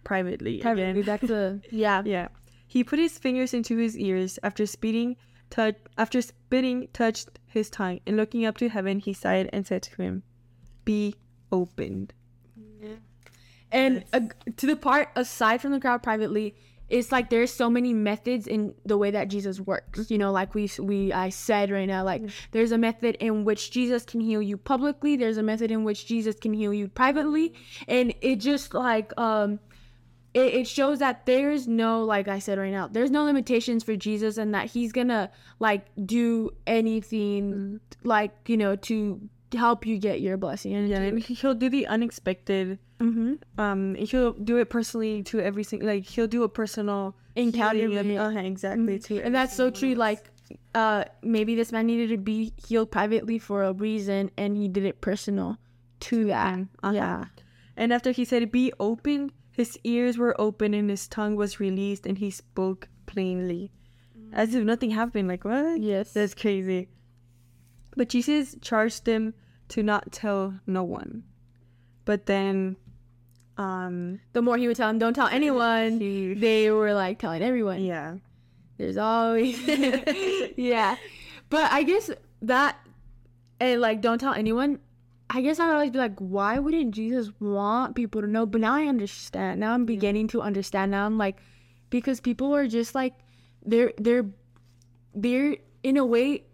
privately, 0.05 0.59
Privately, 0.59 1.01
again, 1.01 1.03
back 1.07 1.21
to, 1.23 1.61
yeah. 1.71 2.03
yeah. 2.05 2.29
He 2.69 2.85
put 2.85 2.99
his 2.99 3.19
fingers 3.19 3.55
into 3.55 3.77
his 3.79 3.99
ears 3.99 4.39
after 4.43 4.67
speeding 4.67 5.17
touch 5.51 5.77
after 5.99 6.21
spitting 6.21 6.89
touched 6.93 7.39
his 7.47 7.71
tongue 7.71 8.01
and 8.07 8.17
looking 8.17 8.45
up 8.45 8.57
to 8.59 8.69
heaven 8.69 8.99
he 8.99 9.13
sighed 9.13 9.49
and 9.53 9.67
said 9.67 9.83
to 9.85 10.03
him, 10.03 10.23
Be 10.85 11.15
opened. 11.51 12.13
And 13.75 14.05
uh, 14.13 14.21
to 14.57 14.67
the 14.67 14.77
part 14.77 15.11
aside 15.17 15.61
from 15.61 15.73
the 15.73 15.81
crowd 15.81 16.01
privately, 16.01 16.55
it's 16.89 17.11
like 17.11 17.29
there's 17.29 17.53
so 17.53 17.69
many 17.69 17.93
methods 17.93 18.47
in 18.47 18.73
the 18.87 18.97
way 18.97 19.11
that 19.11 19.27
Jesus 19.27 19.59
works. 19.59 20.11
You 20.13 20.17
know, 20.17 20.31
like 20.31 20.55
we 20.55 20.71
we 20.79 21.13
I 21.13 21.31
said 21.31 21.73
right 21.73 21.87
now, 21.87 22.05
like 22.05 22.23
there's 22.53 22.71
a 22.71 22.79
method 22.79 23.17
in 23.17 23.45
which 23.45 23.73
Jesus 23.73 24.05
can 24.05 24.21
heal 24.21 24.41
you 24.41 24.57
publicly. 24.57 25.17
There's 25.17 25.39
a 25.39 25.43
method 25.43 25.73
in 25.73 25.83
which 25.83 26.07
Jesus 26.07 26.37
can 26.37 26.55
heal 26.55 26.73
you 26.73 26.87
privately, 26.87 27.53
and 27.89 28.15
it 28.21 28.37
just 28.37 28.75
like 28.75 29.13
um 29.19 29.59
it, 30.35 30.55
it 30.55 30.69
shows 30.69 30.99
that 30.99 31.27
there's 31.27 31.67
no 31.69 32.05
like 32.05 32.27
i 32.27 32.41
said 32.41 32.59
right 32.59 32.73
now 32.73 32.89
there's 32.89 33.11
no 33.11 33.25
limitations 33.25 33.85
for 33.85 33.95
jesus 33.95 34.37
and 34.37 34.53
that 34.53 34.67
he's 34.67 34.91
gonna 34.91 35.31
like 35.61 35.87
do 36.05 36.51
anything 36.67 37.79
like 38.03 38.33
you 38.49 38.57
know 38.57 38.75
to 38.75 39.21
help 39.55 39.87
you 39.87 39.99
get 39.99 40.21
your 40.21 40.37
blessing 40.37 40.75
and 40.75 40.89
Yeah, 40.89 41.01
and 41.01 41.19
he- 41.23 41.35
he'll 41.35 41.55
do 41.55 41.69
the 41.69 41.87
unexpected. 41.87 42.79
mm-hmm. 43.01 43.35
Um, 43.59 43.95
he'll 43.97 44.33
do 44.33 44.57
it 44.59 44.71
personally 44.71 45.23
to 45.25 45.41
every 45.41 45.65
single. 45.65 45.89
Like 45.89 46.05
he'll 46.07 46.27
do 46.29 46.43
a 46.43 46.49
personal 46.49 47.17
Encounter 47.37 47.89
with 47.89 48.07
uh-huh, 48.07 48.39
exactly. 48.41 48.99
To 49.01 49.21
and 49.23 49.35
that's 49.35 49.55
so 49.57 49.71
true 49.71 49.95
like 49.95 50.31
uh 50.75 51.05
maybe 51.23 51.55
this 51.57 51.73
man 51.73 51.87
needed 51.87 52.11
to 52.11 52.19
be 52.19 52.53
healed 52.67 52.91
privately 52.93 53.39
for 53.39 53.65
a 53.65 53.73
reason 53.73 54.31
and 54.37 54.57
he 54.57 54.69
did 54.69 54.85
it 54.85 55.01
personal 55.01 55.57
to 56.01 56.27
that 56.27 56.59
Uh-huh. 56.83 56.93
yeah 56.95 57.25
And 57.77 57.93
after 57.93 58.13
he 58.13 58.25
said, 58.25 58.53
"Be 58.53 58.71
open," 58.79 59.33
his 59.51 59.77
ears 59.83 60.17
were 60.17 60.35
open 60.41 60.75
and 60.75 60.89
his 60.91 61.09
tongue 61.09 61.35
was 61.35 61.59
released, 61.59 62.07
and 62.07 62.19
he 62.19 62.31
spoke 62.31 62.87
plainly, 63.07 63.73
as 64.33 64.55
if 64.55 64.63
nothing 64.63 64.91
happened. 64.93 65.27
Like 65.27 65.45
what? 65.45 65.81
yes 65.83 66.13
That's 66.13 66.35
crazy. 66.35 66.87
But 67.97 68.09
Jesus 68.09 68.55
charged 68.61 69.05
them 69.07 69.35
to 69.75 69.83
not 69.83 70.13
tell 70.13 70.55
no 70.69 70.85
one. 70.85 71.25
But 72.05 72.27
then, 72.27 72.77
um, 73.59 74.21
the 74.33 74.41
more 74.41 74.57
he 74.57 74.69
would 74.69 74.77
tell 74.77 74.89
them 74.89 74.99
don't 74.99 75.15
tell 75.15 75.27
anyone 75.27 75.99
he, 75.99 76.35
they 76.35 76.71
were 76.71 76.95
like 76.95 77.19
telling 77.19 77.43
everyone 77.43 77.83
yeah, 77.83 78.19
There's 78.79 78.97
always 78.97 79.59
yeah. 80.57 80.95
But 81.51 81.73
I 81.73 81.83
guess 81.83 82.09
that 82.43 82.79
and 83.59 83.81
like 83.81 84.01
don't 84.01 84.19
tell 84.19 84.33
anyone. 84.33 84.79
I 85.29 85.41
guess 85.41 85.59
I 85.59 85.67
would 85.67 85.75
always 85.75 85.91
be 85.91 85.99
like, 85.99 86.19
why 86.21 86.61
wouldn't 86.61 86.95
Jesus 86.95 87.33
want 87.41 87.97
people 87.97 88.21
to 88.21 88.29
know? 88.29 88.47
But 88.47 88.61
now 88.61 88.75
I 88.75 88.85
understand. 88.85 89.59
Now 89.59 89.73
I'm 89.73 89.87
beginning 89.87 90.29
to 90.29 90.43
understand. 90.43 90.93
Now 90.93 91.07
I'm 91.07 91.19
like, 91.19 91.39
because 91.91 92.21
people 92.21 92.55
are 92.55 92.69
just 92.69 92.95
like, 92.95 93.15
they're 93.65 93.93
they're 93.99 94.27
they're 95.15 95.57
in 95.83 95.97
a 95.97 96.05
way, 96.05 96.45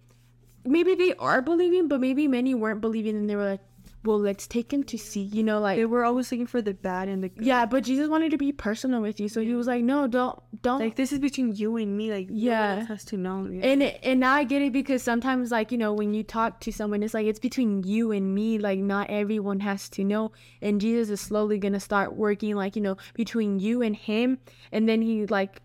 maybe 0.64 0.94
they 0.94 1.14
are 1.14 1.42
believing, 1.42 1.88
but 1.88 2.00
maybe 2.00 2.28
many 2.28 2.54
weren't 2.54 2.80
believing, 2.80 3.16
and 3.16 3.28
they 3.28 3.36
were 3.36 3.44
like, 3.50 3.60
well, 4.02 4.18
let's 4.18 4.46
take 4.46 4.72
him 4.72 4.82
to 4.84 4.96
see. 4.96 5.20
You 5.20 5.42
know, 5.42 5.60
like 5.60 5.76
they 5.76 5.84
were 5.84 6.04
always 6.06 6.32
looking 6.32 6.46
for 6.46 6.62
the 6.62 6.72
bad 6.72 7.08
and 7.08 7.22
the 7.22 7.28
good. 7.28 7.44
yeah. 7.44 7.66
But 7.66 7.84
Jesus 7.84 8.08
wanted 8.08 8.30
to 8.30 8.38
be 8.38 8.50
personal 8.50 9.02
with 9.02 9.20
you, 9.20 9.28
so 9.28 9.42
he 9.42 9.52
was 9.54 9.66
like, 9.66 9.84
no, 9.84 10.06
don't 10.06 10.38
don't 10.62 10.80
Like 10.80 10.96
this 10.96 11.12
is 11.12 11.18
between 11.18 11.52
you 11.54 11.76
and 11.76 11.98
me. 11.98 12.10
Like 12.10 12.28
no 12.30 12.34
one 12.34 12.42
Yeah. 12.42 12.76
else 12.78 12.88
has 12.88 13.04
to 13.06 13.18
know. 13.18 13.44
and 13.44 13.82
it, 13.82 14.00
and 14.02 14.20
now 14.20 14.32
I 14.34 14.44
get 14.44 14.62
it 14.62 14.72
because 14.72 15.02
sometimes 15.02 15.50
like 15.50 15.70
you 15.70 15.76
know 15.76 15.92
when 15.92 16.14
you 16.14 16.22
talk 16.22 16.60
to 16.60 16.72
someone 16.72 17.02
it's 17.02 17.12
like 17.12 17.26
it's 17.26 17.38
between 17.38 17.82
you 17.82 18.10
and 18.10 18.34
me 18.34 18.58
like 18.58 18.78
not 18.78 19.10
everyone 19.10 19.60
has 19.60 19.88
to 19.90 20.04
know 20.04 20.32
and 20.62 20.80
Jesus 20.80 21.10
is 21.10 21.20
slowly 21.20 21.58
gonna 21.58 21.78
start 21.80 22.16
working 22.16 22.54
like 22.56 22.76
you 22.76 22.82
know 22.82 22.96
between 23.14 23.58
you 23.60 23.82
and 23.82 23.94
him 23.96 24.38
and 24.72 24.88
then 24.88 25.02
he 25.02 25.26
like 25.26 25.60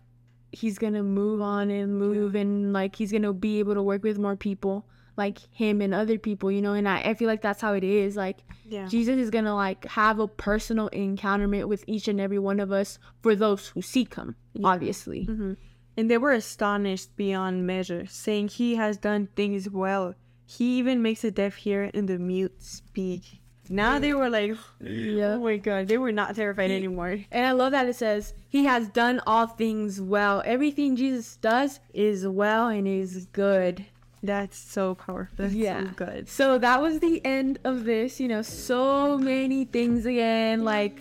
he's 0.52 0.78
gonna 0.78 1.02
move 1.02 1.40
on 1.40 1.70
and 1.70 1.98
move 1.98 2.34
and 2.34 2.72
like 2.72 2.96
he's 2.96 3.12
gonna 3.12 3.32
be 3.32 3.58
able 3.58 3.74
to 3.74 3.82
work 3.82 4.02
with 4.02 4.18
more 4.18 4.36
people 4.36 4.86
like 5.16 5.38
him 5.50 5.80
and 5.80 5.94
other 5.94 6.18
people 6.18 6.50
you 6.50 6.60
know 6.60 6.74
and 6.74 6.88
I, 6.88 7.00
I 7.00 7.14
feel 7.14 7.26
like 7.26 7.40
that's 7.40 7.62
how 7.62 7.72
it 7.72 7.84
is 7.84 8.16
like 8.16 8.38
yeah. 8.66 8.86
Jesus 8.86 9.16
is 9.16 9.30
gonna 9.30 9.54
like 9.54 9.84
have 9.86 10.18
a 10.18 10.28
personal 10.28 10.90
encounterment 10.90 11.68
with 11.68 11.84
each 11.86 12.08
and 12.08 12.20
every 12.20 12.38
one 12.38 12.60
of 12.60 12.70
us 12.70 12.98
for 13.22 13.34
those 13.34 13.68
who 13.68 13.82
seek 13.82 14.14
him 14.14 14.36
obviously 14.62 15.26
mm-hmm. 15.26 15.54
And 15.96 16.10
they 16.10 16.18
were 16.18 16.32
astonished 16.32 17.16
beyond 17.16 17.66
measure, 17.66 18.04
saying, 18.06 18.48
"He 18.48 18.76
has 18.76 18.98
done 18.98 19.28
things 19.34 19.70
well. 19.70 20.14
He 20.44 20.78
even 20.78 21.00
makes 21.00 21.22
the 21.22 21.30
deaf 21.30 21.56
hear 21.56 21.90
and 21.94 22.06
the 22.06 22.18
mute 22.18 22.62
speak." 22.62 23.40
Now 23.68 23.98
they 23.98 24.14
were 24.14 24.28
like, 24.30 24.56
yeah 24.80 25.34
"Oh 25.34 25.40
my 25.40 25.56
god!" 25.56 25.88
They 25.88 25.98
were 25.98 26.12
not 26.12 26.36
terrified 26.36 26.70
anymore. 26.70 27.18
And 27.30 27.46
I 27.46 27.52
love 27.52 27.72
that 27.72 27.86
it 27.88 27.96
says, 27.96 28.34
He 28.48 28.64
has 28.64 28.88
done 28.88 29.20
all 29.26 29.46
things 29.46 30.00
well. 30.00 30.42
Everything 30.44 30.96
Jesus 30.96 31.36
does 31.36 31.80
is 31.94 32.26
well 32.26 32.68
and 32.68 32.86
is 32.86 33.26
good. 33.32 33.84
That's 34.22 34.56
so 34.58 34.94
powerful. 34.94 35.34
That's 35.36 35.54
Yeah. 35.54 35.84
so 35.84 35.90
good. 35.94 36.28
So 36.28 36.58
that 36.58 36.80
was 36.82 37.00
the 37.00 37.24
end 37.24 37.58
of 37.64 37.84
this. 37.84 38.18
You 38.18 38.28
know, 38.28 38.42
so 38.42 39.18
many 39.18 39.64
things 39.66 40.06
again. 40.06 40.64
Like, 40.64 40.98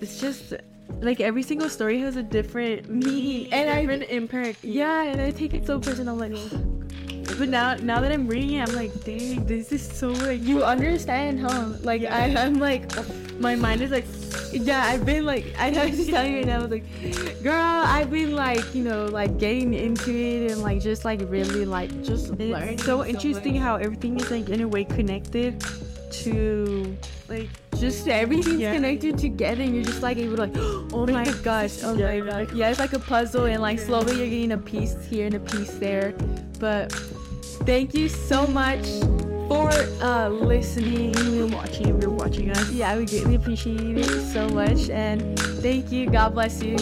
It's 0.00 0.20
just 0.20 0.52
like 1.00 1.20
every 1.20 1.42
single 1.42 1.68
story 1.70 2.00
has 2.00 2.16
a 2.16 2.22
different 2.22 2.90
meaning 2.90 3.52
And 3.52 3.70
I- 3.70 3.80
different 3.80 4.02
impact. 4.10 4.64
yeah, 4.64 5.02
and 5.04 5.20
I 5.20 5.30
take 5.30 5.54
it 5.54 5.64
so 5.66 5.78
personal. 5.78 6.16
Like, 6.16 6.34
But 7.38 7.48
now, 7.48 7.74
now 7.76 8.00
that 8.00 8.12
I'm 8.12 8.26
reading 8.28 8.54
it, 8.54 8.68
I'm 8.68 8.74
like, 8.74 8.92
dang, 9.04 9.44
this 9.46 9.72
is 9.72 9.82
so 9.86 10.08
like 10.12 10.42
you 10.42 10.62
understand, 10.64 11.40
huh? 11.40 11.70
Like, 11.82 12.04
I, 12.04 12.34
I'm 12.34 12.58
like, 12.60 12.90
my 13.40 13.56
mind 13.56 13.82
is 13.82 13.90
like, 13.90 14.06
yeah, 14.52 14.84
I've 14.84 15.04
been 15.04 15.24
like, 15.26 15.46
I 15.58 15.70
was 15.70 15.96
just 15.96 16.10
telling 16.10 16.32
you 16.32 16.38
right 16.38 16.46
now, 16.46 16.58
I 16.60 16.62
was 16.62 16.70
like, 16.70 17.42
girl, 17.42 17.54
I've 17.84 18.10
been 18.10 18.34
like, 18.36 18.74
you 18.74 18.84
know, 18.84 19.06
like 19.06 19.38
getting 19.38 19.74
into 19.74 20.10
it 20.10 20.52
and 20.52 20.62
like 20.62 20.80
just 20.80 21.04
like 21.04 21.20
really 21.24 21.64
like 21.64 21.90
just 22.04 22.30
learning. 22.38 22.78
so 22.78 23.04
interesting 23.04 23.56
how 23.56 23.76
everything 23.76 24.18
is 24.20 24.30
like 24.30 24.48
in 24.48 24.60
a 24.60 24.68
way 24.68 24.84
connected 24.84 25.60
to 26.22 26.96
like 27.28 27.48
just 27.80 28.06
everything's 28.06 28.60
Yeah. 28.60 28.72
connected 28.74 29.18
together 29.18 29.62
and 29.62 29.74
you're 29.74 29.82
just 29.82 30.02
like 30.02 30.16
able 30.18 30.36
to 30.36 30.42
like 30.42 30.52
oh 30.94 31.06
my 31.08 31.24
gosh 31.42 31.82
oh 31.82 31.96
my 31.96 32.14
Yeah. 32.14 32.20
god 32.24 32.52
yeah 32.52 32.70
it's 32.70 32.78
like 32.78 32.92
a 32.92 33.00
puzzle 33.00 33.46
and 33.46 33.60
like 33.60 33.80
slowly 33.80 34.16
you're 34.18 34.28
getting 34.28 34.52
a 34.52 34.58
piece 34.58 34.94
here 35.06 35.26
and 35.26 35.34
a 35.34 35.40
piece 35.40 35.72
there 35.78 36.14
but 36.60 36.92
thank 37.64 37.94
you 37.94 38.08
so 38.08 38.46
much 38.46 38.84
for 39.48 39.70
uh 40.02 40.28
listening 40.28 41.14
you're 41.34 41.46
watching, 41.46 41.88
if 41.88 42.02
you're 42.02 42.10
watching 42.10 42.50
us. 42.50 42.70
yeah 42.70 42.96
we 42.96 43.04
greatly 43.06 43.34
appreciate 43.34 43.98
it 43.98 44.32
so 44.32 44.48
much 44.48 44.88
and 44.90 45.38
thank 45.60 45.92
you 45.92 46.08
god 46.10 46.34
bless 46.34 46.62
you 46.62 46.76